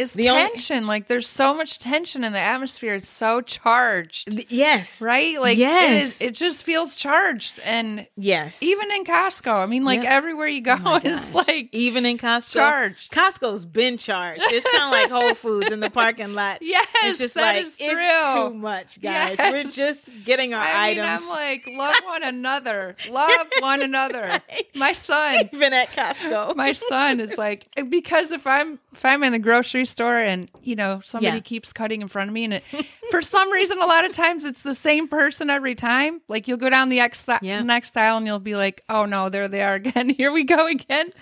is 0.00 0.12
The 0.12 0.28
only- 0.30 0.42
tension. 0.50 0.86
like 0.86 1.06
there's 1.08 1.28
so 1.28 1.54
much 1.54 1.78
tension 1.78 2.24
in 2.24 2.32
the 2.32 2.38
atmosphere. 2.38 2.94
It's 2.94 3.08
so 3.08 3.40
charged. 3.40 4.50
yes, 4.50 5.00
Right? 5.02 5.40
Like 5.40 5.58
Yes. 5.58 5.90
it 5.90 5.96
is 5.96 6.22
it 6.22 6.34
just 6.34 6.64
feels 6.64 6.94
charged. 6.94 7.60
And 7.64 8.06
yes. 8.16 8.62
even 8.62 8.90
in 8.92 9.04
Costco, 9.04 9.52
I 9.62 9.66
mean 9.66 9.84
like 9.84 10.02
Yeah. 10.02 10.10
everywhere 10.14 10.46
you 10.48 10.60
go, 10.60 10.76
Oh 10.84 11.00
it's 11.04 11.34
like 11.34 11.68
even 11.72 12.06
in 12.06 12.18
Costco, 12.18 12.52
charged. 12.52 13.12
Costco's 13.12 13.64
been 13.66 13.96
charged. 13.96 14.42
It's 14.46 14.68
kind 14.70 14.84
of 14.84 14.90
like 14.90 15.10
Whole 15.22 15.34
Foods 15.34 15.70
in 15.70 15.80
the 15.80 15.90
parking 15.90 16.34
lot. 16.34 16.62
Yes, 16.62 16.86
it's 17.04 17.18
just 17.18 17.34
that 17.34 17.54
like 17.56 17.62
is 17.64 17.76
it's 17.80 17.92
too 18.34 18.50
much, 18.54 19.00
guys. 19.00 19.38
We're 19.38 19.64
just 19.64 20.10
getting 20.24 20.54
our 20.54 20.60
I 20.62 20.92
mean, 20.94 21.00
items. 21.00 21.24
I'm 21.24 21.28
like, 21.30 21.62
love 21.76 21.94
one 22.04 22.22
another. 22.22 22.96
Love 23.10 23.30
one 23.60 23.82
another. 23.82 24.40
My 24.74 24.92
son 24.92 25.48
even 25.52 25.72
at 25.72 25.90
Costco. 25.92 26.56
my 26.56 26.72
son 26.72 27.20
is 27.20 27.36
like 27.36 27.66
because 27.88 28.32
if 28.32 28.46
I'm 28.46 28.78
if 28.92 29.04
I'm 29.04 29.22
in 29.24 29.32
the 29.32 29.38
grocery 29.38 29.84
store 29.90 30.16
and 30.18 30.50
you 30.62 30.76
know 30.76 31.00
somebody 31.04 31.36
Yeah. 31.36 31.40
keeps 31.42 31.72
cutting 31.72 32.00
in 32.02 32.08
front 32.08 32.30
of 32.30 32.34
me 32.34 32.44
and 32.44 32.54
it, 32.54 32.64
for 33.10 33.20
some 33.20 33.50
reason 33.50 33.78
a 33.80 33.86
lot 33.86 34.04
of 34.04 34.12
times 34.12 34.44
it's 34.44 34.62
the 34.62 34.74
same 34.74 35.08
person 35.08 35.50
every 35.50 35.74
time. 35.74 36.22
Like 36.28 36.48
you'll 36.48 36.58
go 36.58 36.70
down 36.70 36.88
the 36.88 37.00
ex- 37.00 37.28
Yeah. 37.42 37.62
next 37.62 37.96
aisle 37.96 38.16
and 38.18 38.26
you'll 38.26 38.38
be 38.38 38.54
like, 38.56 38.82
oh 38.88 39.04
no, 39.04 39.28
there 39.28 39.48
they 39.48 39.62
are 39.62 39.74
again. 39.74 40.08
Here 40.20 40.32
we 40.32 40.44
go 40.44 40.66
again. 40.66 41.12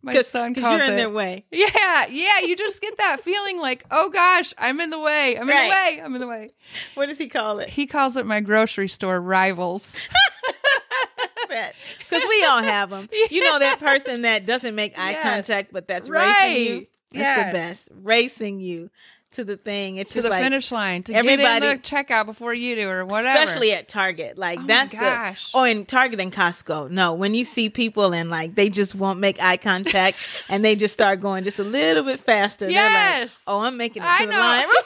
My 0.00 0.20
son 0.22 0.52
because 0.52 0.62
calls 0.68 0.78
you're 0.78 0.86
in 0.86 0.94
it. 0.94 0.96
their 0.96 1.10
way. 1.10 1.44
Yeah, 1.50 2.06
yeah. 2.08 2.38
You 2.40 2.54
just 2.54 2.80
get 2.80 2.96
that 2.98 3.20
feeling 3.24 3.58
like, 3.58 3.84
oh 3.90 4.10
gosh, 4.10 4.54
I'm 4.56 4.80
in 4.80 4.90
the 4.90 5.00
way. 5.00 5.36
I'm 5.36 5.42
in 5.42 5.48
the 5.48 5.70
way. 5.70 6.00
I'm 6.04 6.14
in 6.14 6.20
the 6.20 6.28
way. 6.28 6.52
What 6.94 7.06
does 7.06 7.18
he 7.18 7.28
call 7.28 7.58
it? 7.58 7.68
He 7.68 7.86
calls 7.88 8.16
it 8.16 8.24
my 8.24 8.40
grocery 8.40 8.86
store 8.88 9.20
rivals. 9.20 9.98
Because 11.48 12.24
we 12.28 12.44
all 12.44 12.62
have 12.62 12.90
them. 12.90 13.08
You 13.30 13.42
know 13.42 13.58
that 13.58 13.78
person 13.78 14.22
that 14.22 14.44
doesn't 14.44 14.74
make 14.74 14.98
eye 14.98 15.12
Yes. 15.12 15.22
contact, 15.22 15.72
but 15.72 15.88
that's 15.88 16.08
Right. 16.08 16.26
racing 16.42 16.64
you. 16.80 16.86
That's 17.12 17.22
Yes. 17.22 17.46
the 17.52 17.58
best. 17.58 17.88
Racing 18.02 18.60
you 18.60 18.90
to 19.30 19.44
the 19.44 19.56
thing. 19.58 19.96
It's 19.98 20.10
to 20.10 20.14
just 20.16 20.24
the 20.24 20.30
like 20.30 20.42
finish 20.42 20.72
line 20.72 21.02
to 21.02 21.12
everybody- 21.12 21.42
get 21.42 21.62
in 21.62 21.76
the 21.76 21.82
checkout 21.82 22.24
before 22.24 22.54
you 22.54 22.74
do 22.76 22.88
or 22.88 23.04
whatever. 23.04 23.28
Especially 23.44 23.72
at 23.72 23.86
Target. 23.86 24.38
Like 24.38 24.58
Oh 24.58 24.64
that's 24.66 24.92
gosh. 24.92 25.52
the 25.52 25.58
Oh, 25.58 25.64
in 25.64 25.84
Target 25.84 26.18
and 26.20 26.32
Costco. 26.32 26.90
No, 26.90 27.12
when 27.14 27.34
you 27.34 27.44
see 27.44 27.68
people 27.68 28.14
and 28.14 28.30
like 28.30 28.54
they 28.54 28.70
just 28.70 28.94
won't 28.94 29.20
make 29.20 29.42
eye 29.42 29.58
contact 29.58 30.16
and 30.48 30.64
they 30.64 30.76
just 30.76 30.94
start 30.94 31.20
going 31.20 31.44
just 31.44 31.58
a 31.58 31.64
little 31.64 32.04
bit 32.04 32.20
faster. 32.20 32.66
They're 32.72 33.20
like, 33.20 33.30
oh, 33.46 33.60
I'm 33.64 33.76
making 33.76 34.02
it 34.02 34.06
to 34.06 34.10
I 34.10 34.24
the 34.26 34.32
know. 34.32 34.38
line. 34.38 34.66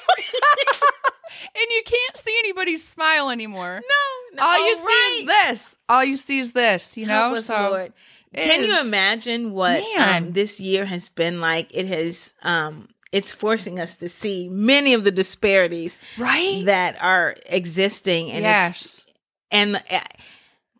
and 1.54 1.66
you 1.70 1.82
can't 1.84 2.16
see 2.16 2.36
anybody's 2.40 2.84
smile 2.86 3.30
anymore. 3.30 3.80
no, 3.80 4.36
no. 4.36 4.42
All 4.42 4.66
you 4.68 4.76
oh, 4.78 4.86
see 4.88 5.20
is 5.22 5.26
this. 5.26 5.76
All 5.88 6.04
you 6.04 6.16
see 6.16 6.38
is 6.40 6.52
this. 6.52 6.96
You 6.96 7.06
know. 7.06 7.12
Help 7.14 7.36
us, 7.38 7.46
so 7.46 7.70
Lord. 7.70 7.92
Can 8.34 8.64
you 8.64 8.80
imagine 8.80 9.52
what 9.52 9.82
um, 9.98 10.32
this 10.32 10.60
year 10.60 10.84
has 10.84 11.08
been 11.08 11.40
like? 11.40 11.74
It 11.74 11.86
has. 11.86 12.32
Um, 12.42 12.88
it's 13.12 13.30
forcing 13.30 13.78
us 13.78 13.96
to 13.96 14.08
see 14.08 14.48
many 14.48 14.94
of 14.94 15.04
the 15.04 15.10
disparities 15.10 15.98
right? 16.16 16.64
that 16.64 16.96
are 17.02 17.36
existing, 17.46 18.30
and 18.30 18.38
it's 18.38 18.44
yes. 18.46 19.04
and 19.50 19.76
uh, 19.90 20.00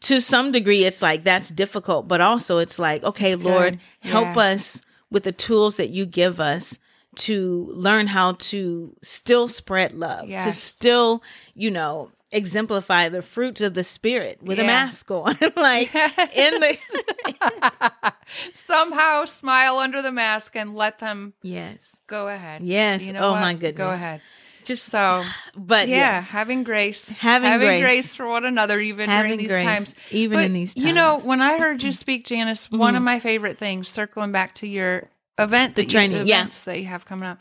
to 0.00 0.18
some 0.20 0.50
degree 0.50 0.84
it's 0.84 1.02
like 1.02 1.24
that's 1.24 1.50
difficult 1.50 2.08
but 2.08 2.20
also 2.22 2.58
it's 2.58 2.78
like 2.78 3.04
okay 3.04 3.32
It's 3.34 3.42
lord 3.42 3.74
good. 4.02 4.08
help 4.10 4.34
Yeah. 4.34 4.42
us 4.54 4.82
with 5.10 5.22
the 5.24 5.30
tools 5.32 5.76
that 5.76 5.90
you 5.90 6.06
give 6.06 6.40
us 6.40 6.78
to 7.16 7.70
learn 7.74 8.06
how 8.08 8.32
to 8.32 8.96
still 9.02 9.46
spread 9.46 9.94
love 9.94 10.26
to 10.44 10.52
still 10.52 11.22
you 11.54 11.70
know 11.70 12.10
exemplify 12.32 13.08
the 13.08 13.22
fruits 13.22 13.60
of 13.60 13.74
the 13.74 13.84
spirit 13.84 14.42
with 14.42 14.58
a 14.58 14.64
mask 14.64 15.10
on 15.10 15.36
like 15.56 15.94
in 16.34 16.60
this 16.60 16.90
Somehow 18.54 19.24
smile 19.26 19.78
under 19.78 20.02
the 20.02 20.12
mask 20.12 20.56
and 20.56 20.74
let 20.74 20.98
them 20.98 21.34
yes 21.42 22.00
go 22.06 22.28
ahead. 22.28 22.62
Yes. 22.62 23.06
You 23.06 23.12
know 23.14 23.28
Oh, 23.28 23.32
what? 23.32 23.40
my 23.40 23.54
Go 23.54 23.90
ahead. 23.90 24.20
just 24.64 24.84
So 24.86 25.24
but 25.56 25.88
yeah, 25.88 25.96
yes 25.96 26.30
having 26.30 26.62
grace, 26.64 27.16
Having 27.18 27.80
grace. 27.80 28.16
for 28.16 28.26
one 28.28 28.44
another, 28.44 28.80
even 28.80 29.08
having 29.08 29.32
during 29.32 29.38
these 29.38 29.48
grace 29.50 29.64
times. 29.64 29.96
even 30.10 30.38
But, 30.38 30.44
in 30.46 30.52
these 30.54 30.74
times 30.74 30.82
Mm-hmm. 30.84 30.88
You 30.88 30.94
know, 30.94 31.18
when 31.20 31.40
I 31.42 31.58
heard 31.58 31.82
you 31.82 31.92
speak, 31.92 32.24
Janice, 32.24 32.70
one 32.70 32.96
of 32.96 33.02
my 33.02 33.18
favorite 33.18 33.58
things, 33.58 33.88
circling 33.88 34.32
back 34.32 34.54
to 34.56 34.66
your 34.66 35.08
event, 35.38 35.74
The 35.76 35.82
that 35.82 35.90
training, 35.90 36.18
you, 36.18 36.24
yeah. 36.24 36.40
events 36.40 36.62
that 36.62 36.78
you 36.78 36.86
have 36.86 37.04
coming 37.04 37.28
up. 37.28 37.38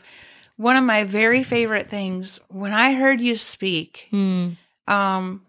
One 0.56 0.76
of 0.76 0.84
my 0.84 1.04
very 1.04 1.42
favorite 1.44 1.88
things 1.88 2.38
when 2.48 2.72
I 2.72 2.94
heard 2.94 3.20
you 3.20 3.36
speak, 3.36 4.06
Hmm. 4.10 4.50
Um, 4.88 5.42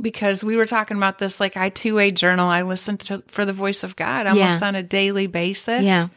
because 0.00 0.44
we 0.44 0.56
were 0.56 0.66
talking 0.66 0.96
about 0.96 1.18
this, 1.18 1.40
like 1.40 1.56
I 1.56 1.68
two 1.70 1.94
way 1.94 2.10
journal, 2.10 2.48
I 2.48 2.62
listen 2.62 2.96
to 2.98 3.22
for 3.28 3.44
the 3.44 3.52
voice 3.52 3.82
of 3.82 3.96
God 3.96 4.26
almost 4.26 4.60
Yeah. 4.60 4.68
on 4.68 4.74
a 4.74 4.82
daily 4.82 5.26
basis. 5.26 5.82
Yeah. 5.82 6.08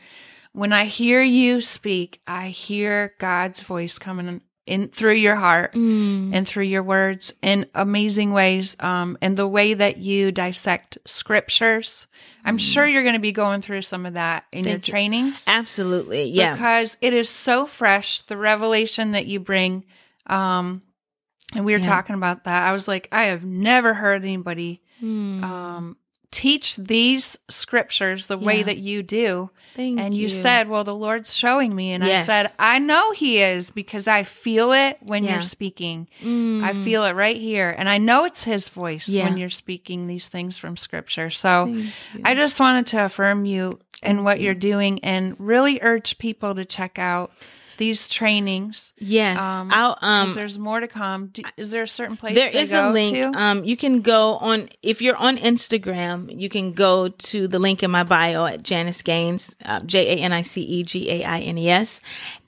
When 0.52 0.74
I 0.74 0.86
hear 0.86 1.22
you 1.22 1.62
speak, 1.62 2.22
I 2.28 2.50
hear 2.50 3.14
God's 3.20 3.62
voice 3.62 3.98
coming 4.00 4.42
in 4.66 4.90
through 4.90 5.14
your 5.14 5.36
heart 5.36 5.74
Mm. 5.74 6.32
and 6.34 6.48
through 6.48 6.66
your 6.66 6.84
words 6.84 7.32
in 7.42 7.68
amazing 7.74 8.34
ways. 8.34 8.76
Um, 8.80 9.18
and 9.22 9.36
the 9.38 9.48
way 9.48 9.74
that 9.76 9.98
you 9.98 10.32
dissect 10.32 10.98
scriptures, 11.06 12.06
I'm 12.46 12.58
sure 12.58 12.86
you're 12.86 13.04
going 13.04 13.14
to 13.16 13.20
be 13.20 13.32
going 13.32 13.62
through 13.62 13.84
some 13.84 14.06
of 14.06 14.14
that 14.16 14.46
in 14.52 14.60
your 14.66 14.68
Mm. 14.68 14.72
Thank 14.74 14.88
you. 14.88 14.92
trainings 14.92 15.44
absolutely 15.48 16.24
yeah 16.26 16.54
because 16.54 16.98
it 17.02 17.14
is 17.14 17.30
so 17.30 17.66
fresh. 17.66 18.22
The 18.24 18.38
revelation 18.38 19.12
that 19.14 19.26
you 19.28 19.40
bring, 19.40 19.86
um, 20.28 20.82
and 21.56 21.66
we 21.66 21.74
were 21.74 21.80
Yeah. 21.80 21.86
talking 21.86 22.16
about 22.16 22.44
that. 22.46 22.68
I 22.68 22.72
was 22.74 22.88
like, 22.88 23.08
I 23.12 23.26
have 23.26 23.44
never 23.44 23.94
heard 23.94 24.24
anybody 24.24 24.82
Mm. 25.04 25.44
um, 25.44 25.98
teach 26.32 26.76
these 26.76 27.40
scriptures 27.50 28.28
the 28.28 28.38
way 28.38 28.62
that 28.62 28.78
you 28.78 29.02
do. 29.02 29.50
Thank 29.76 30.00
and 30.00 30.14
you. 30.14 30.30
said, 30.30 30.68
Well, 30.70 30.84
the 30.84 30.94
Lord's 30.94 31.34
showing 31.34 31.74
me. 31.76 31.92
And 31.94 32.04
Yes. 32.04 32.24
I 32.30 32.44
said, 32.44 32.52
I 32.60 32.78
know 32.80 33.12
He 33.14 33.42
is 33.42 33.72
because 33.72 34.08
I 34.08 34.24
feel 34.24 34.72
it 34.74 34.98
when 35.02 35.24
Yeah. 35.24 35.34
you're 35.34 35.42
speaking. 35.42 36.08
Mm. 36.22 36.64
I 36.64 36.74
feel 36.84 37.04
it 37.06 37.14
right 37.14 37.38
here. 37.38 37.74
And 37.76 37.88
I 37.90 37.98
know 37.98 38.26
it's 38.26 38.44
His 38.44 38.70
voice 38.70 39.08
Yeah. 39.10 39.24
when 39.26 39.38
you're 39.38 39.50
speaking 39.50 40.06
these 40.08 40.28
things 40.28 40.58
from 40.58 40.76
Scripture. 40.78 41.30
So 41.32 41.76
I 42.24 42.36
just 42.36 42.60
wanted 42.60 42.86
to 42.88 43.06
affirm 43.06 43.46
you 43.46 43.80
and 44.04 44.24
what 44.24 44.40
you're 44.40 44.54
doing 44.54 45.00
and 45.04 45.36
really 45.40 45.80
urge 45.82 46.18
people 46.20 46.54
to 46.56 46.66
check 46.66 47.00
out 47.00 47.32
these 47.80 48.08
trainings. 48.08 48.94
Yes, 49.00 49.42
Um, 49.42 49.70
I'll 49.72 49.96
'cause 49.96 50.30
um. 50.30 50.34
there's 50.36 50.60
more 50.60 50.80
to 50.80 50.88
come. 50.88 51.28
Do, 51.34 51.42
is 51.58 51.72
there 51.72 51.82
a 51.82 51.88
certain 51.88 52.16
place 52.18 52.36
there 52.36 52.52
is 52.56 52.72
go 52.72 52.92
a 52.92 52.94
link. 52.94 53.16
to? 53.16 53.32
Um, 53.40 53.64
you 53.64 53.76
can 53.76 54.02
go 54.02 54.36
on 54.36 54.70
if 54.84 55.02
you're 55.02 55.16
on 55.16 55.38
Instagram. 55.38 56.30
You 56.40 56.50
can 56.50 56.74
go 56.74 57.08
to 57.10 57.48
the 57.48 57.58
link 57.58 57.82
in 57.82 57.90
my 57.90 58.04
bio 58.04 58.46
at 58.46 58.62
Janice 58.64 59.02
Gaines, 59.02 59.56
uh, 59.66 59.80
J 59.82 60.18
A 60.20 60.22
N 60.22 60.32
I 60.34 60.44
C 60.44 60.62
E 60.62 60.84
G 60.84 61.10
A 61.10 61.24
I 61.24 61.40
N 61.40 61.58
E 61.58 61.70
S, 61.70 62.02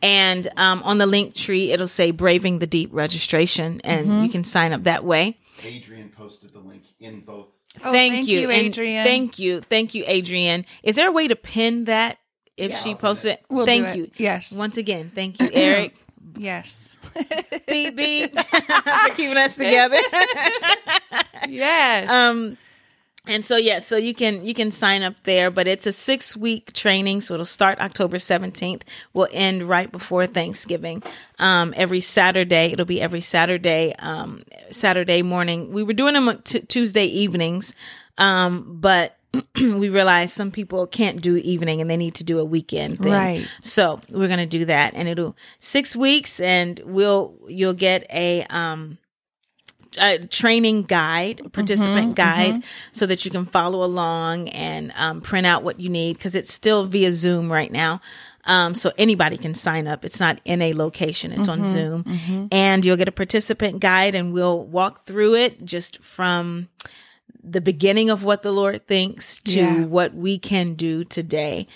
and 0.03 0.47
um, 0.57 0.83
on 0.83 0.99
the 0.99 1.07
link 1.07 1.33
tree 1.33 1.71
it'll 1.71 1.87
say 1.87 2.11
"Braving 2.11 2.59
the 2.59 2.67
Deep" 2.67 2.89
registration, 2.93 3.81
and 3.83 4.07
Mm-hmm. 4.07 4.23
you 4.25 4.29
can 4.29 4.43
sign 4.43 4.73
up 4.73 4.83
that 4.83 5.03
way. 5.03 5.37
Adrian 5.63 6.09
posted 6.09 6.53
the 6.53 6.59
link 6.59 6.83
in 6.99 7.21
both. 7.21 7.47
Oh, 7.85 7.91
thank, 7.91 8.13
thank 8.15 8.27
you, 8.27 8.41
you, 8.41 8.49
and 8.49 8.65
Adrian. 8.65 9.05
Thank 9.05 9.39
you, 9.39 9.61
thank 9.61 9.93
you, 9.95 10.03
Adrian. 10.07 10.65
Is 10.83 10.95
there 10.97 11.07
a 11.07 11.11
way 11.11 11.27
to 11.27 11.35
pin 11.37 11.85
that 11.85 12.17
if 12.57 12.77
she 12.79 12.95
posted 12.95 13.33
it? 13.33 13.45
We'll 13.49 13.65
do 13.65 13.71
thank 13.71 13.87
it. 13.89 13.97
you. 13.97 14.11
Yes. 14.17 14.55
Once 14.55 14.77
again, 14.77 15.11
thank 15.13 15.39
you, 15.39 15.49
Eric. 15.53 15.95
Yes. 16.37 16.97
beep 17.67 17.95
beep 17.95 18.31
for 18.39 19.09
keeping 19.15 19.37
us 19.37 19.55
together. 19.55 19.97
yes. 21.49 22.09
um 22.09 22.57
and 23.27 23.45
so 23.45 23.55
yeah 23.55 23.79
so 23.79 23.97
you 23.97 24.13
can 24.13 24.43
you 24.45 24.53
can 24.53 24.71
sign 24.71 25.03
up 25.03 25.21
there 25.23 25.51
but 25.51 25.67
it's 25.67 25.85
a 25.85 25.91
six 25.91 26.35
week 26.35 26.73
training 26.73 27.21
so 27.21 27.33
it'll 27.33 27.45
start 27.45 27.79
october 27.79 28.17
17th 28.17 28.81
will 29.13 29.27
end 29.31 29.63
right 29.63 29.91
before 29.91 30.25
thanksgiving 30.25 31.03
um 31.39 31.73
every 31.77 31.99
saturday 31.99 32.71
it'll 32.71 32.85
be 32.85 33.01
every 33.01 33.21
saturday 33.21 33.93
um 33.99 34.41
saturday 34.69 35.21
morning 35.21 35.71
we 35.71 35.83
were 35.83 35.93
doing 35.93 36.13
them 36.13 36.41
t- 36.43 36.61
tuesday 36.61 37.05
evenings 37.05 37.75
um 38.17 38.77
but 38.79 39.17
we 39.55 39.89
realize 39.89 40.33
some 40.33 40.51
people 40.51 40.85
can't 40.87 41.21
do 41.21 41.37
evening 41.37 41.79
and 41.79 41.89
they 41.89 41.97
need 41.97 42.15
to 42.15 42.23
do 42.23 42.39
a 42.39 42.45
weekend 42.45 42.99
thing. 43.01 43.11
Right. 43.13 43.47
So 43.61 44.01
we're 44.09 44.27
gonna 44.27 44.45
do 44.45 44.65
that, 44.65 44.93
and 44.93 45.07
it'll 45.07 45.35
six 45.59 45.95
weeks, 45.95 46.39
and 46.39 46.79
we'll 46.83 47.35
you'll 47.47 47.73
get 47.73 48.05
a 48.11 48.43
um 48.49 48.97
a 49.99 50.19
training 50.19 50.83
guide, 50.83 51.51
participant 51.51 52.15
guide, 52.15 52.63
so 52.93 53.05
that 53.05 53.25
you 53.25 53.31
can 53.31 53.45
follow 53.45 53.83
along 53.83 54.47
and 54.49 54.93
um, 54.95 55.19
print 55.21 55.45
out 55.45 55.63
what 55.63 55.81
you 55.81 55.89
need 55.89 56.17
because 56.17 56.33
it's 56.33 56.51
still 56.53 56.85
via 56.85 57.11
Zoom 57.11 57.51
right 57.51 57.71
now. 57.71 57.99
Um, 58.45 58.73
so 58.73 58.91
anybody 58.97 59.37
can 59.37 59.53
sign 59.53 59.87
up. 59.87 60.03
It's 60.05 60.19
not 60.19 60.39
in 60.45 60.61
a 60.61 60.73
location; 60.73 61.31
it's 61.31 61.47
on 61.47 61.65
Zoom, 61.65 62.47
and 62.51 62.83
you'll 62.85 62.97
get 62.97 63.07
a 63.09 63.11
participant 63.11 63.81
guide, 63.81 64.15
and 64.15 64.33
we'll 64.33 64.63
walk 64.65 65.05
through 65.05 65.35
it 65.35 65.63
just 65.63 66.01
from 66.01 66.69
the 67.43 67.61
beginning 67.61 68.09
of 68.09 68.23
what 68.23 68.41
the 68.41 68.51
Lord 68.51 68.85
thinks 68.87 69.37
to 69.41 69.59
Yeah. 69.59 69.85
what 69.85 70.13
we 70.13 70.37
can 70.37 70.75
do 70.75 71.03
today 71.03 71.67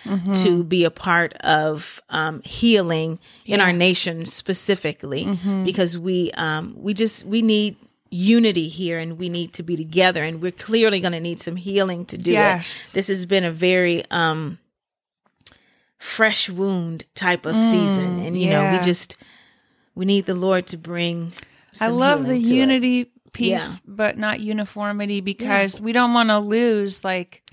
to 0.44 0.64
be 0.64 0.84
a 0.86 0.92
part 0.92 1.34
of 1.42 2.02
um, 2.10 2.42
healing 2.44 3.20
in 3.46 3.60
our 3.62 3.74
nation 3.74 4.26
specifically, 4.26 5.26
because 5.66 5.98
we 5.98 6.32
um, 6.34 6.74
we 6.78 6.94
just 6.94 7.26
we 7.26 7.42
need 7.42 7.76
unity 8.12 8.68
here 8.70 8.98
and 9.00 9.18
we 9.18 9.28
need 9.30 9.52
to 9.54 9.64
be 9.64 9.76
together 9.76 10.24
and 10.24 10.42
we're 10.42 10.52
clearly 10.52 11.00
going 11.02 11.12
to 11.12 11.20
need 11.20 11.40
some 11.40 11.56
healing 11.58 12.06
to 12.06 12.18
do 12.18 12.32
Yes. 12.32 12.90
it. 12.90 12.94
This 12.94 13.08
has 13.08 13.26
been 13.26 13.44
a 13.44 13.52
very 13.52 14.04
um 14.12 14.60
fresh 15.98 16.50
wound 16.50 17.04
type 17.16 17.46
of 17.46 17.56
season. 17.56 18.20
And, 18.20 18.40
you 18.40 18.50
know, 18.50 18.64
Mm, 18.64 18.78
we 18.80 18.86
just, 18.86 19.18
we 19.96 20.06
need 20.06 20.26
the 20.26 20.34
Lord 20.36 20.68
to 20.68 20.78
bring. 20.78 21.34
I 21.82 21.88
love 21.88 22.26
the 22.26 22.42
to 22.44 22.54
it. 22.54 23.10
Piece, 23.36 23.50
Yeah. 23.50 23.78
but 23.86 24.18
not 24.18 24.40
uniformity 24.40 25.22
because 25.22 25.80
we 25.80 25.92
don't 25.92 26.14
want 26.14 26.30
to 26.30 26.40
lose 26.40 27.04
like 27.04 27.44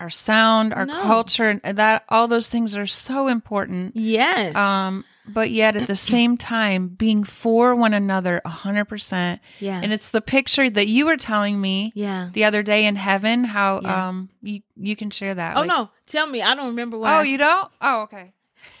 our 0.00 0.10
sound, 0.10 0.72
our 0.72 0.86
No. 0.86 1.00
culture, 1.02 1.60
and 1.62 1.76
that 1.78 2.04
all 2.08 2.26
those 2.26 2.48
things 2.48 2.74
are 2.76 2.86
so 2.86 3.28
important. 3.28 3.94
Yes. 3.96 4.56
Um, 4.56 5.04
but 5.28 5.50
yet 5.50 5.76
at 5.76 5.86
the 5.86 5.94
same 5.94 6.36
time, 6.38 6.88
being 6.88 7.22
for 7.22 7.74
one 7.76 7.92
another 7.94 8.40
a 8.44 8.48
hundred 8.48 8.86
percent. 8.86 9.40
Yeah. 9.60 9.78
And 9.80 9.92
it's 9.92 10.08
the 10.08 10.22
picture 10.22 10.68
that 10.70 10.88
you 10.88 11.04
were 11.06 11.18
telling 11.18 11.60
me 11.60 11.92
yeah. 11.94 12.30
the 12.32 12.44
other 12.44 12.62
day 12.62 12.86
in 12.86 12.96
heaven. 12.96 13.44
How 13.44 13.80
Yeah. 13.82 14.08
um 14.08 14.30
you 14.42 14.62
you 14.76 14.96
can 14.96 15.10
share 15.10 15.34
that. 15.34 15.56
Oh, 15.56 15.60
like- 15.60 15.68
no. 15.68 15.90
Tell 16.06 16.26
me. 16.26 16.40
I 16.42 16.54
don't 16.54 16.68
remember 16.68 16.98
what 16.98 17.10
Oh, 17.10 17.16
I 17.16 17.22
you 17.24 17.34
s- 17.34 17.38
don't? 17.40 17.68
Oh, 17.80 18.00
okay. 18.02 18.32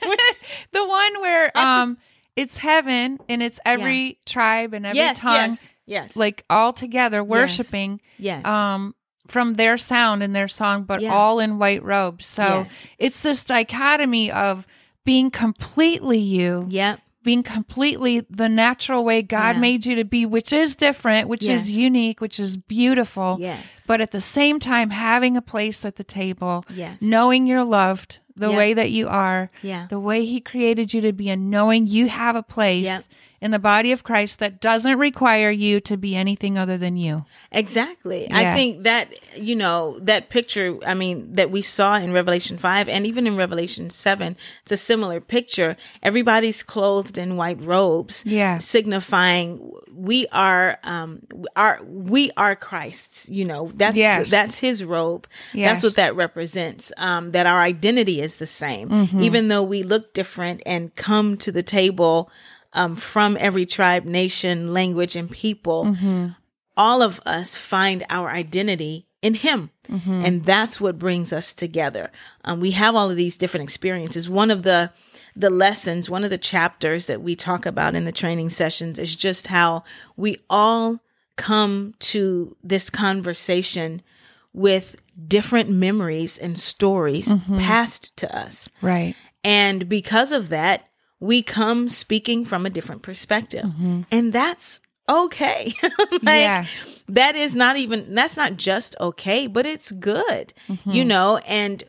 the 0.72 0.86
one 0.86 1.20
where 1.20 1.56
um 1.56 1.98
it's 2.36 2.56
heaven 2.56 3.18
and 3.28 3.42
it's 3.42 3.60
every 3.64 4.18
tribe 4.24 4.72
and 4.74 4.86
every 4.86 4.98
Yes. 4.98 5.20
tongue 5.20 5.34
Yes. 5.50 5.72
Yes. 5.90 6.16
like 6.16 6.44
all 6.48 6.72
together 6.72 7.22
worshiping 7.24 8.00
yes. 8.18 8.44
um 8.46 8.94
from 9.26 9.54
their 9.54 9.76
sound 9.78 10.22
and 10.22 10.34
their 10.34 10.48
song 10.48 10.84
but 10.84 11.00
Yeah. 11.02 11.12
all 11.14 11.38
in 11.40 11.58
white 11.58 11.82
robes 11.82 12.26
so 12.26 12.42
Yes. 12.42 12.90
it's 12.98 13.20
this 13.20 13.42
dichotomy 13.42 14.30
of 14.30 14.66
being 15.04 15.30
completely 15.30 16.18
you 16.18 16.66
Yep. 16.68 17.00
being 17.22 17.42
completely 17.42 18.20
the 18.30 18.48
natural 18.48 19.04
way 19.04 19.22
god 19.22 19.56
Yeah. 19.56 19.60
made 19.60 19.86
you 19.86 19.96
to 19.96 20.04
be 20.04 20.26
which 20.26 20.52
is 20.52 20.74
different 20.74 21.28
which 21.28 21.46
Yes. 21.46 21.62
is 21.62 21.70
unique 21.70 22.20
which 22.20 22.38
is 22.40 22.56
beautiful 22.56 23.36
Yes. 23.40 23.84
but 23.86 24.00
at 24.00 24.10
the 24.12 24.20
same 24.20 24.58
time 24.60 24.90
having 24.90 25.36
a 25.36 25.42
place 25.42 25.84
at 25.84 25.96
the 25.96 26.04
table 26.04 26.64
yes. 26.74 27.00
knowing 27.02 27.46
you're 27.46 27.64
loved 27.64 28.20
the 28.36 28.48
Yeah. 28.50 28.56
way 28.56 28.74
that 28.74 28.90
you 28.90 29.08
are 29.08 29.50
Yeah. 29.62 29.86
the 29.90 30.00
way 30.00 30.24
he 30.24 30.40
created 30.40 30.94
you 30.94 31.02
to 31.02 31.12
be 31.12 31.28
and 31.30 31.50
knowing 31.50 31.86
you 31.86 32.08
have 32.08 32.36
a 32.36 32.42
place 32.42 32.84
Yep. 32.84 33.02
In 33.42 33.50
the 33.52 33.58
body 33.58 33.90
of 33.92 34.02
Christ 34.04 34.38
that 34.40 34.60
doesn't 34.60 34.98
require 34.98 35.50
you 35.50 35.80
to 35.80 35.96
be 35.96 36.14
anything 36.14 36.58
other 36.58 36.76
than 36.76 36.96
you. 36.98 37.24
Exactly. 37.50 38.24
Yeah. 38.28 38.36
I 38.38 38.54
think 38.54 38.82
that, 38.84 39.14
you 39.36 39.56
know, 39.56 39.98
that 40.00 40.28
picture, 40.28 40.76
I 40.86 40.92
mean, 40.94 41.34
that 41.36 41.50
we 41.50 41.62
saw 41.62 41.94
in 41.96 42.12
Revelation 42.12 42.58
5 42.58 42.88
and 42.88 43.06
even 43.06 43.26
in 43.26 43.36
Revelation 43.36 43.88
7, 43.88 44.36
it's 44.62 44.72
a 44.72 44.76
similar 44.76 45.20
picture. 45.20 45.76
Everybody's 46.02 46.62
clothed 46.62 47.16
in 47.16 47.36
white 47.36 47.60
robes. 47.62 48.24
Yeah. 48.26 48.58
Signifying 48.58 49.72
we 49.94 50.26
are, 50.32 50.78
um, 50.84 51.20
are, 51.56 51.80
we 51.84 52.30
are 52.36 52.54
Christ's, 52.56 53.28
you 53.30 53.44
know, 53.44 53.70
that's, 53.74 53.96
Yes. 53.96 54.30
that's 54.30 54.58
his 54.58 54.84
robe. 54.84 55.26
Yes. 55.54 55.70
That's 55.70 55.82
what 55.82 55.96
that 55.96 56.16
represents. 56.16 56.92
Um, 56.96 57.32
that 57.32 57.46
our 57.46 57.60
identity 57.60 58.20
is 58.20 58.36
the 58.36 58.46
same, 58.46 58.88
Mm-hmm. 58.90 59.22
even 59.22 59.48
though 59.48 59.62
we 59.62 59.82
look 59.82 60.12
different 60.14 60.62
and 60.66 60.94
come 60.94 61.36
to 61.38 61.52
the 61.52 61.62
table, 61.62 62.30
um, 62.72 62.96
from 62.96 63.36
every 63.40 63.66
tribe, 63.66 64.04
nation, 64.04 64.72
language, 64.72 65.16
and 65.16 65.30
people 65.30 65.84
Mm-hmm. 65.84 66.28
all 66.76 67.02
of 67.02 67.20
us 67.26 67.56
find 67.56 68.04
our 68.10 68.30
identity 68.30 69.06
in 69.22 69.34
him 69.34 69.70
Mm-hmm. 69.88 70.24
and 70.24 70.44
that's 70.44 70.80
what 70.80 70.98
brings 71.00 71.32
us 71.32 71.52
together 71.52 72.10
um, 72.44 72.60
we 72.60 72.70
have 72.72 72.94
all 72.94 73.10
of 73.10 73.16
these 73.16 73.36
different 73.36 73.64
experiences 73.64 74.30
one 74.30 74.50
of 74.52 74.62
the 74.62 74.92
the 75.36 75.50
lessons 75.50 76.08
one 76.08 76.22
of 76.24 76.30
the 76.30 76.38
chapters 76.38 77.06
that 77.06 77.20
we 77.22 77.34
talk 77.34 77.66
about 77.66 77.94
in 77.96 78.04
the 78.04 78.12
training 78.12 78.50
sessions 78.50 78.98
is 79.00 79.16
just 79.16 79.48
how 79.48 79.82
we 80.16 80.36
all 80.48 81.00
come 81.36 81.94
to 81.98 82.56
this 82.62 82.88
conversation 82.88 84.00
with 84.52 84.96
different 85.28 85.68
memories 85.70 86.38
and 86.38 86.58
stories 86.58 87.28
Mm-hmm. 87.34 87.58
passed 87.58 88.16
to 88.18 88.36
us 88.36 88.70
Right. 88.80 89.14
and 89.44 89.88
because 89.88 90.32
of 90.32 90.48
that, 90.50 90.84
we 91.20 91.42
come 91.42 91.88
speaking 91.88 92.44
from 92.44 92.64
a 92.66 92.70
different 92.70 93.02
perspective. 93.02 93.64
Mm-hmm. 93.64 94.02
And 94.10 94.32
that's 94.32 94.80
okay. 95.08 95.74
like, 96.22 96.22
Yeah. 96.22 96.64
that 97.08 97.36
is 97.36 97.54
not 97.54 97.76
even, 97.76 98.14
that's 98.14 98.36
not 98.36 98.56
just 98.56 98.96
okay, 99.00 99.46
but 99.46 99.66
it's 99.66 99.92
good, 99.92 100.52
Mm-hmm. 100.68 100.90
you 100.90 101.04
know? 101.04 101.36
And 101.46 101.82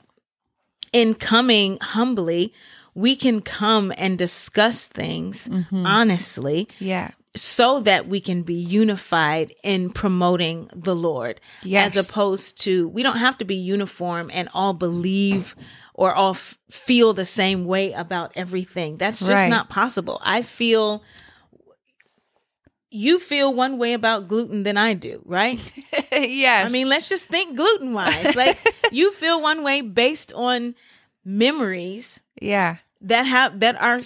in 0.92 1.14
coming 1.16 1.78
humbly, 1.82 2.54
we 2.94 3.16
can 3.16 3.40
come 3.42 3.94
and 3.98 4.18
discuss 4.18 4.88
things 4.88 5.48
Mm-hmm. 5.48 5.86
honestly 5.86 6.68
Yeah. 6.80 7.12
So 7.36 7.80
that 7.82 8.08
we 8.08 8.20
can 8.20 8.42
be 8.44 8.56
unified 8.56 9.54
in 9.64 9.90
promoting 9.90 10.70
the 10.76 10.96
Lord. 10.96 11.40
Yes. 11.64 11.96
As 11.96 12.10
opposed 12.10 12.62
to, 12.64 12.90
we 12.90 13.04
don't 13.04 13.18
have 13.18 13.38
to 13.38 13.46
be 13.46 13.56
uniform 13.56 14.30
and 14.34 14.50
all 14.54 14.74
believe 14.74 15.56
or 15.94 16.14
all 16.14 16.32
f- 16.32 16.58
feel 16.70 17.14
the 17.14 17.24
same 17.26 17.66
way 17.66 17.94
about 17.94 18.34
everything. 18.36 18.98
That's 18.98 19.20
just 19.20 19.32
Right. 19.32 19.50
not 19.50 19.70
possible. 19.70 20.20
I 20.26 20.42
feel, 20.42 21.04
you 22.90 23.18
feel 23.20 23.54
one 23.54 23.78
way 23.78 23.94
about 23.94 24.28
gluten 24.28 24.64
than 24.64 24.76
I 24.76 24.94
do, 24.94 25.22
right? 25.26 25.60
yes. 26.12 26.66
I 26.66 26.70
mean, 26.70 26.90
let's 26.90 27.08
just 27.08 27.30
think 27.30 27.56
gluten 27.56 27.94
wise. 27.94 28.36
Like, 28.36 28.58
you 28.92 29.14
feel 29.14 29.42
one 29.42 29.64
way 29.64 29.80
based 29.80 30.34
on 30.34 30.76
memories 31.24 32.22
yeah. 32.42 32.78
that 33.02 33.24
have, 33.24 33.62
that 33.62 33.82
are 33.82 34.02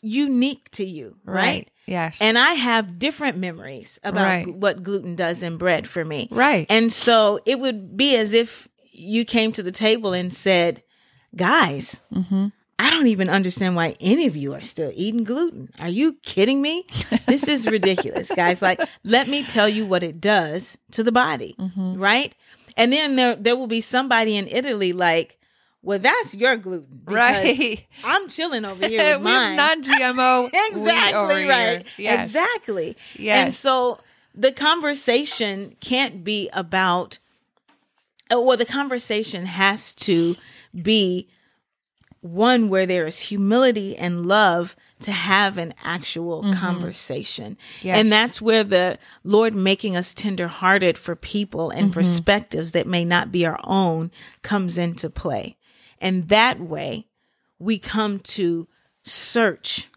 unique 0.00 0.70
to 0.70 0.84
you, 0.84 1.16
right? 1.24 1.68
Yes. 1.90 2.16
and 2.20 2.38
I 2.38 2.52
have 2.54 2.98
different 2.98 3.36
memories 3.36 3.98
about 4.04 4.24
Right. 4.24 4.54
what 4.54 4.82
gluten 4.82 5.16
does 5.16 5.42
in 5.42 5.56
bread 5.58 5.86
for 5.88 6.04
me. 6.04 6.28
right. 6.30 6.66
And 6.70 6.92
so 6.92 7.40
it 7.44 7.58
would 7.60 7.96
be 7.96 8.16
as 8.16 8.32
if 8.32 8.68
you 8.92 9.24
came 9.24 9.50
to 9.52 9.62
the 9.62 9.72
table 9.72 10.12
and 10.12 10.32
said, 10.32 10.82
Guys, 11.36 12.00
mm-hmm. 12.12 12.46
I 12.78 12.90
don't 12.90 13.06
even 13.08 13.28
understand 13.28 13.76
why 13.76 13.94
any 14.00 14.26
of 14.26 14.34
you 14.36 14.54
are 14.54 14.62
still 14.62 14.90
eating 14.94 15.22
gluten. 15.24 15.68
Are 15.78 15.88
you 15.88 16.14
kidding 16.22 16.60
me? 16.62 16.86
This 17.26 17.46
is 17.46 17.66
ridiculous, 17.66 18.30
guys. 18.34 18.62
Like, 18.62 18.80
let 19.04 19.28
me 19.28 19.44
tell 19.44 19.68
you 19.68 19.84
what 19.86 20.02
it 20.02 20.20
does 20.20 20.78
to 20.92 21.02
the 21.02 21.12
body, 21.12 21.54
Mm-hmm. 21.58 21.98
right? 22.00 22.34
And 22.76 22.92
then 22.92 23.16
there 23.16 23.34
there 23.36 23.56
will 23.56 23.66
be 23.66 23.80
somebody 23.80 24.36
in 24.36 24.46
Italy 24.48 24.92
like, 24.92 25.38
well, 25.82 25.98
that's 25.98 26.36
your 26.36 26.56
gluten. 26.56 27.02
Right. 27.06 27.86
I'm 28.04 28.28
chilling 28.28 28.64
over 28.64 28.86
here 28.86 29.18
with 29.18 29.22
mine. 29.22 29.56
non-GMO. 29.56 30.50
exactly 30.70 31.44
right 31.46 31.86
Yes. 31.98 32.24
exactly 32.26 32.96
Yes. 33.18 33.44
and 33.44 33.54
so 33.54 33.98
the 34.34 34.52
conversation 34.52 35.76
can't 35.80 36.22
be 36.22 36.48
about 36.52 37.18
uh, 38.32 38.40
well 38.40 38.56
the 38.56 38.64
conversation 38.66 39.46
has 39.46 39.94
to 39.94 40.36
be 40.74 41.28
one 42.20 42.68
where 42.68 42.86
there 42.86 43.06
is 43.06 43.18
humility 43.20 43.96
and 43.96 44.26
love 44.26 44.76
to 45.00 45.10
have 45.12 45.56
an 45.56 45.72
actual 45.82 46.42
conversation 46.52 47.56
Mm-hmm. 47.56 47.86
Yes. 47.86 47.98
and 47.98 48.12
that's 48.12 48.40
where 48.42 48.62
the 48.64 48.98
lord 49.24 49.54
making 49.54 49.96
us 49.96 50.12
tenderhearted 50.14 50.98
for 50.98 51.16
people 51.16 51.70
and 51.70 51.86
Mm-hmm. 51.86 51.92
perspectives 51.94 52.72
that 52.72 52.86
may 52.86 53.04
not 53.04 53.32
be 53.32 53.46
our 53.46 53.58
own 53.64 54.10
comes 54.42 54.76
into 54.78 55.08
play 55.08 55.56
and 56.00 56.28
that 56.28 56.60
way 56.60 57.06
we 57.58 57.78
come 57.78 58.18
to 58.20 58.66
search 59.02 59.88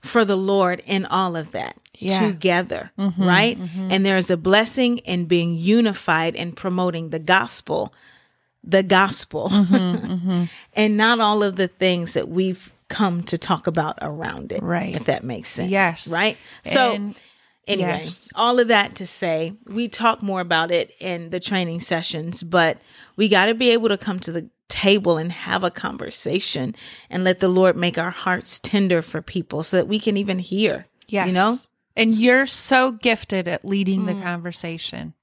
for 0.00 0.24
the 0.24 0.36
Lord 0.36 0.80
in 0.86 1.04
all 1.06 1.34
of 1.36 1.50
that 1.52 1.76
Yeah. 1.98 2.20
together, 2.20 2.92
mm-hmm. 2.98 3.26
right? 3.26 3.58
Mm-hmm. 3.58 3.88
And 3.90 4.06
there's 4.06 4.30
a 4.30 4.36
blessing 4.36 4.98
in 4.98 5.24
being 5.24 5.54
unified 5.54 6.36
and 6.36 6.56
promoting 6.56 7.10
the 7.10 7.18
gospel, 7.18 7.92
the 8.62 8.82
gospel, 8.82 9.48
mm-hmm. 9.50 10.44
and 10.74 10.96
not 10.96 11.20
all 11.20 11.42
of 11.42 11.56
the 11.56 11.68
things 11.68 12.14
that 12.14 12.28
we've 12.28 12.70
come 12.88 13.22
to 13.24 13.36
talk 13.36 13.66
about 13.66 13.98
around 14.00 14.52
it. 14.52 14.62
Right. 14.62 14.94
If 14.94 15.06
that 15.06 15.24
makes 15.24 15.48
sense. 15.48 15.70
Yes. 15.70 16.06
Right. 16.08 16.36
So, 16.62 16.92
And- 16.92 17.14
anyway, 17.66 18.02
yes. 18.04 18.28
all 18.34 18.60
of 18.60 18.68
that 18.68 18.94
to 18.96 19.06
say, 19.06 19.54
we 19.66 19.88
talk 19.88 20.22
more 20.22 20.40
about 20.40 20.70
it 20.70 20.94
in 21.00 21.30
the 21.30 21.40
training 21.40 21.80
sessions, 21.80 22.42
but 22.42 22.80
we 23.16 23.28
got 23.28 23.46
to 23.46 23.54
be 23.54 23.70
able 23.70 23.88
to 23.88 23.98
come 23.98 24.20
to 24.20 24.32
the 24.32 24.48
table 24.68 25.16
and 25.16 25.32
have 25.32 25.64
a 25.64 25.70
conversation 25.70 26.74
and 27.10 27.24
let 27.24 27.40
the 27.40 27.48
Lord 27.48 27.76
make 27.76 27.98
our 27.98 28.10
hearts 28.10 28.58
tender 28.60 29.02
for 29.02 29.22
people 29.22 29.62
so 29.62 29.76
that 29.78 29.88
we 29.88 29.98
can 29.98 30.16
even 30.16 30.38
hear. 30.38 30.86
Yes. 31.08 31.26
You 31.26 31.32
know? 31.32 31.56
And 31.96 32.10
you're 32.12 32.46
so 32.46 32.92
gifted 32.92 33.48
at 33.48 33.64
leading 33.64 34.06
the 34.06 34.14
conversation. 34.14 35.14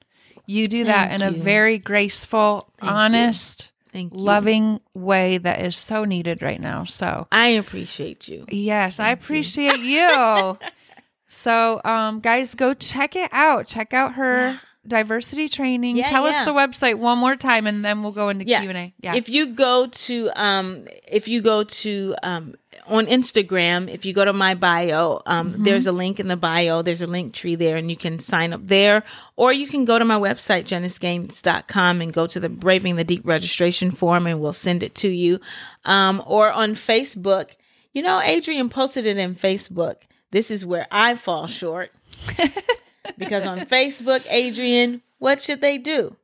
You 0.45 0.67
do 0.67 0.83
that 0.85 1.09
Mm. 1.11 1.11
Thank 1.11 1.21
in 1.21 1.27
a 1.27 1.43
very 1.43 1.77
graceful, 1.79 2.69
Thank 2.79 2.89
you. 2.91 2.95
honest, 2.97 3.71
Thank 3.91 4.13
you. 4.13 4.19
loving 4.19 4.81
way 4.93 5.37
that 5.37 5.61
is 5.61 5.77
so 5.77 6.03
needed 6.03 6.43
right 6.43 6.59
now. 6.59 6.83
So, 6.83 7.27
I 7.31 7.47
appreciate 7.49 8.27
you. 8.27 8.45
yes, 8.49 8.99
I 8.99 9.09
appreciate 9.09 9.79
you. 9.79 10.57
so, 11.29 11.81
um 11.85 12.19
guys, 12.19 12.55
go 12.55 12.73
check 12.73 13.15
it 13.15 13.29
out. 13.31 13.67
Check 13.67 13.93
out 13.93 14.15
her 14.15 14.59
diversity 14.87 15.49
training. 15.49 15.97
Yeah, 15.97 16.09
Tell 16.09 16.23
yeah. 16.23 16.29
us 16.39 16.45
the 16.45 16.53
website 16.53 16.95
one 16.99 17.17
more 17.17 17.35
time, 17.35 17.67
and 17.67 17.83
then 17.83 18.03
we'll 18.03 18.11
go 18.11 18.29
into 18.29 18.45
Yeah. 18.45 18.61
Q 18.61 18.69
and 18.69 18.77
A. 18.77 18.93
Yeah. 19.01 19.15
If 19.15 19.29
you 19.29 19.47
go 19.47 19.87
to 19.87 20.29
um 20.35 20.85
if 21.11 21.27
you 21.27 21.41
go 21.41 21.63
to 21.63 22.15
um 22.23 22.55
on 22.87 23.07
Instagram, 23.07 23.89
if 23.91 24.05
you 24.05 24.13
go 24.13 24.23
to 24.25 24.33
my 24.33 24.53
bio, 24.53 25.21
um 25.25 25.53
Mm-hmm. 25.53 25.63
there's 25.63 25.87
a 25.87 25.91
link 25.91 26.19
in 26.19 26.27
the 26.27 26.37
bio, 26.37 26.81
there's 26.81 27.01
a 27.01 27.07
link 27.07 27.33
tree 27.33 27.55
there 27.55 27.77
and 27.77 27.89
you 27.89 27.97
can 27.97 28.19
sign 28.19 28.53
up 28.53 28.61
there 28.67 29.03
or 29.35 29.51
you 29.51 29.65
can 29.67 29.85
go 29.85 29.97
to 29.97 30.05
my 30.05 30.19
website 30.19 30.65
janicegaines.com 30.65 32.01
and 32.01 32.13
go 32.13 32.27
to 32.27 32.39
the 32.39 32.49
Braving 32.49 32.95
the 32.95 33.03
Deep 33.03 33.25
registration 33.25 33.91
form 33.91 34.27
and 34.27 34.39
we'll 34.39 34.53
send 34.53 34.83
it 34.83 34.93
to 34.95 35.09
you. 35.09 35.39
Um 35.85 36.21
or 36.25 36.51
on 36.51 36.73
Facebook. 36.75 37.51
You 37.93 38.01
know, 38.03 38.19
Adrian 38.21 38.67
posted 38.69 39.05
it 39.05 39.17
in 39.17 39.35
Facebook. 39.35 39.95
This 40.31 40.51
is 40.51 40.65
where 40.65 40.85
I 40.91 41.15
fall 41.15 41.47
short. 41.47 41.91
because 43.17 43.45
on 43.45 43.59
Facebook, 43.61 44.23
Adrian, 44.29 45.01
what 45.19 45.41
should 45.41 45.61
they 45.61 45.77
do? 45.77 46.15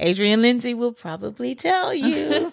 Adrian 0.00 0.42
Lindsay 0.42 0.74
will 0.74 0.92
probably 0.92 1.54
tell 1.54 1.92
you. 1.92 2.52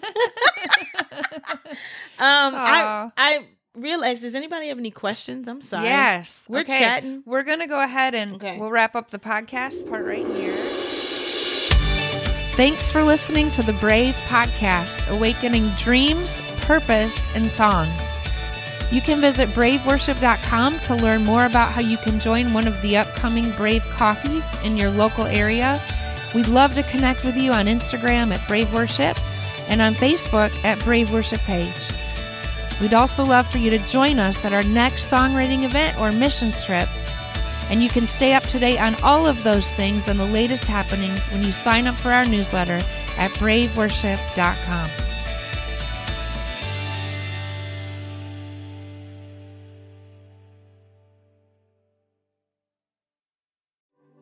um, 2.18 2.54
I. 2.54 3.10
I 3.16 3.46
realized. 3.74 4.22
Does 4.22 4.34
anybody 4.34 4.68
have 4.68 4.78
any 4.78 4.90
questions? 4.90 5.48
I'm 5.48 5.62
sorry. 5.62 5.84
Yes. 5.84 6.44
We're 6.48 6.60
okay. 6.60 6.78
chatting. 6.78 7.22
We're 7.24 7.44
going 7.44 7.60
to 7.60 7.66
go 7.66 7.80
ahead 7.80 8.14
and 8.14 8.34
Okay. 8.34 8.58
we'll 8.58 8.70
wrap 8.70 8.96
up 8.96 9.10
the 9.10 9.18
podcast 9.18 9.88
part 9.88 10.04
right 10.04 10.26
here. 10.26 10.56
Thanks 12.56 12.90
for 12.90 13.04
listening 13.04 13.50
to 13.50 13.62
the 13.62 13.74
Brave 13.74 14.14
Podcast, 14.28 15.06
awakening 15.14 15.68
dreams, 15.76 16.40
purpose, 16.62 17.26
and 17.34 17.50
songs. 17.50 18.14
You 18.90 19.00
can 19.00 19.20
visit 19.20 19.48
braveworship.com 19.50 20.80
to 20.80 20.94
learn 20.94 21.24
more 21.24 21.44
about 21.44 21.72
how 21.72 21.80
you 21.80 21.96
can 21.98 22.20
join 22.20 22.52
one 22.52 22.68
of 22.68 22.80
the 22.82 22.96
upcoming 22.96 23.50
Brave 23.52 23.84
Coffees 23.86 24.54
in 24.62 24.76
your 24.76 24.90
local 24.90 25.24
area. 25.24 25.82
We'd 26.34 26.46
love 26.46 26.74
to 26.74 26.82
connect 26.84 27.24
with 27.24 27.36
you 27.36 27.52
on 27.52 27.66
Instagram 27.66 28.32
at 28.32 28.46
Brave 28.46 28.72
Worship 28.72 29.18
and 29.68 29.80
on 29.80 29.94
Facebook 29.94 30.54
at 30.64 30.78
Brave 30.84 31.10
Worship 31.10 31.40
Page. 31.40 31.74
We'd 32.80 32.94
also 32.94 33.24
love 33.24 33.50
for 33.50 33.58
you 33.58 33.70
to 33.70 33.78
join 33.78 34.18
us 34.18 34.44
at 34.44 34.52
our 34.52 34.62
next 34.62 35.10
songwriting 35.10 35.64
event 35.64 35.98
or 35.98 36.12
missions 36.12 36.62
trip. 36.62 36.88
And 37.70 37.82
you 37.82 37.88
can 37.88 38.06
stay 38.06 38.34
up 38.34 38.44
to 38.44 38.58
date 38.60 38.78
on 38.78 38.94
all 39.02 39.26
of 39.26 39.42
those 39.42 39.72
things 39.72 40.06
and 40.06 40.20
the 40.20 40.26
latest 40.26 40.64
happenings 40.64 41.26
when 41.28 41.42
you 41.42 41.50
sign 41.50 41.88
up 41.88 41.96
for 41.96 42.12
our 42.12 42.24
newsletter 42.24 42.80
at 43.16 43.32
braveworship.com. 43.32 44.90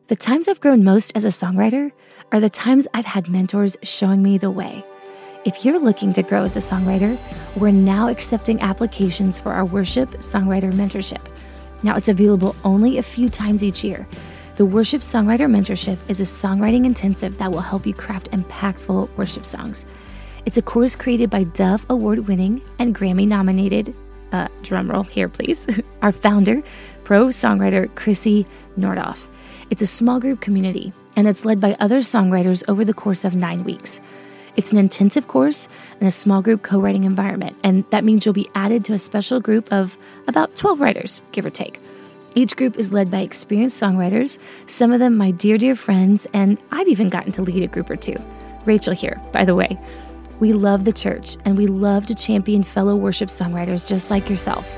The 0.07 0.15
times 0.15 0.47
I've 0.47 0.59
grown 0.59 0.83
most 0.83 1.13
as 1.15 1.25
a 1.25 1.29
songwriter 1.29 1.91
are 2.31 2.39
the 2.39 2.47
times 2.47 2.87
I've 2.93 3.07
had 3.07 3.27
mentors 3.27 3.75
showing 3.81 4.21
me 4.21 4.37
the 4.37 4.51
way. 4.51 4.85
If 5.45 5.65
you're 5.65 5.79
looking 5.79 6.13
to 6.13 6.21
grow 6.21 6.43
as 6.43 6.55
a 6.55 6.59
songwriter, 6.59 7.17
we're 7.57 7.71
now 7.71 8.09
accepting 8.09 8.61
applications 8.61 9.39
for 9.39 9.51
our 9.51 9.65
worship 9.65 10.11
songwriter 10.19 10.71
mentorship. 10.71 11.25
Now, 11.81 11.95
it's 11.95 12.07
available 12.07 12.55
only 12.63 12.99
a 12.99 13.03
few 13.03 13.29
times 13.29 13.63
each 13.63 13.83
year. 13.83 14.07
The 14.57 14.65
Worship 14.65 15.01
Songwriter 15.01 15.49
Mentorship 15.49 15.97
is 16.07 16.19
a 16.19 16.23
songwriting 16.23 16.85
intensive 16.85 17.39
that 17.39 17.51
will 17.51 17.61
help 17.61 17.87
you 17.87 17.93
craft 17.93 18.29
impactful 18.29 19.09
worship 19.17 19.45
songs. 19.45 19.87
It's 20.45 20.57
a 20.59 20.61
course 20.61 20.95
created 20.95 21.31
by 21.31 21.45
Dove 21.45 21.83
Award 21.89 22.27
winning 22.27 22.61
and 22.77 22.95
Grammy 22.95 23.27
nominated, 23.27 23.93
uh, 24.31 24.49
drumroll 24.61 25.09
here, 25.09 25.29
please, 25.29 25.67
our 26.03 26.11
founder, 26.11 26.61
pro 27.03 27.29
songwriter 27.29 27.87
Krissy 27.95 28.45
Nordhoff. 28.77 29.29
It's 29.69 29.81
a 29.81 29.87
small 29.87 30.19
group 30.19 30.41
community, 30.41 30.93
and 31.15 31.27
it's 31.27 31.43
led 31.43 31.59
by 31.59 31.75
other 31.79 31.99
songwriters 31.99 32.63
over 32.67 32.85
the 32.85 32.93
course 32.93 33.25
of 33.25 33.35
nine 33.35 33.63
weeks. 33.63 33.99
It's 34.55 34.71
an 34.71 34.77
intensive 34.77 35.27
course 35.27 35.67
and 35.99 36.07
a 36.07 36.11
small 36.11 36.41
group 36.41 36.61
co 36.61 36.79
writing 36.79 37.03
environment, 37.03 37.57
and 37.63 37.83
that 37.89 38.03
means 38.03 38.25
you'll 38.25 38.33
be 38.33 38.49
added 38.55 38.85
to 38.85 38.93
a 38.93 38.99
special 38.99 39.39
group 39.39 39.71
of 39.73 39.97
about 40.27 40.55
12 40.55 40.79
writers, 40.79 41.21
give 41.31 41.45
or 41.45 41.49
take. 41.49 41.79
Each 42.35 42.55
group 42.55 42.77
is 42.77 42.93
led 42.93 43.09
by 43.09 43.21
experienced 43.21 43.81
songwriters, 43.81 44.37
some 44.67 44.91
of 44.91 44.99
them 44.99 45.17
my 45.17 45.31
dear, 45.31 45.57
dear 45.57 45.75
friends, 45.75 46.27
and 46.33 46.57
I've 46.71 46.87
even 46.87 47.09
gotten 47.09 47.31
to 47.33 47.41
lead 47.41 47.63
a 47.63 47.67
group 47.67 47.89
or 47.89 47.95
two. 47.95 48.15
Rachel 48.65 48.93
here, 48.93 49.19
by 49.31 49.45
the 49.45 49.55
way. 49.55 49.79
We 50.39 50.51
love 50.51 50.83
the 50.83 50.91
church 50.91 51.37
and 51.45 51.57
we 51.57 51.67
love 51.67 52.05
to 52.07 52.15
champion 52.15 52.63
fellow 52.63 52.95
worship 52.95 53.29
songwriters 53.29 53.87
just 53.87 54.11
like 54.11 54.29
yourself. 54.29 54.69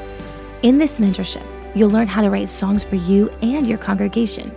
In 0.62 0.78
this 0.78 1.00
mentorship, 1.00 1.46
you'll 1.78 1.90
learn 1.90 2.08
how 2.08 2.22
to 2.22 2.30
write 2.30 2.50
songs 2.50 2.84
for 2.84 2.96
you 2.96 3.30
and 3.42 3.68
your 3.68 3.78
congregation. 3.78 4.56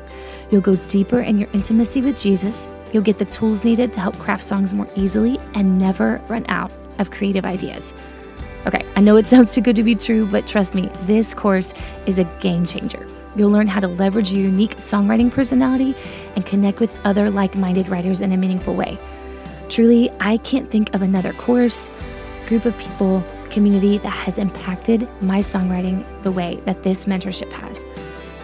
You'll 0.51 0.61
go 0.61 0.77
deeper 0.89 1.21
in 1.21 1.39
your 1.39 1.49
intimacy 1.53 2.03
with 2.03 2.19
Jesus. 2.19 2.71
You'll 2.93 3.03
get 3.03 3.19
the 3.19 3.25
tools 3.27 3.63
needed 3.65 3.93
to 3.93 4.01
help 4.01 4.19
craft 4.19 4.45
songs 4.45 4.75
more 4.75 4.89
easily 4.97 5.39
and 5.55 5.79
never 5.79 6.21
run 6.29 6.45
out 6.49 6.73
of 6.99 7.11
creative 7.11 7.45
ideas. 7.45 7.95
Okay, 8.67 8.85
I 8.97 9.01
know 9.01 9.17
it 9.17 9.27
sounds 9.27 9.55
too 9.55 9.61
good 9.61 9.77
to 9.77 9.83
be 9.83 9.95
true, 9.95 10.27
but 10.27 10.47
trust 10.47 10.75
me, 10.75 10.91
this 11.05 11.35
course 11.35 11.73
is 12.07 12.19
a 12.19 12.25
game 12.41 12.67
changer. 12.67 13.07
You'll 13.37 13.51
learn 13.51 13.69
how 13.69 13.81
to 13.81 13.89
leverage 13.89 14.33
your 14.33 14.43
unique 14.43 14.77
songwriting 14.77 15.31
personality 15.31 15.95
and 16.35 16.45
connect 16.45 16.81
with 16.81 16.95
other 17.05 17.31
like 17.31 17.55
minded 17.55 17.89
writers 17.89 18.21
in 18.21 18.33
a 18.33 18.37
meaningful 18.37 18.75
way. 18.75 18.99
Truly, 19.69 20.11
I 20.21 20.39
can't 20.39 20.69
think 20.69 20.93
of 20.95 21.03
another 21.03 21.33
course, 21.35 21.91
group 22.47 22.65
of 22.65 22.77
people, 22.77 23.25
community 23.51 23.99
that 23.99 24.11
has 24.11 24.39
impacted 24.39 25.09
my 25.23 25.41
songwriting 25.41 26.05
the 26.23 26.33
way 26.33 26.61
that 26.65 26.83
this 26.83 27.05
mentorship 27.05 27.53
has. 27.53 27.85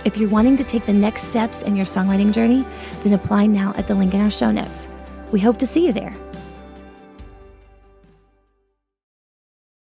If 0.04 0.16
you're 0.16 0.28
wanting 0.28 0.56
to 0.56 0.64
take 0.64 0.86
the 0.86 0.92
next 0.92 1.24
steps 1.24 1.62
in 1.62 1.74
your 1.74 1.86
songwriting 1.86 2.32
journey, 2.32 2.64
then 3.02 3.12
apply 3.12 3.46
now 3.46 3.74
at 3.76 3.88
the 3.88 3.94
link 3.94 4.14
in 4.14 4.20
our 4.20 4.30
show 4.30 4.50
notes. 4.50 4.88
We 5.32 5.40
hope 5.40 5.58
to 5.58 5.66
see 5.66 5.86
you 5.86 5.92
there. 5.92 6.14